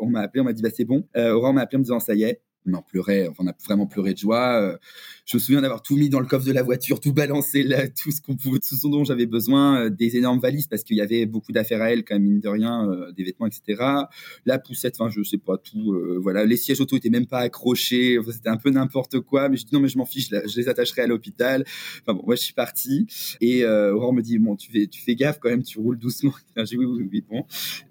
on 0.00 0.08
m'a 0.08 0.20
appelé, 0.20 0.40
on 0.40 0.44
m'a 0.44 0.52
dit 0.52 0.62
bah 0.62 0.70
c'est 0.74 0.84
bon. 0.84 1.06
Aurore 1.16 1.52
m'a 1.52 1.62
appelé 1.62 1.76
en 1.76 1.80
me 1.80 1.84
disant 1.84 2.00
ça 2.00 2.14
y 2.14 2.24
est, 2.24 2.40
on 2.66 2.74
en 2.74 2.82
pleurait, 2.82 3.28
on 3.38 3.46
a 3.46 3.52
vraiment 3.64 3.86
pleuré 3.86 4.12
de 4.12 4.18
joie. 4.18 4.60
Euh, 4.60 4.76
je 5.24 5.36
me 5.36 5.40
souviens 5.40 5.60
d'avoir 5.60 5.82
tout 5.82 5.96
mis 5.96 6.08
dans 6.08 6.20
le 6.20 6.26
coffre 6.26 6.46
de 6.46 6.52
la 6.52 6.62
voiture, 6.62 7.00
tout 7.00 7.12
balancé 7.12 7.62
là, 7.62 7.88
tout 8.02 8.10
ce 8.10 8.20
qu'on 8.20 8.36
pouvait, 8.36 8.58
tout 8.58 8.76
ce 8.76 8.86
dont 8.86 9.04
j'avais 9.04 9.26
besoin, 9.26 9.84
euh, 9.84 9.90
des 9.90 10.16
énormes 10.16 10.40
valises 10.40 10.66
parce 10.66 10.84
qu'il 10.84 10.96
y 10.96 11.00
avait 11.00 11.26
beaucoup 11.26 11.52
d'affaires 11.52 11.82
à 11.82 11.90
elle, 11.92 12.04
quand 12.04 12.14
même 12.14 12.24
mine 12.24 12.40
de 12.40 12.48
rien, 12.48 12.88
euh, 12.88 13.12
des 13.12 13.24
vêtements, 13.24 13.46
etc. 13.46 13.82
La 14.46 14.58
poussette, 14.58 14.96
enfin 14.98 15.10
je 15.10 15.22
sais 15.22 15.38
pas 15.38 15.58
tout, 15.58 15.96
voilà. 16.20 16.44
Les 16.44 16.56
sièges 16.56 16.80
auto 16.80 16.96
étaient 16.96 17.10
même 17.10 17.26
pas 17.26 17.40
accrochés, 17.40 18.18
c'était 18.30 18.48
un 18.48 18.56
peu 18.56 18.70
n'importe 18.70 19.20
quoi. 19.20 19.48
Mais 19.48 19.56
je 19.56 19.64
dis 19.64 19.74
non 19.74 19.80
mais 19.80 19.88
je 19.88 19.98
m'en 19.98 20.04
fiche, 20.04 20.28
je 20.30 20.56
les 20.56 20.68
attacherai 20.68 21.02
à 21.02 21.06
l'hôpital. 21.06 21.64
Enfin 22.02 22.14
bon, 22.14 22.22
moi 22.26 22.34
je 22.36 22.42
suis 22.42 22.54
parti 22.54 23.06
et 23.40 23.64
Aurore 23.64 24.12
me 24.12 24.22
dit 24.22 24.38
bon 24.38 24.56
tu 24.56 24.70
fais, 24.70 24.86
tu 24.86 25.00
fais 25.00 25.14
gaffe 25.14 25.38
quand 25.40 25.50
même, 25.50 25.62
tu 25.62 25.78
roules 25.78 25.98
doucement. 25.98 26.32
J'ai 26.56 26.64
dit 26.64 26.76
oui, 26.76 26.86
oui 26.86 27.08
oui 27.10 27.24
bon. 27.28 27.44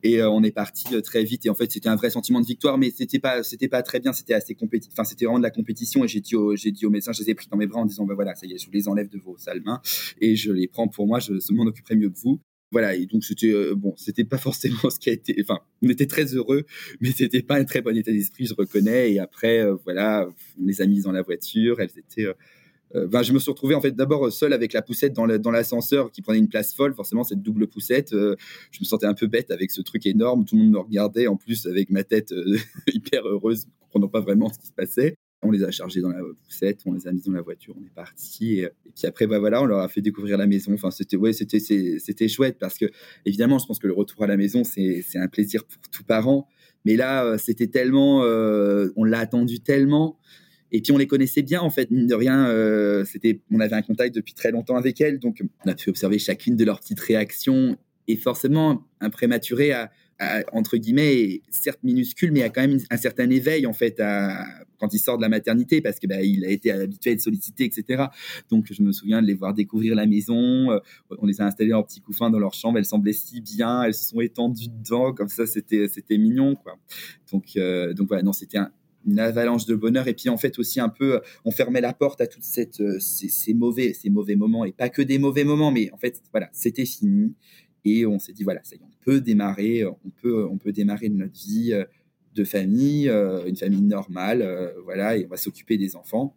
Et 0.04 0.22
on 0.24 0.44
est 0.44 0.52
parti 0.52 1.02
très 1.02 1.24
vite 1.24 1.46
et 1.46 1.50
en 1.50 1.56
fait 1.56 1.72
c'était 1.72 1.90
un 1.90 1.96
vrai 1.96 2.10
sentiment 2.10 2.42
de 2.42 2.46
victoire, 2.46 2.78
mais 2.78 2.92
c'était 2.92 3.20
pas 3.20 3.44
c'était 3.44 3.68
pas 3.68 3.82
très 3.84 4.00
bien, 4.00 4.14
c'était 4.14 4.34
assez 4.34 4.56
Enfin, 4.92 5.04
c'était 5.04 5.26
vraiment 5.26 5.40
de 5.40 5.44
la 5.44 5.52
compétition. 5.52 6.04
Et 6.04 6.08
j'ai 6.08 6.22
dit, 6.22 6.36
au, 6.36 6.56
j'ai 6.56 6.72
dit 6.72 6.86
médecin, 6.88 7.12
je 7.12 7.22
les 7.22 7.30
ai 7.32 7.36
pris 7.36 7.48
dans 7.50 7.58
mes 7.58 7.68
bras 7.68 7.82
en 7.82 7.86
disant, 7.86 8.06
bah 8.06 8.16
voilà, 8.16 8.36
ça 8.36 8.46
y 8.46 8.54
est, 8.54 8.58
je 8.58 8.66
vous 8.66 8.72
les 8.72 8.88
enlève 8.88 9.10
de 9.10 9.20
vos 9.20 9.38
sales 9.38 9.62
mains 9.62 9.82
et 10.20 10.36
je 10.36 10.52
les 10.52 10.68
prends 10.68 10.88
pour 10.88 11.08
moi. 11.08 11.20
Je 11.20 11.34
m'en 11.54 11.66
occuperai 11.66 11.96
mieux 11.96 12.10
que 12.10 12.20
vous. 12.20 12.40
Voilà, 12.72 12.96
et 12.96 13.06
donc 13.06 13.24
c'était 13.24 13.54
euh, 13.54 13.76
bon, 13.76 13.94
c'était 13.96 14.26
pas 14.26 14.38
forcément 14.38 14.90
ce 14.90 15.00
qui 15.00 15.10
a 15.10 15.14
été. 15.14 15.36
Enfin, 15.42 15.60
on 15.82 15.90
était 15.90 16.06
très 16.06 16.36
heureux, 16.36 16.66
mais 17.00 17.12
c'était 17.12 17.42
pas 17.42 17.56
un 17.56 17.64
très 17.64 17.82
bon 17.82 17.96
état 17.96 18.12
d'esprit, 18.12 18.46
je 18.46 18.54
reconnais. 18.54 19.14
Et 19.14 19.20
après, 19.20 19.60
euh, 19.60 19.76
voilà, 19.86 20.28
on 20.60 20.66
les 20.66 20.82
a 20.82 20.86
mises 20.86 21.04
dans 21.04 21.14
la 21.14 21.22
voiture. 21.22 21.80
Elles 21.80 21.98
étaient. 21.98 22.28
Euh, 22.96 23.24
je 23.24 23.34
me 23.34 23.40
suis 23.40 23.52
retrouvé 23.52 23.76
en 23.76 23.82
fait 23.82 23.92
d'abord 23.92 24.32
seul 24.32 24.54
avec 24.54 24.74
la 24.74 24.82
poussette 24.82 25.14
dans, 25.14 25.26
l'ascenseur 25.26 26.12
qui 26.12 26.22
prenait 26.22 26.40
une 26.40 26.50
place 26.50 26.74
folle. 26.74 26.94
Forcément, 26.94 27.24
cette 27.24 27.42
double 27.42 27.68
poussette, 27.68 28.12
je 28.12 28.80
me 28.80 28.86
sentais 28.86 29.06
un 29.06 29.14
peu 29.14 29.28
bête 29.28 29.52
avec 29.52 29.72
ce 29.72 29.82
truc 29.82 30.06
énorme. 30.06 30.46
Tout 30.46 30.56
le 30.56 30.64
monde 30.64 30.72
me 30.72 30.80
regardait 30.80 31.28
en 31.28 31.36
plus 31.36 31.66
avec 31.66 31.90
ma 31.90 32.04
tête 32.04 32.34
hyper 32.94 33.28
heureuse, 33.28 33.68
comprenant 33.82 34.08
pas 34.08 34.22
vraiment 34.22 34.52
ce 34.52 34.60
qui 34.60 34.68
se 34.68 34.74
passait. 34.74 35.16
On 35.44 35.52
les 35.52 35.64
a 35.64 35.70
chargés 35.70 36.02
dans 36.02 36.10
la 36.10 36.22
poussette, 36.44 36.82
on 36.86 36.94
les 36.94 37.08
a 37.08 37.12
mis 37.12 37.22
dans 37.22 37.32
la 37.32 37.42
voiture, 37.42 37.76
on 37.80 37.86
est 37.86 37.94
parti. 37.94 38.62
Et, 38.62 38.70
puis 38.96 39.06
après, 39.06 39.28
bah 39.28 39.38
voilà, 39.38 39.62
on 39.62 39.66
leur 39.66 39.80
a 39.80 39.88
fait 39.88 40.02
découvrir 40.02 40.36
la 40.36 40.48
maison. 40.48 40.74
Enfin, 40.74 40.90
c'était 40.90 42.28
chouette 42.28 42.58
parce 42.60 42.78
que 42.80 42.86
évidemment, 43.26 43.60
je 43.60 43.68
pense 43.68 43.78
que 43.78 43.86
le 43.86 43.94
retour 43.94 44.24
à 44.24 44.28
la 44.28 44.36
maison, 44.36 44.64
c'est 44.64 45.04
un 45.16 45.28
plaisir 45.28 45.64
pour 45.66 45.80
tout 45.90 46.04
parent. 46.04 46.48
Mais 46.86 46.96
là, 46.96 47.26
euh, 47.26 47.38
c'était 47.38 47.68
tellement, 47.68 48.24
euh, 48.24 48.90
on 48.96 49.04
l'a 49.04 49.20
attendu 49.20 49.60
tellement. 49.60 50.18
Et 50.72 50.82
puis 50.82 50.92
on 50.92 50.98
les 50.98 51.08
connaissait 51.08 51.42
bien 51.42 51.62
en 51.62 51.70
fait, 51.70 51.92
mine 51.92 52.08
de 52.08 52.16
rien. 52.16 52.48
Euh, 52.48 53.06
c'était, 53.06 53.42
on 53.52 53.60
avait 53.60 53.76
un 53.76 53.82
contact 53.82 54.14
depuis 54.16 54.34
très 54.34 54.52
longtemps 54.52 54.76
avec 54.76 55.00
elles, 55.02 55.20
donc 55.20 55.42
on 55.66 55.70
a 55.70 55.76
pu 55.76 55.90
observer 55.90 56.20
chacune 56.20 56.56
de 56.56 56.66
leurs 56.66 56.80
petites 56.80 57.00
réactions. 57.00 57.78
Et 58.08 58.16
forcément, 58.16 58.86
un 59.02 59.10
prématuré 59.10 59.74
a, 59.74 59.92
entre 60.52 60.78
guillemets, 60.78 61.42
certes 61.52 61.84
minuscule, 61.84 62.32
mais 62.32 62.42
a 62.42 62.50
quand 62.50 62.62
même 62.62 62.80
un 62.90 62.98
certain 62.98 63.30
éveil 63.30 63.66
en 63.66 63.74
fait 63.74 64.02
quand 64.80 64.94
il 64.94 65.00
sort 65.00 65.18
de 65.18 65.22
la 65.22 65.30
maternité 65.30 65.82
parce 65.82 66.00
que 66.00 66.08
bah, 66.08 66.22
il 66.22 66.46
a 66.46 66.50
été 66.50 66.72
habitué 66.72 67.12
à 67.12 67.14
être 67.14 67.22
sollicité, 67.22 67.66
etc. 67.66 68.06
Donc 68.50 68.68
je 68.72 68.82
me 68.82 68.92
souviens 68.92 69.22
de 69.22 69.28
les 69.28 69.34
voir 69.34 69.54
découvrir 69.54 69.96
la 69.96 70.06
maison. 70.06 70.72
Euh, 70.72 70.80
on 71.20 71.26
les 71.26 71.42
a 71.42 71.46
installés 71.46 71.74
en 71.74 71.84
petit 71.84 72.02
couffin 72.02 72.30
dans 72.30 72.40
leur 72.40 72.54
chambre. 72.54 72.78
Elles 72.78 72.86
semblaient 72.86 73.14
si 73.14 73.42
bien. 73.42 73.84
Elles 73.84 73.94
se 73.94 74.10
sont 74.10 74.22
étendues 74.22 74.70
dedans 74.70 75.14
comme 75.14 75.30
ça. 75.30 75.46
C'était 75.46 75.88
c'était 75.88 76.18
mignon 76.18 76.56
quoi. 76.56 76.78
Donc 77.32 77.46
euh, 77.58 77.94
donc 77.94 78.08
voilà 78.08 78.24
non 78.24 78.34
c'était 78.34 78.60
une 79.08 79.20
avalanche 79.20 79.66
de 79.66 79.76
bonheur. 79.76 80.08
Et 80.08 80.14
puis 80.14 80.30
en 80.30 80.38
fait 80.38 80.60
aussi 80.60 80.80
un 80.80 80.90
peu 80.90 81.22
on 81.46 81.52
fermait 81.52 81.82
la 81.82 81.94
porte 81.94 82.22
à 82.22 82.28
toutes 82.28 82.44
cette 82.44 82.82
euh, 82.82 83.00
ces, 83.00 83.54
mauvais 83.54 83.94
ces 83.94 84.10
mauvais 84.10 84.36
moments. 84.36 84.66
Et 84.66 84.72
pas 84.72 84.90
que 84.90 85.02
des 85.02 85.20
mauvais 85.20 85.44
moments 85.44 85.72
mais 85.72 85.92
en 85.92 85.98
fait 85.98 86.22
voilà 86.32 86.50
c'était 86.54 86.86
fini. 86.86 87.34
Et 87.86 88.06
on 88.06 88.20
s'est 88.20 88.34
dit 88.34 88.44
voilà 88.44 88.62
ça 88.64 88.76
y 88.76 88.80
est 88.80 88.84
on 88.84 89.06
peut 89.06 89.22
démarrer 89.22 89.86
on 89.86 90.10
peut 90.22 90.46
on 90.46 90.58
peut 90.58 90.72
démarrer 90.72 91.10
notre 91.10 91.34
vie 91.34 91.74
de 92.38 92.44
famille, 92.46 93.10
euh, 93.10 93.46
une 93.46 93.58
famille 93.58 93.82
normale, 93.82 94.42
euh, 94.42 94.72
voilà, 94.84 95.18
et 95.18 95.26
on 95.26 95.30
va 95.30 95.38
s'occuper 95.38 95.78
des 95.78 95.96
enfants. 95.96 96.36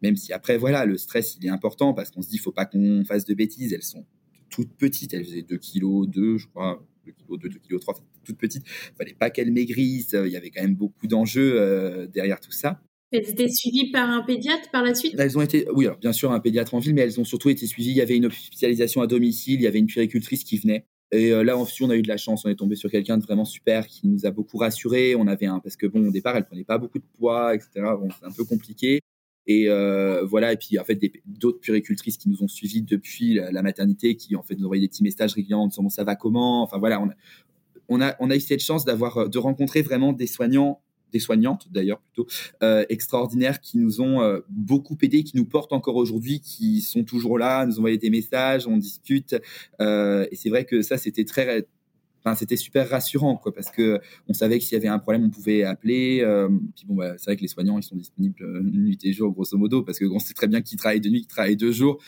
Même 0.00 0.16
si 0.16 0.32
après, 0.32 0.56
voilà, 0.56 0.86
le 0.86 0.96
stress, 0.96 1.36
il 1.36 1.46
est 1.46 1.50
important 1.50 1.92
parce 1.92 2.10
qu'on 2.10 2.22
se 2.22 2.28
dit, 2.28 2.38
faut 2.38 2.52
pas 2.52 2.64
qu'on 2.64 3.04
fasse 3.04 3.24
de 3.24 3.34
bêtises. 3.34 3.72
Elles 3.72 3.82
sont 3.82 4.06
toutes 4.48 4.72
petites, 4.76 5.12
elles 5.14 5.24
faisaient 5.24 5.42
2 5.42 5.58
kg, 5.58 6.06
2, 6.08 6.38
je 6.38 6.46
crois, 6.48 6.84
2 7.06 7.12
kg, 7.12 7.40
2, 7.40 7.48
2 7.48 7.58
kg 7.58 7.80
3, 7.80 7.94
toutes 8.24 8.38
petites. 8.38 8.64
Il 8.66 8.96
fallait 8.96 9.14
pas 9.14 9.30
qu'elles 9.30 9.52
maigrissent. 9.52 10.16
Il 10.18 10.30
y 10.30 10.36
avait 10.36 10.50
quand 10.50 10.62
même 10.62 10.74
beaucoup 10.74 11.06
d'enjeux 11.06 11.54
euh, 11.56 12.06
derrière 12.06 12.40
tout 12.40 12.52
ça. 12.52 12.80
Elles 13.12 13.28
étaient 13.28 13.48
suivies 13.48 13.90
par 13.90 14.08
un 14.08 14.22
pédiatre 14.22 14.70
par 14.70 14.82
la 14.82 14.94
suite? 14.94 15.14
Elles 15.18 15.36
ont 15.36 15.42
été, 15.42 15.66
oui, 15.74 15.84
alors 15.84 15.98
bien 15.98 16.14
sûr 16.14 16.32
un 16.32 16.40
pédiatre 16.40 16.74
en 16.74 16.78
ville, 16.78 16.94
mais 16.94 17.02
elles 17.02 17.20
ont 17.20 17.24
surtout 17.24 17.50
été 17.50 17.66
suivies. 17.66 17.90
Il 17.90 17.96
y 17.96 18.00
avait 18.00 18.16
une 18.16 18.26
hospitalisation 18.26 19.02
à 19.02 19.06
domicile, 19.06 19.60
il 19.60 19.62
y 19.62 19.66
avait 19.66 19.78
une 19.78 19.86
puéricultrice 19.86 20.44
qui 20.44 20.56
venait. 20.56 20.86
Et 21.12 21.30
euh, 21.30 21.44
là, 21.44 21.58
on 21.58 21.90
a 21.90 21.94
eu 21.94 22.00
de 22.00 22.08
la 22.08 22.16
chance. 22.16 22.46
On 22.46 22.48
est 22.48 22.56
tombé 22.56 22.74
sur 22.74 22.90
quelqu'un 22.90 23.18
de 23.18 23.22
vraiment 23.22 23.44
super 23.44 23.86
qui 23.86 24.08
nous 24.08 24.24
a 24.24 24.30
beaucoup 24.30 24.56
rassurés. 24.56 25.14
On 25.14 25.26
avait 25.26 25.44
un, 25.44 25.60
parce 25.60 25.76
que 25.76 25.86
bon, 25.86 26.08
au 26.08 26.10
départ, 26.10 26.36
elle 26.36 26.46
prenait 26.46 26.64
pas 26.64 26.78
beaucoup 26.78 26.98
de 26.98 27.04
poids, 27.18 27.54
etc. 27.54 27.68
Bon, 28.00 28.08
c'est 28.18 28.24
un 28.24 28.32
peu 28.32 28.44
compliqué. 28.44 29.00
Et 29.46 29.68
euh, 29.68 30.24
voilà. 30.24 30.52
Et 30.52 30.56
puis, 30.56 30.78
en 30.78 30.84
fait, 30.84 31.00
d'autres 31.26 31.60
puricultrices 31.60 32.16
qui 32.16 32.28
nous 32.28 32.42
ont 32.42 32.48
suivis 32.48 32.82
depuis 32.82 33.34
la, 33.34 33.62
maternité, 33.62 34.16
qui 34.16 34.36
en 34.36 34.42
fait 34.42 34.56
nous 34.56 34.64
envoyaient 34.64 34.82
des 34.82 34.88
petits 34.88 35.02
messages 35.02 35.34
régulièrement 35.34 35.64
en 35.64 35.68
disant 35.68 35.88
ça 35.88 36.04
va 36.04 36.16
comment? 36.16 36.62
Enfin 36.62 36.78
voilà, 36.78 37.00
on 37.00 37.08
a, 37.08 37.14
on 37.88 38.00
a, 38.00 38.16
on 38.20 38.30
a 38.30 38.36
eu 38.36 38.40
cette 38.40 38.62
chance 38.62 38.84
d'avoir, 38.84 39.28
de 39.28 39.38
rencontrer 39.38 39.82
vraiment 39.82 40.12
des 40.12 40.26
soignants 40.26 40.80
des 41.12 41.20
soignantes 41.20 41.68
d'ailleurs 41.70 42.00
plutôt 42.00 42.26
euh, 42.62 42.84
extraordinaires 42.88 43.60
qui 43.60 43.78
nous 43.78 44.00
ont 44.00 44.22
euh, 44.22 44.40
beaucoup 44.48 44.96
aidés, 45.02 45.22
qui 45.22 45.36
nous 45.36 45.44
portent 45.44 45.72
encore 45.72 45.96
aujourd'hui, 45.96 46.40
qui 46.40 46.80
sont 46.80 47.04
toujours 47.04 47.38
là, 47.38 47.64
nous 47.66 47.78
envoient 47.78 47.96
des 47.96 48.10
messages, 48.10 48.66
on 48.66 48.78
discute. 48.78 49.36
Euh, 49.80 50.26
et 50.32 50.36
c'est 50.36 50.48
vrai 50.48 50.64
que 50.64 50.82
ça, 50.82 50.96
c'était 50.96 51.24
très 51.24 51.66
Enfin, 52.24 52.34
c'était 52.36 52.56
super 52.56 52.88
rassurant 52.88 53.36
quoi 53.36 53.52
parce 53.52 53.70
que 53.70 54.00
on 54.28 54.32
savait 54.32 54.58
que 54.58 54.64
s'il 54.64 54.74
y 54.74 54.76
avait 54.76 54.88
un 54.88 54.98
problème 54.98 55.24
on 55.24 55.30
pouvait 55.30 55.64
appeler 55.64 56.24
puis 56.76 56.86
bon 56.86 56.94
bah, 56.94 57.14
c'est 57.18 57.24
vrai 57.24 57.36
que 57.36 57.42
les 57.42 57.48
soignants 57.48 57.78
ils 57.78 57.82
sont 57.82 57.96
disponibles 57.96 58.62
nuit 58.62 58.98
et 59.02 59.12
jour 59.12 59.32
grosso 59.32 59.56
modo 59.58 59.82
parce 59.82 59.98
que 59.98 60.04
on 60.04 60.18
sait 60.18 60.34
très 60.34 60.46
bien 60.46 60.62
qu'ils 60.62 60.78
travaillent 60.78 61.00
de 61.00 61.10
nuit 61.10 61.20
qu'ils 61.20 61.28
travaillent 61.28 61.56
de 61.56 61.72
jour. 61.72 61.98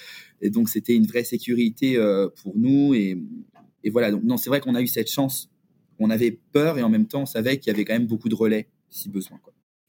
Et 0.40 0.50
donc 0.50 0.68
c'était 0.68 0.94
une 0.94 1.06
vraie 1.06 1.24
sécurité 1.24 1.96
pour 2.42 2.56
nous. 2.56 2.94
Et, 2.94 3.18
voilà. 3.90 4.10
Donc 4.10 4.22
non 4.22 4.36
c'est 4.36 4.50
vrai 4.50 4.60
qu'on 4.60 4.74
a 4.74 4.82
eu 4.82 4.86
cette 4.86 5.10
chance. 5.10 5.50
On 5.98 6.10
avait 6.10 6.38
peur 6.52 6.78
et 6.78 6.82
en 6.82 6.88
même 6.88 7.06
temps 7.06 7.22
on 7.22 7.26
savait 7.26 7.58
qu'il 7.58 7.72
y 7.72 7.74
avait 7.74 7.84
quand 7.84 7.94
même 7.94 8.06
beaucoup 8.06 8.28
de 8.28 8.34
relais 8.34 8.68
si 8.90 9.08
besoin. 9.08 9.40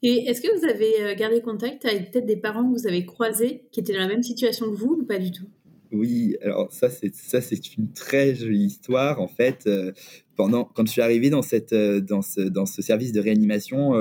Et 0.07 0.28
est-ce 0.28 0.41
que 0.41 0.55
vous 0.55 0.65
avez 0.65 1.01
euh, 1.01 1.15
gardé 1.15 1.41
contact 1.41 1.84
avec 1.86 2.11
peut-être 2.11 2.28
des 2.28 2.38
parents 2.38 2.63
que 2.63 2.78
vous 2.78 2.88
avez 2.88 3.05
croisés 3.05 3.63
qui 3.71 3.80
étaient 3.80 3.93
dans 3.93 3.99
la 3.99 4.07
même 4.07 4.21
situation 4.21 4.69
que 4.69 4.76
vous 4.76 4.99
ou 5.01 5.03
pas 5.03 5.17
du 5.17 5.32
tout? 5.32 5.47
Oui, 5.92 6.38
alors 6.42 6.72
ça 6.72 6.90
c'est 6.90 7.14
ça 7.14 7.42
c'est 7.42 7.76
une 7.76 7.92
très 7.92 8.36
jolie 8.36 8.66
histoire 8.66 9.22
en 9.22 9.28
fait. 9.28 9.68
Euh, 9.68 9.92
pendant 10.36 10.66
quand 10.66 10.86
je 10.86 10.92
suis 10.92 11.02
arrivé 11.02 11.30
dans 11.30 11.42
cette 11.42 11.74
euh, 11.74 12.02
dans 12.02 12.22
ce 12.22 12.42
dans 12.42 12.66
ce 12.66 12.82
service 12.82 13.12
de 13.12 13.20
réanimation, 13.20 13.94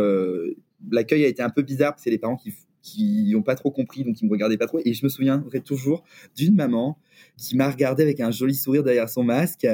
l'accueil 0.90 1.24
a 1.24 1.28
été 1.28 1.42
un 1.42 1.50
peu 1.50 1.62
bizarre. 1.62 1.94
C'est 1.98 2.10
les 2.10 2.18
parents 2.18 2.36
qui 2.36 2.52
qui 2.82 3.30
n'ont 3.32 3.42
pas 3.42 3.54
trop 3.54 3.70
compris, 3.70 4.04
donc 4.04 4.20
ils 4.20 4.26
me 4.26 4.30
regardaient 4.30 4.58
pas 4.58 4.66
trop. 4.66 4.78
Et 4.84 4.92
je 4.92 5.04
me 5.04 5.08
souviendrai 5.08 5.60
toujours 5.60 6.04
d'une 6.36 6.54
maman 6.54 6.98
qui 7.38 7.56
m'a 7.56 7.70
regardé 7.70 8.02
avec 8.02 8.20
un 8.20 8.30
joli 8.30 8.54
sourire 8.54 8.82
derrière 8.82 9.08
son 9.08 9.24
masque, 9.24 9.66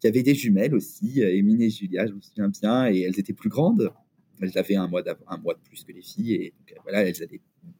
qui 0.00 0.06
avait 0.06 0.22
des 0.22 0.34
jumelles 0.34 0.74
aussi, 0.74 1.20
Émile 1.20 1.62
et 1.62 1.68
Julia, 1.68 2.06
je 2.06 2.12
me 2.14 2.22
souviens 2.22 2.48
bien, 2.48 2.90
et 2.90 3.02
elles 3.02 3.20
étaient 3.20 3.34
plus 3.34 3.50
grandes. 3.50 3.92
Elles 4.40 4.58
avaient 4.58 4.76
un 4.76 4.88
mois, 4.88 5.02
mois 5.42 5.54
de 5.54 5.60
plus 5.60 5.84
que 5.84 5.92
les 5.92 6.02
filles 6.02 6.34
et 6.34 6.54
euh, 6.72 6.74
voilà, 6.82 7.02
elles, 7.02 7.14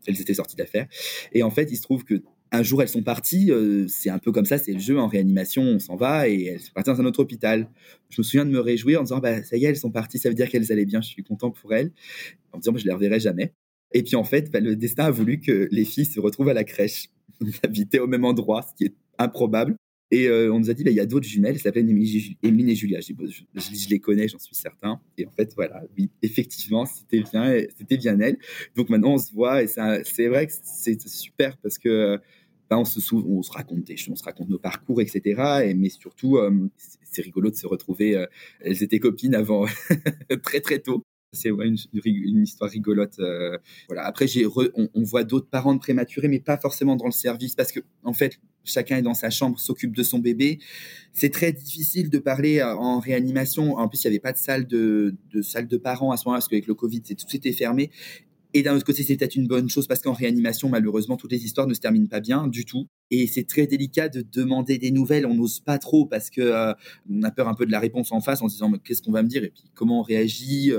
elles 0.07 0.21
étaient 0.21 0.35
sorties 0.35 0.57
d'affaires. 0.57 0.87
Et 1.33 1.43
en 1.43 1.51
fait, 1.51 1.71
il 1.71 1.77
se 1.77 1.83
trouve 1.83 2.05
que 2.05 2.23
un 2.55 2.63
jour, 2.63 2.83
elles 2.83 2.89
sont 2.89 3.03
parties. 3.03 3.51
Euh, 3.51 3.87
c'est 3.89 4.11
un 4.11 4.19
peu 4.19 4.33
comme 4.33 4.45
ça, 4.45 4.59
c'est 4.59 4.73
le 4.73 4.79
jeu 4.79 4.99
en 4.99 5.07
réanimation. 5.07 5.63
On 5.63 5.79
s'en 5.79 5.97
va 5.97 6.29
et 6.29 6.45
elles 6.45 6.61
sont 6.61 6.73
parties 6.73 6.91
dans 6.91 7.01
un 7.01 7.07
autre 7.07 7.21
hôpital. 7.21 7.69
Je 8.11 8.21
me 8.21 8.25
souviens 8.25 8.45
de 8.45 8.51
me 8.51 8.61
réjouir 8.61 9.01
en 9.01 9.05
disant 9.05 9.19
bah, 9.19 9.43
Ça 9.43 9.57
y 9.57 9.65
est, 9.65 9.69
elles 9.69 9.77
sont 9.77 9.91
parties, 9.91 10.19
ça 10.19 10.29
veut 10.29 10.35
dire 10.35 10.49
qu'elles 10.49 10.73
allaient 10.73 10.85
bien, 10.85 11.01
je 11.01 11.09
suis 11.09 11.25
content 11.25 11.51
pour 11.51 11.75
elles. 11.75 11.93
En 12.53 12.59
me 12.59 12.63
disant 12.63 12.73
bah, 12.73 12.81
Je 12.81 12.87
les 12.87 12.93
reverrai 12.93 13.21
jamais. 13.21 13.53
Et 13.93 14.03
puis 14.03 14.17
en 14.17 14.25
fait, 14.25 14.51
bah, 14.51 14.61
le 14.61 14.77
destin 14.77 15.05
a 15.05 15.11
voulu 15.11 15.41
que 15.41 15.69
les 15.71 15.85
filles 15.85 16.07
se 16.07 16.21
retrouvent 16.21 16.49
à 16.49 16.55
la 16.55 16.65
crèche. 16.65 17.09
On 17.41 17.47
habitait 17.63 17.99
au 17.99 18.07
même 18.07 18.25
endroit, 18.25 18.63
ce 18.63 18.75
qui 18.77 18.85
est 18.85 18.95
improbable. 19.19 19.77
Et 20.11 20.29
euh, 20.29 20.53
on 20.53 20.61
nous 20.61 20.71
a 20.71 20.75
dit, 20.75 20.85
bah, 20.85 20.91
il 20.91 20.97
y 20.97 21.01
a 21.01 21.07
d'autres 21.07 21.27
jumelles, 21.27 21.55
elles 21.55 21.61
s'appellent 21.61 21.89
Émilie 21.89 22.37
et 22.43 22.75
Julia. 22.77 23.01
Je, 23.01 23.13
je, 23.55 23.89
les 23.89 23.99
connais, 23.99 24.29
j'en 24.29 24.39
suis 24.39 24.55
certain. 24.55 25.01
Et 25.19 25.27
en 25.27 25.31
fait, 25.33 25.53
voilà, 25.57 25.83
oui, 25.99 26.09
effectivement, 26.23 26.87
c'était 26.87 27.23
bien, 27.23 27.59
c'était 27.77 27.97
bien 27.97 28.21
elle. 28.21 28.39
Donc 28.77 28.91
maintenant, 28.91 29.15
on 29.15 29.19
se 29.19 29.33
voit 29.33 29.63
et 29.63 29.67
c'est 29.67 30.29
vrai 30.29 30.47
que 30.47 30.53
c'est 30.63 31.01
super 31.09 31.57
parce 31.57 31.79
que 31.79 32.21
on, 32.79 32.85
se 32.85 33.15
on 33.15 33.43
se 33.43 33.53
raconte 33.53 33.85
des 33.85 33.97
on 34.09 34.17
se 34.17 34.25
raconte 34.25 34.49
nos 34.49 34.59
parcours, 34.59 35.01
etc. 35.01 35.65
Et, 35.65 35.75
mais 35.75 35.89
surtout, 35.89 36.37
euh, 36.37 36.71
c'est 36.77 37.23
rigolo 37.23 37.51
de 37.51 37.57
se 37.57 37.67
retrouver. 37.67 38.17
Euh, 38.17 38.27
elles 38.61 38.83
étaient 38.83 38.99
copines 38.99 39.35
avant 39.35 39.67
très 40.43 40.61
très 40.61 40.79
tôt 40.79 41.03
c'est 41.33 41.49
une, 41.49 42.43
histoire 42.45 42.71
rigolote. 42.71 43.21
voilà. 43.89 44.05
Après, 44.07 44.29
j'ai 44.29 44.47
on, 44.47 45.03
voit 45.03 45.25
d'autres 45.25 45.49
parents 45.49 45.75
de 45.75 45.81
prématurés, 45.81 46.29
mais 46.29 46.39
pas 46.39 46.57
forcément 46.59 46.95
dans 46.95 47.07
le 47.07 47.11
service, 47.11 47.57
parce 47.57 47.73
que 47.73 47.81
en 48.05 48.13
fait, 48.13 48.39
chacun 48.65 48.97
est 48.97 49.03
dans 49.03 49.15
sa 49.15 49.31
chambre, 49.31 49.59
s'occupe 49.61 49.95
de 49.95 50.03
son 50.03 50.19
bébé. 50.19 50.59
C'est 51.13 51.31
très 51.31 51.53
difficile 51.53 52.11
de 52.11 52.19
parler 52.19 52.59
euh, 52.59 52.75
en 52.75 52.99
réanimation. 52.99 53.77
En 53.77 53.89
plus, 53.89 54.03
il 54.03 54.09
n'y 54.09 54.15
avait 54.15 54.21
pas 54.21 54.33
de 54.33 54.39
salle 54.39 54.67
de, 54.67 55.15
de, 55.33 55.43
salle 55.43 55.69
de 55.69 55.77
parents 55.77 56.11
à 56.11 56.17
ce 56.17 56.25
moment-là, 56.25 56.39
parce 56.39 56.49
qu'avec 56.49 56.67
le 56.67 56.75
Covid, 56.75 57.03
tout 57.03 57.37
était 57.37 57.53
fermé. 57.53 57.91
Et 58.55 58.63
d'un 58.63 58.77
autre 58.77 58.85
côté, 58.85 59.03
c'est 59.03 59.17
peut-être 59.17 59.35
une 59.35 59.49
bonne 59.49 59.69
chose 59.69 59.87
parce 59.87 60.01
qu'en 60.01 60.13
réanimation, 60.13 60.69
malheureusement, 60.69 61.17
toutes 61.17 61.33
les 61.33 61.45
histoires 61.45 61.67
ne 61.67 61.75
se 61.75 61.81
terminent 61.81 62.07
pas 62.07 62.21
bien 62.21 62.47
du 62.47 62.65
tout. 62.65 62.87
Et 63.11 63.27
c'est 63.27 63.45
très 63.45 63.67
délicat 63.67 64.09
de 64.09 64.23
demander 64.23 64.79
des 64.79 64.93
nouvelles. 64.93 65.27
On 65.27 65.35
n'ose 65.35 65.61
pas 65.61 65.79
trop 65.79 66.07
parce 66.07 66.31
que 66.31 66.41
euh, 66.41 66.73
on 67.11 67.23
a 67.25 67.31
peur 67.33 67.49
un 67.49 67.55
peu 67.55 67.67
de 67.67 67.73
la 67.73 67.81
réponse 67.81 68.13
en 68.13 68.21
face 68.21 68.43
en 68.43 68.49
se 68.49 68.55
disant 68.55 68.73
qu'est-ce 68.85 69.03
qu'on 69.03 69.13
va 69.13 69.23
me 69.23 69.29
dire? 69.29 69.43
Et 69.43 69.51
puis 69.51 69.65
comment 69.75 70.01
on 70.01 70.03
réagit? 70.03 70.73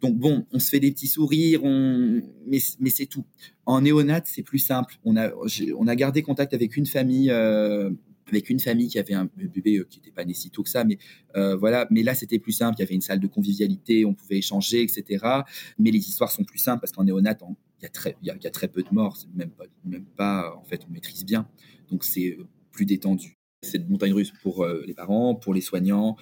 Donc 0.00 0.16
bon, 0.16 0.46
on 0.52 0.58
se 0.58 0.70
fait 0.70 0.80
des 0.80 0.90
petits 0.92 1.08
sourires, 1.08 1.62
mais 1.64 2.58
c'est 2.90 3.06
tout. 3.06 3.24
En 3.66 3.82
néonat, 3.82 4.22
c'est 4.24 4.42
plus 4.42 4.58
simple. 4.58 4.96
On 5.04 5.16
a, 5.16 5.30
on 5.76 5.86
a 5.86 5.96
gardé 5.96 6.22
contact 6.22 6.54
avec 6.54 6.76
une 6.76 6.86
famille, 6.86 7.30
euh, 7.30 7.90
avec 8.36 8.50
une 8.50 8.60
famille 8.60 8.88
qui 8.88 8.98
avait 8.98 9.14
un 9.14 9.28
bébé 9.36 9.78
euh, 9.78 9.86
qui 9.88 9.98
n'était 9.98 10.10
pas 10.10 10.24
né 10.24 10.34
si 10.34 10.50
tôt 10.50 10.62
que 10.62 10.68
ça, 10.68 10.84
mais 10.84 10.98
euh, 11.36 11.56
voilà. 11.56 11.86
Mais 11.90 12.02
là, 12.02 12.14
c'était 12.14 12.38
plus 12.38 12.52
simple. 12.52 12.76
Il 12.78 12.82
y 12.82 12.84
avait 12.84 12.94
une 12.94 13.00
salle 13.00 13.20
de 13.20 13.26
convivialité, 13.26 14.04
on 14.04 14.14
pouvait 14.14 14.38
échanger, 14.38 14.82
etc. 14.82 15.24
Mais 15.78 15.90
les 15.90 15.98
histoires 15.98 16.30
sont 16.30 16.44
plus 16.44 16.58
simples 16.58 16.80
parce 16.80 16.92
qu'en 16.92 17.04
néonat, 17.04 17.36
il 17.80 17.82
y 17.82 17.86
a 17.86 17.88
très, 17.88 18.16
y 18.22 18.30
a, 18.30 18.50
très 18.50 18.68
peu 18.68 18.82
de 18.82 18.88
morts. 18.92 19.16
Même 19.34 19.50
pas, 19.50 19.64
même 19.84 20.04
pas. 20.04 20.54
En 20.56 20.64
fait, 20.64 20.82
on 20.88 20.92
maîtrise 20.92 21.24
bien. 21.24 21.48
Donc 21.90 22.04
c'est 22.04 22.36
plus 22.72 22.86
détendu. 22.86 23.36
C'est 23.62 23.78
de 23.78 23.90
montagne 23.90 24.14
russe 24.14 24.32
pour 24.42 24.66
les 24.66 24.94
parents, 24.94 25.34
pour 25.34 25.52
les 25.52 25.60
soignants 25.60 26.16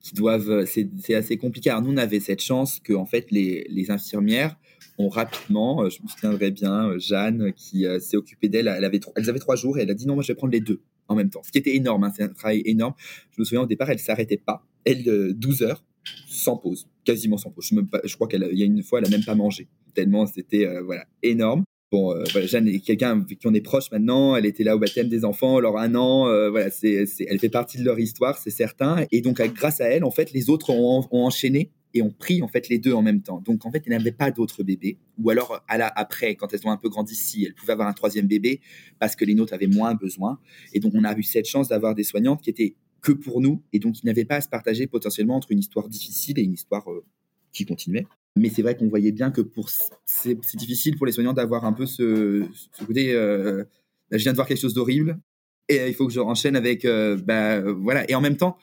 qui 0.00 0.14
doivent. 0.14 0.64
C'est 0.66 1.14
assez 1.14 1.36
compliqué. 1.36 1.70
Alors, 1.70 1.82
nous, 1.82 1.92
on 1.92 1.96
avait 1.96 2.20
cette 2.20 2.42
chance 2.42 2.78
que, 2.78 2.94
fait, 3.06 3.30
les, 3.30 3.90
infirmières 3.90 4.56
ont 4.96 5.08
rapidement, 5.08 5.88
je 5.90 6.00
me 6.02 6.08
souviendrai 6.08 6.52
bien, 6.52 6.96
Jeanne, 6.98 7.52
qui 7.52 7.84
s'est 7.98 8.16
occupée 8.16 8.48
d'elle, 8.48 8.68
elle 8.68 8.84
avait, 8.84 9.38
trois 9.40 9.56
jours 9.56 9.76
et 9.76 9.82
elle 9.82 9.90
a 9.90 9.94
dit 9.94 10.06
non, 10.06 10.14
moi, 10.14 10.22
je 10.22 10.28
vais 10.28 10.36
prendre 10.36 10.52
les 10.52 10.60
deux 10.60 10.82
en 11.08 11.14
même 11.14 11.30
temps. 11.30 11.42
Ce 11.42 11.50
qui 11.50 11.58
était 11.58 11.76
énorme, 11.76 12.04
hein, 12.04 12.12
c'est 12.14 12.22
un 12.22 12.28
travail 12.28 12.62
énorme. 12.64 12.94
Je 13.32 13.40
me 13.40 13.44
souviens 13.44 13.62
au 13.62 13.66
départ, 13.66 13.90
elle 13.90 13.98
s'arrêtait 13.98 14.36
pas. 14.36 14.66
Elle, 14.84 15.34
12 15.34 15.62
heures, 15.62 15.84
sans 16.28 16.56
pause, 16.56 16.88
quasiment 17.04 17.36
sans 17.36 17.50
pause. 17.50 17.68
Je, 17.70 17.76
je 18.08 18.14
crois 18.14 18.28
qu'il 18.28 18.46
y 18.52 18.62
a 18.62 18.66
une 18.66 18.82
fois, 18.82 19.00
elle 19.00 19.06
a 19.06 19.10
même 19.10 19.24
pas 19.24 19.34
mangé, 19.34 19.68
tellement 19.94 20.26
c'était 20.26 20.66
voilà 20.82 21.06
énorme. 21.22 21.64
Bon, 21.94 22.12
euh, 22.12 22.24
Jeanne 22.46 22.66
est 22.66 22.80
quelqu'un 22.80 23.22
qui 23.22 23.38
on 23.44 23.54
est 23.54 23.60
proche 23.60 23.92
maintenant. 23.92 24.34
Elle 24.34 24.46
était 24.46 24.64
là 24.64 24.74
au 24.74 24.80
baptême 24.80 25.08
des 25.08 25.24
enfants, 25.24 25.58
alors 25.58 25.78
un 25.78 25.94
an. 25.94 26.26
Euh, 26.26 26.50
voilà, 26.50 26.68
c'est, 26.68 27.06
elle 27.28 27.38
fait 27.38 27.48
partie 27.48 27.78
de 27.78 27.84
leur 27.84 28.00
histoire, 28.00 28.36
c'est 28.36 28.50
certain. 28.50 29.06
Et 29.12 29.20
donc, 29.20 29.40
grâce 29.54 29.80
à 29.80 29.84
elle, 29.84 30.02
en 30.02 30.10
fait, 30.10 30.32
les 30.32 30.50
autres 30.50 30.70
ont, 30.70 31.06
enchaîné 31.12 31.70
et 31.94 32.02
ont 32.02 32.10
pris 32.10 32.42
en 32.42 32.48
fait 32.48 32.68
les 32.68 32.78
deux 32.78 32.92
en 32.92 33.02
même 33.02 33.22
temps. 33.22 33.40
Donc, 33.40 33.64
en 33.64 33.70
fait, 33.70 33.82
elle 33.86 33.92
n'avait 33.92 34.12
pas 34.12 34.30
d'autres 34.30 34.62
bébés. 34.62 34.98
Ou 35.22 35.30
alors, 35.30 35.64
après, 35.68 36.34
quand 36.34 36.52
elles 36.52 36.66
ont 36.66 36.70
un 36.70 36.76
peu 36.76 36.88
grandi, 36.88 37.14
si 37.14 37.44
elles 37.44 37.54
pouvaient 37.54 37.72
avoir 37.72 37.88
un 37.88 37.92
troisième 37.92 38.26
bébé 38.26 38.60
parce 38.98 39.16
que 39.16 39.24
les 39.24 39.34
nôtres 39.34 39.54
avaient 39.54 39.68
moins 39.68 39.94
besoin. 39.94 40.38
Et 40.72 40.80
donc, 40.80 40.92
on 40.94 41.04
a 41.04 41.16
eu 41.16 41.22
cette 41.22 41.46
chance 41.46 41.68
d'avoir 41.68 41.94
des 41.94 42.04
soignantes 42.04 42.42
qui 42.42 42.50
étaient 42.50 42.74
que 43.04 43.12
pour 43.12 43.40
nous 43.40 43.62
et 43.72 43.78
donc 43.78 43.94
qui 43.94 44.06
n'avaient 44.06 44.24
pas 44.24 44.36
à 44.36 44.40
se 44.40 44.48
partager 44.48 44.86
potentiellement 44.86 45.36
entre 45.36 45.52
une 45.52 45.58
histoire 45.58 45.88
difficile 45.88 46.38
et 46.38 46.42
une 46.42 46.54
histoire 46.54 46.90
euh, 46.90 47.04
qui 47.52 47.66
continuait. 47.66 48.06
Mais 48.36 48.48
c'est 48.48 48.62
vrai 48.62 48.76
qu'on 48.76 48.88
voyait 48.88 49.12
bien 49.12 49.30
que 49.30 49.42
pour 49.42 49.68
c'est 50.06 50.56
difficile 50.56 50.96
pour 50.96 51.06
les 51.06 51.12
soignants 51.12 51.34
d'avoir 51.34 51.66
un 51.66 51.72
peu 51.72 51.86
ce, 51.86 52.44
côté 52.84 53.12
euh, 53.12 53.62
bah, 54.10 54.16
je 54.16 54.22
viens 54.22 54.32
de 54.32 54.36
voir 54.36 54.48
quelque 54.48 54.60
chose 54.60 54.74
d'horrible 54.74 55.20
et 55.68 55.78
euh, 55.80 55.88
il 55.88 55.94
faut 55.94 56.06
que 56.06 56.12
je 56.12 56.18
enchaîne 56.18 56.56
avec 56.56 56.84
bah, 57.24 57.60
voilà 57.60 58.10
et 58.10 58.14
en 58.14 58.20
même 58.20 58.36
temps 58.36 58.56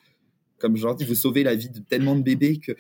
comme 0.57 0.75
je 0.75 0.83
leur 0.83 0.95
dis 0.95 1.05
vous 1.05 1.15
sauvez 1.15 1.43
la 1.43 1.55
vie 1.55 1.69
de 1.69 1.79
tellement 1.79 2.15
de 2.15 2.23
bébés 2.23 2.57
que 2.57 2.73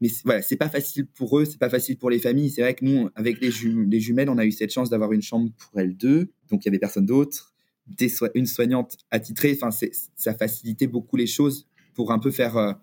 mais 0.00 0.08
voilà 0.24 0.42
c'est 0.42 0.56
pas 0.56 0.68
facile 0.68 1.06
pour 1.06 1.38
eux 1.38 1.44
c'est 1.44 1.58
pas 1.58 1.70
facile 1.70 1.98
pour 1.98 2.10
les 2.10 2.18
familles 2.18 2.50
c'est 2.50 2.62
vrai 2.62 2.74
que 2.74 2.84
nous 2.84 3.08
avec 3.14 3.40
les, 3.40 3.50
les 3.50 4.00
jumelles 4.00 4.30
on 4.30 4.38
a 4.38 4.44
eu 4.44 4.52
cette 4.52 4.72
chance 4.72 4.90
d'avoir 4.90 5.12
une 5.12 5.22
chambre 5.22 5.50
pour 5.58 5.80
elles 5.80 5.96
deux 5.96 6.30
donc 6.50 6.64
il 6.64 6.66
y 6.66 6.68
avait 6.68 6.78
personne 6.78 7.06
d'autre 7.06 7.52
une 8.34 8.46
soignante 8.46 8.96
attitrée 9.10 9.58
enfin 9.60 9.70
ça 10.16 10.34
facilitait 10.34 10.86
beaucoup 10.86 11.16
les 11.16 11.26
choses 11.26 11.66
pour 11.94 12.12
un 12.12 12.18
peu 12.18 12.30
faire 12.30 12.78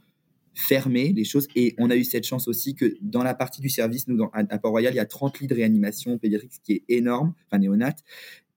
fermer 0.58 1.14
les 1.14 1.24
choses. 1.24 1.48
Et 1.56 1.76
on 1.78 1.90
a 1.90 1.96
eu 1.96 2.04
cette 2.04 2.26
chance 2.26 2.48
aussi 2.48 2.74
que 2.74 2.98
dans 3.02 3.24
la 3.24 3.36
partie 3.36 3.62
du 3.62 3.70
service, 3.70 4.08
nous, 4.08 4.28
à, 4.34 4.58
Port-Royal, 4.58 4.94
il 4.94 4.98
y 4.98 5.00
a 5.00 5.06
30 5.06 5.40
lits 5.40 5.48
de 5.48 5.54
réanimation 5.54 6.18
pédiatrique, 6.18 6.54
ce 6.54 6.60
qui 6.60 6.74
est 6.74 6.84
énorme, 6.90 7.34
enfin 7.46 7.60
néonat. 7.60 7.96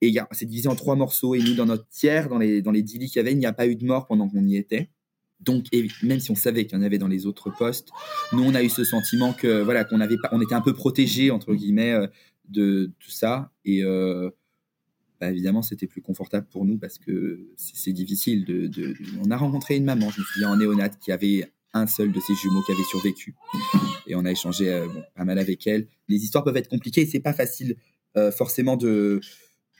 Et 0.01 0.15
c'est 0.33 0.47
divisé 0.47 0.69
en 0.69 0.75
trois 0.75 0.97
morceaux. 0.97 1.35
Et 1.35 1.41
nous, 1.41 1.55
dans 1.55 1.67
notre 1.67 1.87
tiers, 1.89 2.31
dans 2.31 2.39
les, 2.39 2.63
dans 2.63 2.71
les 2.71 2.83
10 2.83 2.99
lits 2.99 3.07
qu'il 3.09 3.17
y 3.17 3.21
avait, 3.21 3.33
il 3.33 3.39
n'y 3.39 3.47
a 3.47 3.53
pas 3.53 3.67
eu 3.67 3.77
de 3.77 3.85
mort 3.85 4.07
pendant 4.07 4.29
qu'on 4.29 4.47
y 4.47 4.57
était. 4.57 4.89
Donc, 5.41 5.67
même 6.03 6.21
si 6.21 6.31
on 6.31 6.35
savait 6.35 6.67
qu'il 6.67 6.77
y 6.77 6.81
en 6.81 6.85
avait 6.85 6.99
dans 6.99 7.09
les 7.09 7.27
autres 7.27 7.51
postes, 7.51 7.89
nous, 8.33 8.43
on 8.43 8.55
a 8.55 8.63
eu 8.63 8.69
ce 8.69 8.85
sentiment 8.85 9.33
que 9.33 9.63
voilà 9.63 9.85
qu'on 9.85 10.01
avait 10.01 10.19
pas, 10.19 10.29
on 10.33 10.41
était 10.41 10.55
un 10.55 10.61
peu 10.61 10.75
protégé 10.75 11.31
entre 11.31 11.55
guillemets 11.55 11.93
euh, 11.93 12.07
de 12.49 12.91
tout 12.99 13.11
ça. 13.11 13.51
Et 13.65 13.83
euh, 13.83 14.31
bah, 15.21 15.31
évidemment, 15.31 15.63
c'était 15.63 15.87
plus 15.87 16.03
confortable 16.03 16.47
pour 16.51 16.65
nous 16.65 16.79
parce 16.79 16.99
que 16.99 17.47
c'est 17.57 17.93
difficile. 17.93 18.45
De, 18.45 18.95
on 19.25 19.31
a 19.31 19.37
rencontré 19.37 19.77
une 19.77 19.85
maman, 19.85 20.11
je 20.11 20.21
me 20.21 20.25
souviens, 20.25 20.51
en 20.51 20.57
néonat, 20.57 20.89
qui 20.89 21.13
avait 21.13 21.51
un 21.73 21.87
seul 21.87 22.11
de 22.11 22.21
ses 22.21 22.35
jumeaux 22.35 22.63
qui 22.63 22.73
avait 22.73 22.85
survécu. 22.85 23.35
Et 24.07 24.15
on 24.15 24.25
a 24.25 24.31
échangé 24.31 24.73
euh, 24.73 24.89
pas 25.15 25.25
mal 25.25 25.39
avec 25.39 25.67
elle. 25.67 25.87
Les 26.09 26.17
histoires 26.25 26.43
peuvent 26.43 26.57
être 26.57 26.69
compliquées. 26.69 27.07
C'est 27.07 27.21
pas 27.21 27.33
facile 27.33 27.77
euh, 28.17 28.33
forcément 28.33 28.77
de 28.77 29.21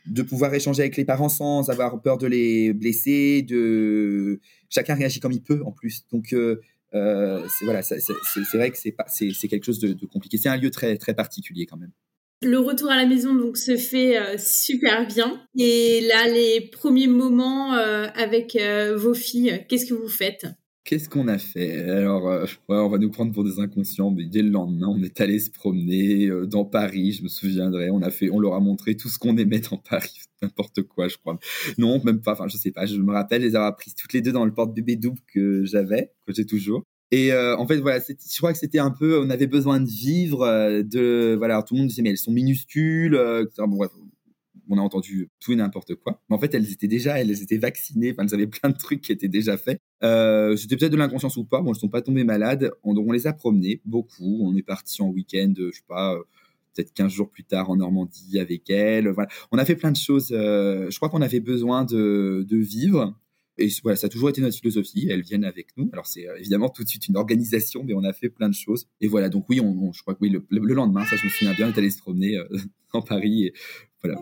de 0.07 0.23
pouvoir 0.23 0.55
échanger 0.55 0.83
avec 0.83 0.97
les 0.97 1.05
parents 1.05 1.29
sans 1.29 1.71
avoir 1.71 2.01
peur 2.01 2.19
de 2.19 2.27
les 2.27 2.73
blesser. 2.73 3.43
De 3.43 4.41
chacun 4.69 4.95
réagit 4.95 5.21
comme 5.21 5.33
il 5.33 5.43
peut 5.43 5.63
en 5.65 5.73
plus. 5.73 6.07
Donc 6.13 6.33
euh, 6.33 6.57
c'est 6.93 7.65
voilà, 7.65 7.83
c'est 7.83 7.99
vrai 8.55 8.71
que 8.71 8.79
c'est 8.79 8.95
c'est 9.33 9.49
quelque 9.49 9.65
chose 9.65 9.81
de, 9.81 9.95
compliqué. 10.07 10.39
C'est 10.39 10.49
un 10.49 10.57
lieu 10.57 10.71
très 10.71 10.97
très 10.97 11.15
particulier 11.15 11.67
quand 11.67 11.77
même. 11.77 11.93
Le 12.43 12.59
retour 12.59 12.91
à 12.91 12.97
la 12.97 13.07
maison 13.07 13.35
donc 13.35 13.59
se 13.59 13.77
fait 13.77 14.39
super 14.39 15.07
bien. 15.07 15.43
Et 15.59 16.01
là, 16.03 16.27
les 16.27 16.71
premiers 16.73 17.07
moments 17.07 17.73
avec 17.73 18.59
vos 18.97 19.15
filles, 19.15 19.67
qu'est-ce 19.69 19.87
que 19.87 19.95
vous 19.95 20.09
faites? 20.09 20.47
Qu'est-ce 20.91 21.09
qu'on 21.09 21.29
a 21.29 21.39
fait? 21.39 21.89
Alors, 21.89 22.29
euh, 22.29 22.45
on 22.67 22.89
va 22.89 22.99
nous 22.99 23.13
prendre 23.13 23.33
pour 23.33 23.45
des 23.45 23.61
inconscients, 23.61 24.11
mais 24.11 24.25
dès 24.25 24.43
le 24.43 24.51
lendemain, 24.51 24.89
on 24.89 25.01
est 25.05 25.21
allé 25.21 25.39
se 25.39 25.49
promener 25.49 26.27
euh, 26.27 26.47
dans 26.47 26.65
Paris. 26.65 27.13
Je 27.13 27.23
me 27.23 27.29
souviendrai, 27.29 27.91
on 27.93 28.03
a 28.03 28.11
fait, 28.11 28.29
on 28.29 28.41
leur 28.41 28.55
a 28.55 28.61
montré 28.61 28.97
tout 28.97 29.09
ce 29.09 29.17
qu'on 29.17 29.37
aimait 29.37 29.61
dans 29.61 29.77
Paris, 29.77 30.19
n'importe 30.43 30.83
quoi, 30.83 31.07
je 31.07 31.17
crois. 31.17 31.39
Non, 31.79 32.03
même 32.03 32.21
pas. 32.21 32.33
Enfin, 32.33 32.49
je 32.49 32.57
sais 32.57 32.73
pas. 32.73 32.87
Je 32.87 32.97
me 32.97 33.13
rappelle 33.13 33.43
les 33.43 33.55
avoir 33.55 33.77
prises 33.77 33.95
toutes 33.95 34.13
les 34.15 34.21
deux 34.21 34.33
dans 34.33 34.45
le 34.45 34.53
porte-bébé 34.53 34.97
double 34.97 35.21
que 35.33 35.65
j'avais, 35.65 36.11
que 36.27 36.35
j'ai 36.35 36.45
toujours. 36.45 36.83
Et 37.13 37.33
euh, 37.33 37.57
en 37.57 37.69
fait, 37.69 37.77
voilà, 37.77 38.01
je 38.01 38.39
crois 38.39 38.53
que 38.53 38.59
c'était 38.59 38.81
un 38.81 38.91
peu, 38.91 39.21
on 39.21 39.31
avait 39.31 39.47
besoin 39.47 39.79
de 39.79 39.89
vivre, 39.89 40.45
de 40.83 41.37
voilà, 41.39 41.63
tout 41.63 41.75
le 41.75 41.83
monde 41.83 41.89
disait 41.89 42.03
mais 42.03 42.11
elles 42.11 42.19
sont 42.19 42.33
minuscules. 42.33 43.17
bon, 43.59 43.77
bref, 43.77 43.93
on 44.71 44.79
a 44.79 44.83
entendu 44.83 45.29
tout 45.41 45.53
et 45.53 45.57
n'importe 45.57 45.95
quoi. 45.97 46.23
Mais 46.29 46.37
en 46.37 46.39
fait, 46.39 46.55
elles 46.55 46.71
étaient 46.73 46.89
déjà, 46.89 47.21
elles 47.21 47.43
étaient 47.43 47.59
vaccinées, 47.59 48.13
enfin, 48.13 48.25
elles 48.27 48.35
avaient 48.35 48.47
plein 48.47 48.71
de 48.71 48.77
trucs 48.77 49.01
qui 49.01 49.13
étaient 49.13 49.29
déjà 49.29 49.57
faits. 49.57 49.81
Euh, 50.03 50.57
C'était 50.57 50.77
peut-être 50.77 50.93
de 50.93 50.97
l'inconscience 50.97 51.37
ou 51.37 51.45
pas. 51.45 51.61
Bon, 51.61 51.71
elles 51.71 51.77
ne 51.77 51.81
sont 51.81 51.89
pas 51.89 52.03
tombées 52.03 52.25
malades. 52.25 52.71
On, 52.83 52.97
on 52.97 53.13
les 53.13 53.27
a 53.27 53.33
promenées 53.33 53.81
beaucoup. 53.85 54.41
On 54.43 54.57
est 54.57 54.63
parti 54.63 55.03
en 55.03 55.09
week-end, 55.09 55.53
je 55.57 55.71
sais 55.71 55.83
pas, 55.89 56.15
euh, 56.15 56.23
peut-être 56.75 56.93
15 56.95 57.13
jours 57.13 57.31
plus 57.31 57.45
tard 57.45 57.71
en 57.71 57.77
Normandie 57.77 58.39
avec 58.39 58.71
elles. 58.71 59.13
On 59.53 59.59
a 59.59 59.65
fait 59.65 59.77
plein 59.77 59.91
de 59.93 59.97
choses. 59.97 60.31
Euh, 60.33 60.89
je 60.91 60.97
crois 60.97 61.09
qu'on 61.09 61.23
avait 61.23 61.41
besoin 61.41 61.85
de 61.85 62.47
vivre. 62.51 63.15
Et 63.61 63.69
voilà, 63.83 63.97
ça 63.97 64.07
a 64.07 64.11
toujours 64.11 64.31
été 64.31 64.41
notre 64.41 64.57
philosophie. 64.57 65.07
Elles 65.11 65.23
viennent 65.23 65.45
avec 65.45 65.69
nous. 65.77 65.91
Alors, 65.93 66.07
c'est 66.07 66.27
euh, 66.27 66.37
évidemment 66.39 66.71
tout 66.71 66.83
de 66.83 66.89
suite 66.89 67.09
une 67.09 67.17
organisation, 67.17 67.85
mais 67.85 67.93
on 67.95 68.03
a 68.05 68.13
fait 68.13 68.31
plein 68.31 68.49
de 68.49 68.55
choses. 68.55 68.89
Et 69.01 69.07
voilà, 69.07 69.29
donc 69.29 69.47
oui, 69.49 69.61
je 69.93 70.03
crois 70.03 70.15
que 70.15 70.21
oui, 70.23 70.31
le, 70.31 70.75
lendemain, 70.75 71.05
ça, 71.05 71.17
je 71.17 71.25
me 71.25 71.31
souviens 71.31 71.53
bien, 71.55 71.69
on 71.69 71.71
est 71.71 71.79
allé 71.79 71.91
se 71.91 71.99
promener 71.99 72.39
euh, 72.39 72.45
en 72.95 73.03
Paris. 73.03 73.53
Voilà, 74.03 74.19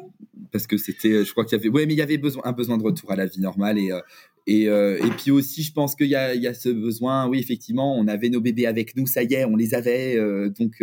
parce 0.50 0.66
que 0.66 0.76
c'était, 0.76 1.24
je 1.24 1.30
crois 1.30 1.44
qu'il 1.44 1.56
y 1.56 1.60
avait, 1.60 1.68
ouais, 1.68 1.86
mais 1.86 1.94
il 1.94 1.98
y 1.98 2.02
avait 2.02 2.18
besoin, 2.18 2.42
un 2.44 2.52
besoin 2.52 2.78
de 2.78 2.82
retour 2.82 3.12
à 3.12 3.16
la 3.16 3.26
vie 3.26 3.40
normale. 3.40 3.78
Et, 3.78 3.92
euh, 3.92 4.00
et, 4.46 4.64
et 5.06 5.10
puis 5.16 5.30
aussi, 5.30 5.62
je 5.62 5.72
pense 5.72 5.94
qu'il 5.94 6.08
y 6.08 6.10
y 6.10 6.16
a 6.16 6.54
ce 6.54 6.68
besoin, 6.68 7.28
oui, 7.28 7.38
effectivement, 7.38 7.96
on 7.96 8.08
avait 8.08 8.28
nos 8.28 8.40
bébés 8.40 8.66
avec 8.66 8.96
nous, 8.96 9.06
ça 9.06 9.22
y 9.22 9.34
est, 9.34 9.44
on 9.44 9.54
les 9.54 9.74
avait. 9.74 10.16
donc, 10.58 10.82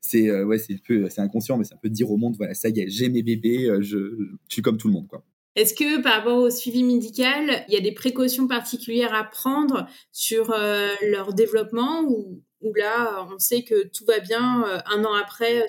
c'est 0.00 0.30
ouais, 0.44 0.58
c'est 0.58 0.80
peu, 0.80 1.08
c'est 1.08 1.22
inconscient, 1.22 1.58
mais 1.58 1.64
ça 1.64 1.76
peut 1.76 1.88
dire 1.88 2.10
au 2.10 2.18
monde, 2.18 2.36
voilà, 2.36 2.54
ça 2.54 2.68
y 2.68 2.80
est, 2.80 2.88
j'ai 2.88 3.08
mes 3.08 3.22
bébés, 3.22 3.68
je, 3.80 3.98
je 3.98 4.26
suis 4.48 4.62
comme 4.62 4.76
tout 4.76 4.86
le 4.86 4.94
monde, 4.94 5.08
quoi. 5.08 5.24
Est-ce 5.56 5.74
que 5.74 6.02
par 6.02 6.14
rapport 6.14 6.38
au 6.38 6.50
suivi 6.50 6.82
médical, 6.82 7.64
il 7.68 7.74
y 7.74 7.76
a 7.76 7.80
des 7.80 7.92
précautions 7.92 8.48
particulières 8.48 9.14
à 9.14 9.22
prendre 9.22 9.86
sur 10.10 10.50
euh, 10.50 10.88
leur 11.08 11.32
développement 11.32 12.02
ou, 12.02 12.42
là, 12.74 13.26
on 13.32 13.38
sait 13.38 13.62
que 13.62 13.86
tout 13.86 14.04
va 14.04 14.18
bien, 14.18 14.64
euh, 14.66 14.78
un 14.86 15.04
an 15.04 15.14
après, 15.14 15.64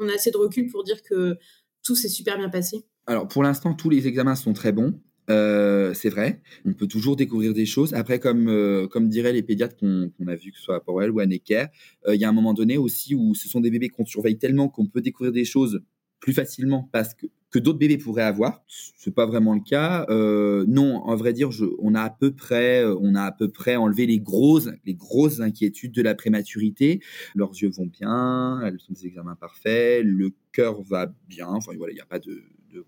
on 0.00 0.08
a 0.08 0.14
assez 0.14 0.32
de 0.32 0.36
recul 0.36 0.68
pour 0.68 0.82
dire 0.82 1.02
que 1.02 1.36
tout 1.84 1.94
s'est 1.94 2.08
super 2.08 2.38
bien 2.38 2.48
passé? 2.48 2.84
Alors 3.06 3.28
pour 3.28 3.44
l'instant, 3.44 3.72
tous 3.72 3.88
les 3.88 4.08
examens 4.08 4.34
sont 4.34 4.52
très 4.52 4.72
bons. 4.72 5.00
Euh, 5.28 5.94
c'est 5.94 6.08
vrai, 6.08 6.42
on 6.64 6.72
peut 6.72 6.88
toujours 6.88 7.14
découvrir 7.14 7.54
des 7.54 7.66
choses. 7.66 7.94
Après, 7.94 8.18
comme, 8.18 8.88
comme 8.90 9.08
diraient 9.08 9.32
les 9.32 9.44
pédiatres 9.44 9.76
qu'on 9.76 10.26
a 10.26 10.34
vu, 10.34 10.50
que 10.50 10.58
ce 10.58 10.64
soit 10.64 10.74
à 10.74 10.80
Porwell 10.80 11.12
ou 11.12 11.20
à 11.20 11.26
Necker, 11.26 11.66
il 12.08 12.20
y 12.20 12.24
a 12.24 12.28
un 12.28 12.32
moment 12.32 12.52
donné 12.52 12.78
aussi 12.78 13.14
où 13.14 13.36
ce 13.36 13.48
sont 13.48 13.60
des 13.60 13.70
bébés 13.70 13.90
qu'on 13.90 14.04
surveille 14.04 14.38
tellement 14.38 14.68
qu'on 14.68 14.86
peut 14.86 15.02
découvrir 15.02 15.32
des 15.32 15.44
choses 15.44 15.82
plus 16.18 16.32
facilement 16.32 16.88
parce 16.92 17.14
que 17.14 17.26
que 17.50 17.58
d'autres 17.58 17.78
bébés 17.78 17.98
pourraient 17.98 18.22
avoir. 18.22 18.62
C'est 18.68 19.14
pas 19.14 19.26
vraiment 19.26 19.54
le 19.54 19.60
cas. 19.60 20.06
Euh, 20.08 20.64
non, 20.68 20.96
en 20.96 21.16
vrai 21.16 21.32
dire, 21.32 21.50
je, 21.50 21.64
on 21.78 21.94
a 21.94 22.02
à 22.02 22.10
peu 22.10 22.32
près, 22.32 22.84
euh, 22.84 22.96
on 23.00 23.14
a 23.14 23.22
à 23.22 23.32
peu 23.32 23.50
près 23.50 23.76
enlevé 23.76 24.06
les 24.06 24.20
grosses, 24.20 24.68
les 24.84 24.94
grosses 24.94 25.40
inquiétudes 25.40 25.92
de 25.92 26.02
la 26.02 26.14
prématurité. 26.14 27.00
Leurs 27.34 27.50
yeux 27.50 27.70
vont 27.70 27.86
bien, 27.86 28.60
elles 28.64 28.78
sont 28.78 28.92
des 28.92 29.06
examens 29.06 29.34
parfaits, 29.34 30.04
le 30.04 30.32
cœur 30.52 30.82
va 30.82 31.12
bien. 31.28 31.48
Enfin 31.48 31.72
voilà, 31.76 31.92
il 31.92 31.96
n'y 31.96 32.00
a 32.00 32.06
pas 32.06 32.20
de, 32.20 32.42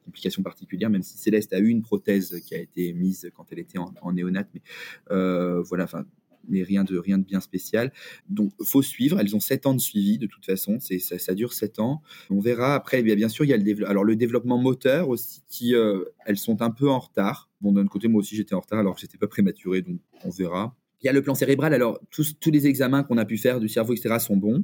complications 0.05 0.45
particulières, 0.45 0.91
même 0.91 1.03
si 1.03 1.19
Céleste 1.19 1.53
a 1.53 1.59
eu 1.59 1.67
une 1.67 1.83
prothèse 1.83 2.41
qui 2.47 2.55
a 2.55 2.59
été 2.59 2.93
mise 2.93 3.29
quand 3.35 3.47
elle 3.51 3.59
était 3.59 3.79
en, 3.79 3.93
en 4.01 4.13
néonate. 4.13 4.49
Mais 4.55 4.63
euh, 5.11 5.61
voilà, 5.63 5.85
enfin 5.85 6.05
mais 6.49 6.63
rien 6.63 6.85
de, 6.85 6.99
rien 6.99 7.19
de 7.19 7.25
bien 7.25 7.41
spécial. 7.41 7.93
Donc, 8.29 8.53
faut 8.65 8.83
suivre. 8.83 9.21
Elles 9.21 9.35
ont 9.37 9.41
7 9.41 9.67
ans 9.67 9.75
de 9.75 9.81
suivi, 9.81 10.19
de 10.19 10.27
toute 10.27 10.45
façon. 10.45 10.79
C'est, 10.81 10.99
ça, 10.99 11.35
dure 11.35 11.53
7 11.53 11.79
ans. 11.79 12.03
On 12.31 12.41
verra. 12.41 12.75
Après, 12.75 13.03
bien, 13.03 13.15
bien 13.15 13.29
sûr, 13.29 13.45
il 13.45 13.49
y 13.49 13.55
a 13.55 13.57
le, 13.57 13.63
développement, 13.63 13.91
alors, 13.91 14.05
le 14.05 14.17
développement 14.17 14.59
moteur 14.59 15.09
aussi, 15.09 15.43
qui, 15.49 15.75
euh, 15.75 16.05
elles 16.27 16.39
sont 16.39 16.63
un 16.63 16.71
peu 16.71 16.89
en 16.89 16.99
retard. 16.99 17.51
Bon, 17.61 17.73
d'un 17.73 17.87
côté, 17.87 18.09
moi 18.09 18.21
aussi, 18.21 18.37
j'étais 18.37 18.55
en 18.55 18.61
retard 18.61 18.79
alors 18.79 18.95
que 18.95 19.01
j'étais 19.01 19.19
pas 19.19 19.29
prématuré, 19.29 19.83
donc 19.83 20.01
on 20.25 20.31
verra. 20.31 20.77
Il 21.03 21.07
y 21.07 21.09
a 21.09 21.13
le 21.13 21.23
plan 21.23 21.35
cérébral. 21.35 21.75
Alors, 21.75 22.01
tous, 22.11 22.39
tous 22.39 22.51
les 22.53 22.69
examens 22.69 23.03
qu'on 23.03 23.19
a 23.19 23.25
pu 23.25 23.37
faire 23.37 23.59
du 23.59 23.69
cerveau, 23.69 23.93
etc., 23.93 24.17
sont 24.21 24.37
bons. 24.37 24.63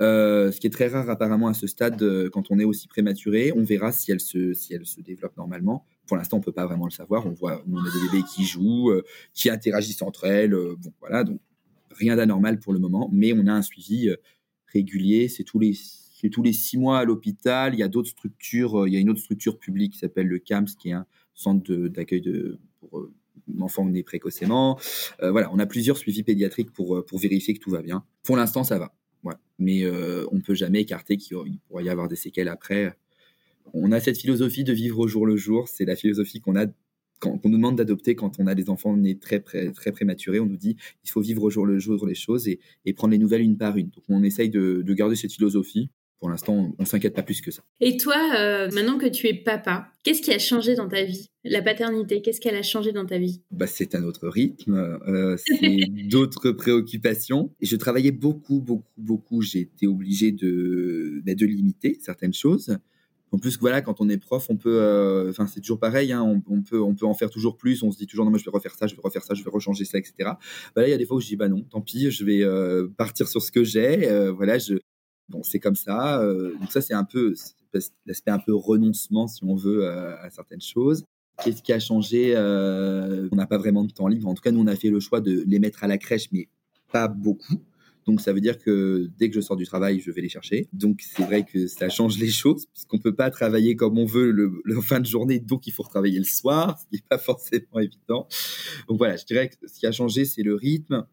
Euh, 0.00 0.52
ce 0.52 0.60
qui 0.60 0.68
est 0.68 0.70
très 0.70 0.86
rare 0.86 1.10
apparemment 1.10 1.48
à 1.48 1.54
ce 1.54 1.66
stade 1.66 2.00
euh, 2.02 2.30
quand 2.30 2.50
on 2.50 2.58
est 2.60 2.64
aussi 2.64 2.86
prématuré. 2.86 3.52
On 3.56 3.64
verra 3.64 3.90
si 3.90 4.12
elle 4.12 4.20
se, 4.20 4.52
si 4.52 4.74
elle 4.74 4.86
se 4.86 5.00
développe 5.00 5.36
normalement. 5.36 5.84
Pour 6.06 6.16
l'instant, 6.16 6.38
on 6.38 6.40
peut 6.40 6.52
pas 6.52 6.66
vraiment 6.66 6.86
le 6.86 6.90
savoir. 6.90 7.26
On 7.26 7.30
voit, 7.30 7.62
on 7.70 7.76
a 7.76 7.82
des 7.82 8.10
bébés 8.10 8.24
qui 8.24 8.44
jouent, 8.44 8.90
euh, 8.90 9.04
qui 9.32 9.50
interagissent 9.50 10.02
entre 10.02 10.24
elles. 10.24 10.50
bon, 10.50 10.92
voilà. 11.00 11.24
Donc, 11.24 11.40
rien 11.90 12.16
d'anormal 12.16 12.58
pour 12.58 12.72
le 12.72 12.78
moment. 12.78 13.08
Mais 13.12 13.32
on 13.32 13.46
a 13.46 13.52
un 13.52 13.62
suivi 13.62 14.10
régulier. 14.66 15.28
C'est 15.28 15.44
tous 15.44 15.58
les 15.58 15.74
tous 16.30 16.42
les 16.42 16.52
six 16.52 16.78
mois 16.78 17.00
à 17.00 17.04
l'hôpital. 17.04 17.74
Il 17.74 17.80
y 17.80 17.82
a 17.82 17.88
d'autres 17.88 18.10
structures. 18.10 18.86
il 18.86 18.94
y 18.94 18.96
a 18.96 19.00
une 19.00 19.10
autre 19.10 19.20
structure 19.20 19.58
publique 19.58 19.94
qui 19.94 19.98
s'appelle 19.98 20.28
le 20.28 20.38
CAMS, 20.38 20.66
qui 20.78 20.90
est 20.90 20.92
un 20.92 21.04
centre 21.34 21.72
d'accueil 21.88 22.20
de, 22.20 22.60
pour 22.78 23.08
enfant 23.58 23.84
né 23.86 24.04
précocement. 24.04 24.78
voilà, 25.20 25.50
on 25.52 25.58
a 25.58 25.66
plusieurs 25.66 25.98
suivis 25.98 26.22
pédiatriques 26.22 26.70
pour, 26.72 27.04
pour 27.04 27.18
vérifier 27.18 27.54
que 27.54 27.58
tout 27.58 27.70
va 27.70 27.82
bien. 27.82 28.04
Pour 28.22 28.36
l'instant, 28.36 28.62
ça 28.62 28.78
va. 28.78 28.94
Mais 29.58 29.84
on 30.30 30.36
ne 30.36 30.40
peut 30.40 30.54
jamais 30.54 30.82
écarter 30.82 31.16
qu'il 31.16 31.58
pourrait 31.68 31.84
y 31.84 31.88
avoir 31.88 32.08
des 32.08 32.16
séquelles 32.16 32.48
après. 32.48 32.96
On 33.74 33.92
a 33.92 34.00
cette 34.00 34.18
philosophie 34.18 34.64
de 34.64 34.72
vivre 34.72 34.98
au 34.98 35.08
jour 35.08 35.26
le 35.26 35.36
jour. 35.36 35.68
C'est 35.68 35.84
la 35.84 35.96
philosophie 35.96 36.40
qu'on 36.40 36.56
a 36.56 36.66
qu'on 37.22 37.48
nous 37.48 37.56
demande 37.56 37.76
d'adopter 37.76 38.14
quand 38.14 38.38
on 38.38 38.46
a 38.46 38.54
des 38.54 38.68
enfants 38.68 38.96
nés 38.96 39.18
très, 39.18 39.40
très 39.40 39.92
prématurés, 39.92 40.40
on 40.40 40.46
nous 40.46 40.56
dit 40.56 40.76
il 41.04 41.10
faut 41.10 41.20
vivre 41.20 41.42
au 41.44 41.50
jour 41.50 41.66
le 41.66 41.78
jour 41.78 42.06
les 42.06 42.14
choses 42.14 42.48
et, 42.48 42.58
prendre 42.94 43.12
les 43.12 43.18
nouvelles 43.18 43.42
une 43.42 43.56
par 43.56 43.76
une. 43.76 43.86
Donc 43.86 44.04
on 44.08 44.22
essaye 44.22 44.50
de, 44.50 44.82
garder 44.92 45.16
cette 45.16 45.32
philosophie. 45.32 45.90
Pour 46.18 46.30
l'instant, 46.30 46.72
on, 46.78 46.82
ne 46.82 46.86
s'inquiète 46.86 47.14
pas 47.14 47.24
plus 47.24 47.40
que 47.40 47.50
ça. 47.50 47.64
Et 47.80 47.96
toi, 47.96 48.14
euh, 48.38 48.70
maintenant 48.72 48.96
que 48.96 49.08
tu 49.08 49.26
es 49.26 49.34
papa, 49.34 49.88
qu'est-ce 50.04 50.22
qui 50.22 50.30
a 50.30 50.38
changé 50.38 50.76
dans 50.76 50.88
ta 50.88 51.02
vie? 51.02 51.26
La 51.42 51.62
paternité, 51.62 52.22
qu'est-ce 52.22 52.40
qu'elle 52.40 52.54
a 52.54 52.62
changé 52.62 52.92
dans 52.92 53.04
ta 53.04 53.18
vie? 53.18 53.42
Bah, 53.50 53.66
C'est 53.66 53.96
un 53.96 54.04
autre 54.04 54.28
rythme, 54.28 54.74
euh, 55.08 55.36
c'est 55.36 55.58
d'autres 56.08 56.52
préoccupations. 56.52 57.52
Et 57.60 57.66
je 57.66 57.74
travaillais 57.74 58.12
beaucoup, 58.12 58.60
beaucoup, 58.60 58.86
beaucoup. 58.98 59.42
J'ai 59.42 59.60
été 59.62 59.88
obligé 59.88 60.30
de, 60.30 61.20
bah, 61.26 61.34
de 61.34 61.44
limiter 61.44 61.98
certaines 62.00 62.34
choses. 62.34 62.78
En 63.32 63.38
plus, 63.38 63.58
voilà, 63.58 63.80
quand 63.80 64.02
on 64.02 64.10
est 64.10 64.18
prof, 64.18 64.46
on 64.50 64.58
peut, 64.58 64.82
euh, 64.82 65.30
enfin, 65.30 65.46
c'est 65.46 65.60
toujours 65.60 65.78
pareil, 65.78 66.12
hein, 66.12 66.22
on, 66.22 66.60
peut, 66.60 66.80
on 66.80 66.94
peut 66.94 67.06
en 67.06 67.14
faire 67.14 67.30
toujours 67.30 67.56
plus. 67.56 67.82
On 67.82 67.90
se 67.90 67.96
dit 67.96 68.06
toujours 68.06 68.26
non, 68.26 68.30
mais 68.30 68.38
je 68.38 68.44
vais 68.44 68.50
refaire 68.50 68.74
ça, 68.74 68.86
je 68.86 68.94
vais 68.94 69.00
refaire 69.02 69.22
ça, 69.22 69.32
je 69.32 69.42
vais 69.42 69.50
rechanger 69.50 69.86
ça, 69.86 69.96
etc. 69.96 70.14
Bah 70.76 70.82
là, 70.82 70.88
il 70.88 70.90
y 70.90 70.94
a 70.94 70.98
des 70.98 71.06
fois 71.06 71.16
où 71.16 71.20
je 71.20 71.28
dis 71.28 71.36
bah 71.36 71.48
non, 71.48 71.62
tant 71.62 71.80
pis, 71.80 72.10
je 72.10 72.24
vais 72.26 72.42
euh, 72.42 72.88
partir 72.98 73.26
sur 73.28 73.42
ce 73.42 73.50
que 73.50 73.64
j'ai. 73.64 74.06
Euh, 74.10 74.30
voilà, 74.32 74.58
je, 74.58 74.74
bon, 75.30 75.42
c'est 75.42 75.60
comme 75.60 75.76
ça. 75.76 76.22
donc 76.60 76.70
ça, 76.70 76.82
c'est 76.82 76.92
un 76.92 77.04
peu 77.04 77.34
l'aspect 78.04 78.30
un 78.30 78.38
peu 78.38 78.54
renoncement, 78.54 79.26
si 79.28 79.42
on 79.44 79.56
veut, 79.56 79.88
à 79.88 80.28
certaines 80.28 80.60
choses. 80.60 81.04
Qu'est-ce 81.42 81.62
qui 81.62 81.72
a 81.72 81.80
changé 81.80 82.36
On 82.36 83.34
n'a 83.34 83.46
pas 83.46 83.56
vraiment 83.56 83.84
de 83.84 83.92
temps 83.92 84.08
libre. 84.08 84.28
En 84.28 84.34
tout 84.34 84.42
cas, 84.42 84.50
nous, 84.50 84.60
on 84.60 84.66
a 84.66 84.76
fait 84.76 84.90
le 84.90 85.00
choix 85.00 85.22
de 85.22 85.42
les 85.46 85.58
mettre 85.58 85.84
à 85.84 85.88
la 85.88 85.96
crèche, 85.96 86.28
mais 86.32 86.48
pas 86.92 87.08
beaucoup. 87.08 87.58
Donc 88.06 88.20
ça 88.20 88.32
veut 88.32 88.40
dire 88.40 88.58
que 88.58 89.08
dès 89.18 89.28
que 89.28 89.34
je 89.34 89.40
sors 89.40 89.56
du 89.56 89.64
travail, 89.64 90.00
je 90.00 90.10
vais 90.10 90.20
les 90.20 90.28
chercher. 90.28 90.68
Donc 90.72 91.00
c'est 91.02 91.22
vrai 91.22 91.44
que 91.44 91.66
ça 91.66 91.88
change 91.88 92.18
les 92.18 92.30
choses, 92.30 92.66
puisqu'on 92.66 92.98
peut 92.98 93.14
pas 93.14 93.30
travailler 93.30 93.76
comme 93.76 93.98
on 93.98 94.04
veut 94.04 94.30
le, 94.30 94.80
fin 94.80 95.00
de 95.00 95.06
journée, 95.06 95.38
donc 95.38 95.66
il 95.66 95.72
faut 95.72 95.82
retravailler 95.82 96.18
le 96.18 96.24
soir, 96.24 96.78
ce 96.78 96.86
qui 96.86 96.96
n'est 96.96 97.08
pas 97.08 97.18
forcément 97.18 97.78
évident. 97.78 98.26
Donc 98.88 98.98
voilà, 98.98 99.16
je 99.16 99.24
dirais 99.24 99.48
que 99.48 99.54
ce 99.68 99.78
qui 99.78 99.86
a 99.86 99.92
changé, 99.92 100.24
c'est 100.24 100.42
le 100.42 100.54
rythme, 100.54 101.06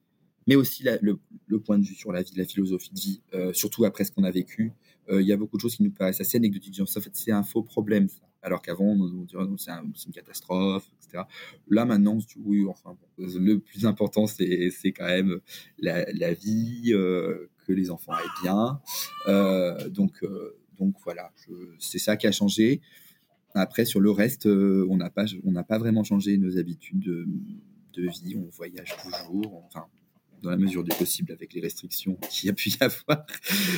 mais 0.47 0.55
aussi 0.55 0.83
le, 0.83 1.19
point 1.59 1.77
de 1.77 1.85
vue 1.85 1.93
sur 1.93 2.11
la 2.11 2.23
vie, 2.23 2.33
la 2.35 2.45
philosophie 2.45 2.91
de 2.93 2.99
vie, 2.99 3.21
euh, 3.35 3.53
surtout 3.53 3.85
après 3.85 4.03
ce 4.03 4.11
qu'on 4.11 4.23
a 4.23 4.31
vécu. 4.31 4.73
Euh, 5.09 5.21
il 5.21 5.27
y 5.27 5.33
a 5.33 5.37
beaucoup 5.37 5.57
de 5.57 5.61
choses 5.61 5.75
qui 5.75 5.83
nous 5.83 5.91
paraissent 5.91 6.21
assez 6.21 6.37
anecdotiques. 6.37 6.79
En 6.79 6.85
fait, 6.85 7.11
c'est 7.13 7.31
un 7.31 7.43
faux 7.43 7.61
problème, 7.63 8.07
alors 8.41 8.61
qu'avant, 8.61 8.85
on, 8.85 9.23
dirait 9.23 9.43
c'est 9.57 10.05
une 10.05 10.13
catastrophe, 10.13 10.87
etc. 10.97 11.23
Là, 11.69 11.85
maintenant, 11.85 12.17
oui, 12.37 12.65
enfin, 12.67 12.97
le 13.17 13.57
plus 13.57 13.85
important, 13.85 14.27
c'est 14.27 14.71
quand 14.95 15.07
même 15.07 15.39
la, 15.79 16.33
vie, 16.33 16.93
euh, 16.93 17.49
que 17.65 17.73
les 17.73 17.91
enfants 17.91 18.13
aient 18.13 18.43
bien. 18.43 18.81
Euh, 19.27 19.89
donc, 19.89 20.23
donc 20.77 20.95
voilà, 21.03 21.31
c'est 21.79 21.99
ça 21.99 22.17
qui 22.17 22.27
a 22.27 22.31
changé. 22.31 22.81
Après, 23.55 23.83
sur 23.85 23.99
le 23.99 24.11
reste, 24.11 24.45
on 24.45 24.97
n'a 24.97 25.09
pas, 25.09 25.25
on 25.43 25.51
n'a 25.51 25.63
pas 25.63 25.77
vraiment 25.77 26.03
changé 26.03 26.37
nos 26.37 26.57
habitudes 26.57 26.99
de, 26.99 28.07
vie. 28.07 28.37
On 28.37 28.49
voyage 28.49 28.95
toujours. 29.03 29.63
Enfin, 29.65 29.85
dans 30.41 30.49
la 30.49 30.57
mesure 30.57 30.83
du 30.83 30.95
possible 30.95 31.31
avec 31.31 31.53
les 31.53 31.61
restrictions 31.61 32.15
qu'il 32.29 32.47
y 32.47 32.49
a 32.49 32.53
pu 32.53 32.69
y 32.69 32.77
avoir. 32.79 33.25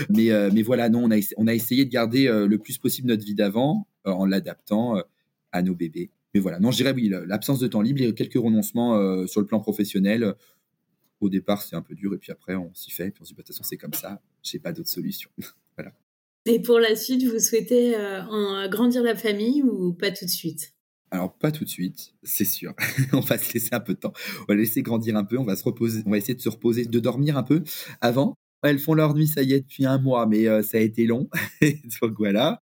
Mais, 0.09 0.31
euh, 0.31 0.49
mais 0.53 0.61
voilà, 0.61 0.89
non, 0.89 1.03
on 1.05 1.11
a, 1.11 1.19
on 1.37 1.47
a 1.47 1.53
essayé 1.53 1.85
de 1.85 1.89
garder 1.89 2.27
euh, 2.27 2.47
le 2.47 2.57
plus 2.57 2.77
possible 2.77 3.07
notre 3.07 3.25
vie 3.25 3.35
d'avant 3.35 3.87
euh, 3.87 3.90
en 4.05 4.25
l'adaptant 4.25 5.01
à 5.51 5.61
nos 5.61 5.75
bébés. 5.75 6.11
Mais 6.33 6.39
voilà, 6.39 6.59
non, 6.59 6.71
je 6.71 6.77
dirais 6.77 6.93
oui, 6.93 7.11
l'absence 7.27 7.59
de 7.59 7.67
temps 7.67 7.81
libre, 7.81 8.01
a 8.07 8.11
quelques 8.13 8.41
renoncements 8.41 9.27
sur 9.27 9.41
le 9.41 9.47
plan 9.47 9.59
professionnel. 9.59 10.35
Au 11.19 11.29
départ, 11.29 11.61
c'est 11.61 11.75
un 11.75 11.81
peu 11.81 11.93
dur, 11.93 12.13
et 12.13 12.17
puis 12.17 12.31
après, 12.31 12.55
on 12.55 12.73
s'y 12.73 12.89
fait, 12.89 13.07
et 13.07 13.11
puis 13.11 13.21
on 13.21 13.25
se 13.25 13.29
dit, 13.29 13.35
bah, 13.35 13.43
de 13.43 13.47
toute 13.47 13.55
façon, 13.55 13.67
c'est 13.67 13.77
comme 13.77 13.93
ça, 13.93 14.21
j'ai 14.41 14.59
pas 14.59 14.71
d'autre 14.71 14.89
solution. 14.89 15.29
voilà. 15.77 15.93
Et 16.45 16.61
pour 16.61 16.79
la 16.79 16.95
suite, 16.95 17.23
vous 17.23 17.39
souhaitez 17.39 17.95
en 17.97 18.67
grandir 18.69 19.03
la 19.03 19.15
famille 19.15 19.61
ou 19.61 19.93
pas 19.93 20.11
tout 20.11 20.25
de 20.25 20.29
suite? 20.29 20.73
Alors 21.11 21.37
pas 21.37 21.51
tout 21.51 21.65
de 21.65 21.69
suite, 21.69 22.13
c'est 22.23 22.45
sûr. 22.45 22.73
on 23.13 23.19
va 23.19 23.37
se 23.37 23.53
laisser 23.53 23.73
un 23.73 23.81
peu 23.81 23.93
de 23.93 23.99
temps. 23.99 24.13
On 24.41 24.45
va 24.47 24.55
laisser 24.55 24.81
grandir 24.81 25.17
un 25.17 25.25
peu. 25.25 25.37
On 25.37 25.43
va 25.43 25.57
se 25.57 25.63
reposer. 25.63 26.01
On 26.05 26.11
va 26.11 26.17
essayer 26.17 26.35
de 26.35 26.41
se 26.41 26.49
reposer, 26.49 26.85
de 26.85 26.99
dormir 26.99 27.37
un 27.37 27.43
peu 27.43 27.63
avant. 27.99 28.35
Elles 28.63 28.79
font 28.79 28.93
leur 28.93 29.13
nuit, 29.13 29.27
ça 29.27 29.41
y 29.41 29.53
est, 29.53 29.61
depuis 29.61 29.85
un 29.85 29.97
mois, 29.97 30.25
mais 30.25 30.47
euh, 30.47 30.61
ça 30.61 30.77
a 30.77 30.81
été 30.81 31.05
long. 31.05 31.29
donc 32.01 32.13
voilà. 32.17 32.61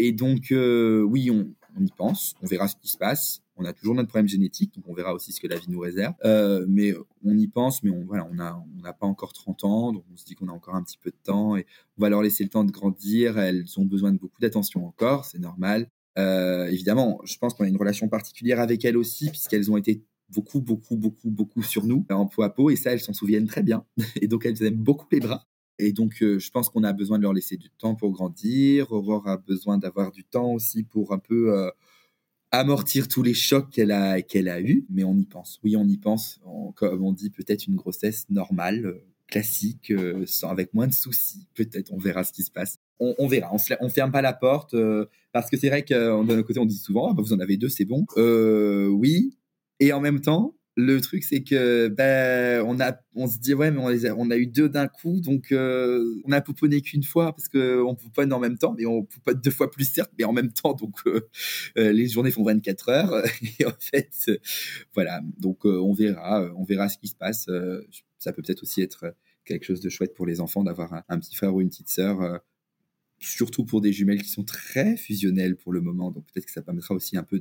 Et 0.00 0.12
donc 0.12 0.50
euh, 0.50 1.02
oui, 1.02 1.30
on, 1.30 1.46
y 1.78 1.90
pense. 1.96 2.34
On 2.42 2.46
verra 2.46 2.68
ce 2.68 2.76
qui 2.76 2.88
se 2.88 2.96
passe. 2.96 3.42
On 3.56 3.64
a 3.66 3.74
toujours 3.74 3.94
notre 3.94 4.08
problème 4.08 4.28
génétique, 4.28 4.74
donc 4.74 4.84
on 4.88 4.94
verra 4.94 5.12
aussi 5.12 5.32
ce 5.32 5.40
que 5.40 5.46
la 5.46 5.56
vie 5.56 5.68
nous 5.68 5.80
réserve. 5.80 6.14
Euh, 6.24 6.64
mais 6.66 6.94
on 7.22 7.36
y 7.36 7.46
pense, 7.46 7.82
mais 7.82 7.90
on 7.90 8.04
voilà, 8.06 8.26
on 8.32 8.38
a 8.38 8.64
on 8.78 8.82
n'a 8.82 8.94
pas 8.94 9.06
encore 9.06 9.34
30 9.34 9.64
ans, 9.64 9.92
donc 9.92 10.04
on 10.10 10.16
se 10.16 10.24
dit 10.24 10.34
qu'on 10.34 10.48
a 10.48 10.52
encore 10.52 10.74
un 10.74 10.82
petit 10.82 10.96
peu 10.96 11.10
de 11.10 11.18
temps 11.22 11.56
et 11.56 11.66
on 11.98 12.02
va 12.02 12.08
leur 12.08 12.22
laisser 12.22 12.42
le 12.42 12.48
temps 12.48 12.64
de 12.64 12.70
grandir. 12.70 13.38
Elles 13.38 13.66
ont 13.76 13.84
besoin 13.84 14.12
de 14.12 14.18
beaucoup 14.18 14.40
d'attention 14.40 14.86
encore, 14.86 15.26
c'est 15.26 15.38
normal. 15.38 15.90
Euh, 16.18 16.66
évidemment, 16.66 17.20
je 17.24 17.36
pense 17.36 17.52
qu'on 17.52 17.64
a 17.64 17.68
une 17.68 17.76
relation 17.76 18.08
particulière 18.08 18.60
avec 18.60 18.84
elles 18.84 18.96
aussi, 18.96 19.28
puisqu'elles 19.28 19.70
ont 19.70 19.76
été 19.76 20.02
beaucoup, 20.30 20.60
beaucoup, 20.60 20.96
beaucoup, 20.96 21.30
beaucoup 21.30 21.62
sur 21.62 21.84
nous 21.84 22.06
en 22.10 22.26
peau 22.26 22.42
à 22.42 22.50
peau, 22.50 22.70
et 22.70 22.76
ça, 22.76 22.92
elles 22.92 23.00
s'en 23.00 23.12
souviennent 23.12 23.46
très 23.46 23.62
bien. 23.62 23.84
Et 24.20 24.28
donc, 24.28 24.46
elles 24.46 24.62
aiment 24.62 24.74
beaucoup 24.74 25.06
les 25.12 25.20
bras. 25.20 25.46
Et 25.80 25.92
donc, 25.92 26.22
euh, 26.22 26.38
je 26.38 26.50
pense 26.50 26.68
qu'on 26.68 26.84
a 26.84 26.92
besoin 26.92 27.18
de 27.18 27.22
leur 27.22 27.32
laisser 27.32 27.56
du 27.56 27.70
temps 27.70 27.94
pour 27.94 28.10
grandir. 28.12 28.92
Aurore 28.92 29.28
a 29.28 29.36
besoin 29.36 29.78
d'avoir 29.78 30.12
du 30.12 30.24
temps 30.24 30.52
aussi 30.52 30.82
pour 30.82 31.12
un 31.12 31.18
peu 31.18 31.56
euh, 31.56 31.70
amortir 32.50 33.08
tous 33.08 33.22
les 33.22 33.34
chocs 33.34 33.70
qu'elle 33.70 33.92
a, 33.92 34.22
qu'elle 34.22 34.48
a 34.48 34.60
eus. 34.60 34.86
Mais 34.90 35.04
on 35.04 35.16
y 35.16 35.26
pense. 35.26 35.58
Oui, 35.64 35.76
on 35.76 35.86
y 35.86 35.96
pense. 35.96 36.40
comme 36.76 37.04
on 37.04 37.12
dit, 37.12 37.30
peut-être 37.30 37.66
une 37.66 37.76
grossesse 37.76 38.26
normale, 38.30 39.00
classique, 39.26 39.92
sans, 40.26 40.48
avec 40.48 40.74
moins 40.74 40.86
de 40.86 40.92
soucis. 40.92 41.46
Peut-être, 41.54 41.92
on 41.92 41.98
verra 41.98 42.24
ce 42.24 42.32
qui 42.32 42.42
se 42.42 42.50
passe 42.50 42.78
on, 43.00 43.26
verra. 43.26 43.50
On, 43.52 43.84
ne 43.84 43.90
ferme 43.90 44.12
pas 44.12 44.22
la 44.22 44.32
porte 44.32 44.74
euh, 44.74 45.06
parce 45.32 45.50
que 45.50 45.56
c'est 45.56 45.68
vrai 45.68 45.82
que 45.82 46.24
d'un 46.24 46.42
côté 46.42 46.60
on 46.60 46.66
dit 46.66 46.76
souvent, 46.76 47.10
ah, 47.10 47.14
bah, 47.14 47.22
vous 47.22 47.32
en 47.32 47.40
avez 47.40 47.56
deux, 47.56 47.68
c'est 47.68 47.84
bon. 47.84 48.04
Euh, 48.16 48.88
oui. 48.88 49.36
Et 49.80 49.92
en 49.92 50.00
même 50.00 50.20
temps, 50.20 50.54
le 50.76 51.00
truc 51.00 51.24
c'est 51.24 51.42
que 51.42 51.88
ben 51.88 52.64
on 52.66 52.80
a, 52.80 52.96
on 53.14 53.26
se 53.26 53.38
dit 53.38 53.54
ouais 53.54 53.70
mais 53.70 53.80
on, 53.80 54.30
a, 54.30 54.36
eu 54.36 54.46
deux 54.46 54.68
d'un 54.68 54.88
coup, 54.88 55.20
donc 55.20 55.52
euh, 55.52 56.20
on 56.24 56.32
a 56.32 56.40
pouponné 56.40 56.80
qu'une 56.80 57.02
fois 57.02 57.32
parce 57.32 57.48
que 57.48 57.82
on 57.82 57.94
pouponne 57.94 58.32
en 58.32 58.38
même 58.38 58.56
temps, 58.56 58.74
mais 58.78 58.86
on 58.86 59.04
pouponne 59.04 59.40
deux 59.42 59.50
fois 59.50 59.70
plus 59.70 59.84
certes, 59.84 60.12
mais 60.18 60.24
en 60.24 60.32
même 60.32 60.52
temps 60.52 60.74
donc 60.74 61.00
les 61.76 62.08
journées 62.08 62.30
font 62.30 62.44
24 62.44 62.88
heures 62.88 63.24
et 63.58 63.66
en 63.66 63.72
fait 63.78 64.30
voilà 64.94 65.20
donc 65.38 65.64
on 65.64 65.92
verra, 65.92 66.50
on 66.56 66.64
verra 66.64 66.88
ce 66.88 66.98
qui 66.98 67.08
se 67.08 67.16
passe. 67.16 67.48
ça 68.18 68.32
peut 68.32 68.42
peut-être 68.42 68.62
aussi 68.62 68.82
être 68.82 69.14
quelque 69.44 69.64
chose 69.64 69.80
de 69.80 69.88
chouette 69.88 70.14
pour 70.14 70.26
les 70.26 70.40
enfants 70.40 70.62
d'avoir 70.62 70.92
un, 70.92 71.02
un, 71.08 71.18
petit 71.18 71.34
frère 71.34 71.54
ou 71.54 71.60
une 71.60 71.70
petite 71.70 71.88
sœur 71.88 72.40
surtout 73.20 73.64
pour 73.64 73.80
des 73.80 73.92
jumelles 73.92 74.22
qui 74.22 74.28
sont 74.28 74.44
très 74.44 74.96
fusionnelles 74.96 75.56
pour 75.56 75.72
le 75.72 75.80
moment. 75.80 76.10
Donc 76.10 76.24
peut-être 76.26 76.46
que 76.46 76.52
ça 76.52 76.62
permettra 76.62 76.94
aussi 76.94 77.16
un 77.16 77.22
peu 77.22 77.40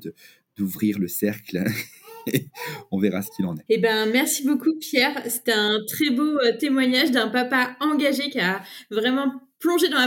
d'ouvrir 0.58 1.00
le 1.00 1.08
cercle. 1.08 1.64
on 2.92 3.00
verra 3.00 3.22
ce 3.22 3.30
qu'il 3.36 3.46
en 3.46 3.56
est. 3.56 3.66
Eh 3.70 3.78
ben, 3.78 4.10
merci 4.12 4.46
beaucoup 4.46 4.78
Pierre. 4.80 5.22
C'était 5.28 5.54
un 5.54 5.80
très 5.88 6.10
beau 6.10 6.38
euh, 6.40 6.58
témoignage 6.58 7.12
d'un 7.12 7.28
papa 7.28 7.76
engagé 7.80 8.30
qui 8.30 8.40
a 8.40 8.62
vraiment 8.90 9.32
plongé 9.60 9.90
dans 9.90 10.00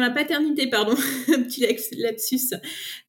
la, 0.00 0.10
paternité, 0.10 0.66
pardon, 0.70 0.94
petit 1.26 1.66
lapsus, 1.98 2.56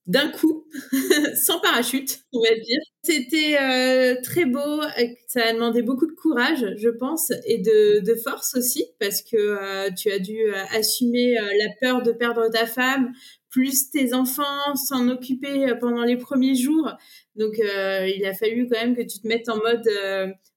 d'un 0.08 0.28
coup, 0.30 0.68
sans 1.36 1.62
parachute, 1.62 2.20
on 2.34 2.42
va 2.42 2.54
dire. 2.54 2.82
C'était 3.02 3.58
euh, 3.62 4.16
très 4.22 4.44
beau, 4.44 4.82
ça 5.28 5.46
a 5.46 5.54
demandé 5.54 5.82
beaucoup 5.82 6.06
de 6.06 6.12
courage, 6.12 6.66
je 6.76 6.90
pense, 6.90 7.32
et 7.46 7.60
de, 7.60 8.04
de 8.04 8.16
force 8.16 8.56
aussi, 8.56 8.88
parce 9.00 9.22
que 9.22 9.38
euh, 9.38 9.90
tu 9.98 10.12
as 10.12 10.20
dû 10.20 10.38
assumer 10.76 11.36
la 11.36 11.68
peur 11.80 12.02
de 12.02 12.12
perdre 12.12 12.50
ta 12.52 12.66
femme, 12.66 13.14
plus 13.50 13.89
tes 13.89 14.14
enfants 14.14 14.76
s'en 14.76 15.10
occuper 15.10 15.74
pendant 15.80 16.04
les 16.04 16.18
premiers 16.18 16.56
jours. 16.56 16.91
Donc, 17.36 17.58
il 17.58 18.26
a 18.26 18.34
fallu 18.34 18.68
quand 18.70 18.80
même 18.80 18.95
que 18.95 19.02
tu 19.02 19.20
te 19.20 19.28
mettes 19.28 19.50
en 19.50 19.58
mode, 19.58 19.89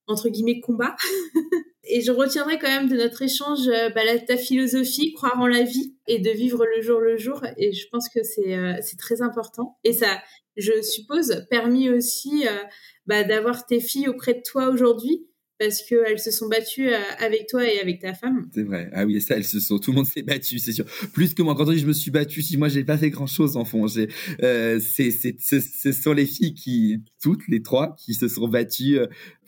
entre 0.07 0.28
guillemets, 0.28 0.61
combat. 0.61 0.95
Et 1.84 2.01
je 2.01 2.12
retiendrai 2.12 2.59
quand 2.59 2.68
même 2.68 2.88
de 2.88 2.97
notre 2.97 3.22
échange 3.22 3.66
euh, 3.66 3.90
bah, 3.90 4.03
ta 4.26 4.36
philosophie, 4.36 5.12
croire 5.14 5.38
en 5.40 5.49
la 5.49 5.62
vie 5.62 5.97
et 6.07 6.20
de 6.20 6.30
vivre 6.30 6.64
le 6.64 6.80
jour 6.80 7.01
le 7.01 7.16
jour. 7.16 7.45
Et 7.57 7.72
je 7.72 7.88
pense 7.90 8.09
que 8.09 8.22
c'est 8.22 8.57
euh, 8.57 8.74
c'est 8.80 8.99
très 8.99 9.20
important. 9.20 9.78
Et 9.82 9.93
ça, 9.93 10.22
je 10.57 10.80
suppose, 10.80 11.45
permis 11.51 11.90
aussi 11.90 12.47
euh, 12.47 12.62
bah, 13.07 13.24
d'avoir 13.24 13.66
tes 13.66 13.80
filles 13.80 14.09
auprès 14.09 14.34
de 14.34 14.43
toi 14.43 14.68
aujourd'hui 14.68 15.26
parce 15.62 15.82
qu'elles 15.82 16.18
se 16.18 16.32
sont 16.32 16.48
battues 16.48 16.90
avec 17.18 17.46
toi 17.46 17.64
et 17.64 17.78
avec 17.78 18.00
ta 18.00 18.14
femme. 18.14 18.48
C'est 18.52 18.64
vrai. 18.64 18.90
Ah 18.92 19.04
oui, 19.04 19.20
ça, 19.20 19.36
elles 19.36 19.44
se 19.44 19.60
sont. 19.60 19.78
Tout 19.78 19.92
le 19.92 19.96
monde 19.96 20.06
s'est 20.06 20.22
battu, 20.22 20.58
c'est 20.58 20.72
sûr. 20.72 20.84
Plus 21.12 21.34
que 21.34 21.42
moi. 21.42 21.54
Quand 21.54 21.68
on 21.68 21.72
dit 21.72 21.78
je 21.78 21.86
me 21.86 21.92
suis 21.92 22.10
battu, 22.10 22.42
si 22.42 22.56
moi 22.56 22.68
j'ai 22.68 22.82
pas 22.82 22.98
fait 22.98 23.10
grand 23.10 23.28
chose 23.28 23.56
en 23.56 23.64
fond, 23.64 23.86
c'est, 23.86 24.08
ce 24.40 25.92
sont 25.92 26.12
les 26.12 26.26
filles 26.26 26.54
qui, 26.54 26.98
toutes 27.22 27.46
les 27.46 27.62
trois, 27.62 27.94
qui 27.96 28.14
se 28.14 28.26
sont 28.26 28.48
battues 28.48 28.98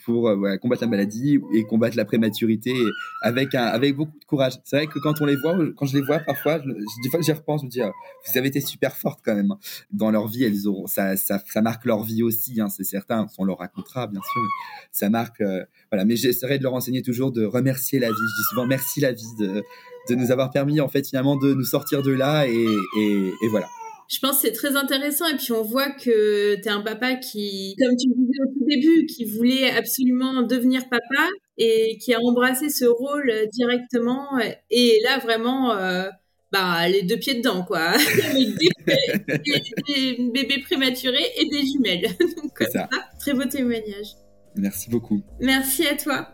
pour 0.05 0.28
euh, 0.28 0.57
combattre 0.59 0.82
la 0.82 0.88
maladie 0.88 1.38
et 1.52 1.64
combattre 1.64 1.96
la 1.96 2.05
prématurité 2.05 2.74
avec 3.22 3.55
un, 3.55 3.64
avec 3.64 3.96
beaucoup 3.96 4.18
de 4.18 4.24
courage. 4.24 4.55
C'est 4.64 4.76
vrai 4.76 4.86
que 4.86 4.98
quand 4.98 5.20
on 5.20 5.26
les 5.26 5.36
voit, 5.36 5.57
quand 5.76 5.86
je 5.86 5.96
les 5.96 6.02
vois 6.02 6.18
parfois, 6.18 6.61
je, 6.61 6.70
des 7.02 7.09
fois 7.11 7.20
j'y 7.20 7.32
repense, 7.32 7.62
je 7.62 7.66
me 7.66 7.70
dis, 7.70 7.80
ah, 7.80 7.92
vous 8.26 8.38
avez 8.38 8.48
été 8.48 8.61
super 8.61 8.96
fortes 8.96 9.20
quand 9.24 9.34
même. 9.34 9.52
Hein. 9.52 9.59
Dans 9.90 10.11
leur 10.11 10.28
vie, 10.28 10.44
elles 10.44 10.66
auront, 10.66 10.86
ça, 10.86 11.16
ça, 11.16 11.42
ça 11.46 11.62
marque 11.62 11.84
leur 11.84 12.02
vie 12.02 12.22
aussi, 12.22 12.61
hein, 12.61 12.68
c'est 12.68 12.84
certain. 12.84 13.26
On 13.38 13.44
leur 13.44 13.59
racontera 13.59 14.07
bien 14.07 14.20
sûr, 14.20 14.42
ça 14.92 15.11
marque. 15.11 15.40
Euh, 15.40 15.64
voilà, 15.90 16.05
mais 16.05 16.16
j'essaierai 16.16 16.59
de 16.59 16.62
leur 16.62 16.74
enseigner 16.74 17.02
toujours 17.02 17.32
de 17.32 17.44
remercier 17.44 17.98
la 17.98 18.09
vie. 18.09 18.14
Je 18.14 18.40
dis 18.40 18.44
souvent 18.50 18.66
merci 18.66 19.00
la 19.00 19.12
vie 19.12 19.34
de, 19.38 19.62
de 20.09 20.14
nous 20.14 20.30
avoir 20.30 20.50
permis 20.50 20.80
en 20.80 20.88
fait 20.88 21.07
finalement 21.07 21.36
de 21.36 21.55
nous 21.55 21.64
sortir 21.64 22.02
de 22.02 22.12
là 22.12 22.46
et, 22.46 22.52
et, 22.52 23.32
et 23.42 23.48
voilà 23.48 23.68
je 24.09 24.18
pense 24.20 24.36
que 24.36 24.48
c'est 24.48 24.52
très 24.52 24.76
intéressant 24.76 25.26
et 25.26 25.36
puis 25.36 25.52
on 25.52 25.62
voit 25.62 25.90
que 25.90 26.57
tu 26.57 26.62
es 26.62 26.68
un 26.68 26.80
papa 26.80 27.14
qui, 27.14 27.76
comme 27.78 27.96
tu 27.96 28.09
disais 28.09 28.38
au 28.42 28.52
tout 28.52 28.66
début, 28.68 29.07
qui 29.07 29.24
voulait 29.24 29.70
absolument 29.70 30.42
devenir 30.42 30.88
papa 30.88 31.28
et 31.59 31.98
qui 31.98 32.12
a 32.14 32.20
embrassé 32.20 32.68
ce 32.68 32.84
rôle 32.84 33.32
directement 33.52 34.38
et 34.70 35.00
là 35.05 35.18
vraiment 35.18 35.72
euh, 35.72 36.09
bah, 36.52 36.88
les 36.88 37.02
deux 37.02 37.16
pieds 37.16 37.34
dedans 37.34 37.64
quoi, 37.64 37.80
avec 37.88 38.48
des, 38.57 38.70
bébés 40.32 40.61
prématurés 40.62 41.32
et 41.36 41.48
des 41.48 41.66
jumelles. 41.66 42.11
Donc, 42.42 42.70
ça. 42.72 42.88
très 43.18 43.32
beau 43.32 43.44
témoignage. 43.44 44.14
Merci 44.57 44.88
beaucoup. 44.90 45.20
Merci 45.40 45.86
à 45.86 45.96
toi. 45.96 46.34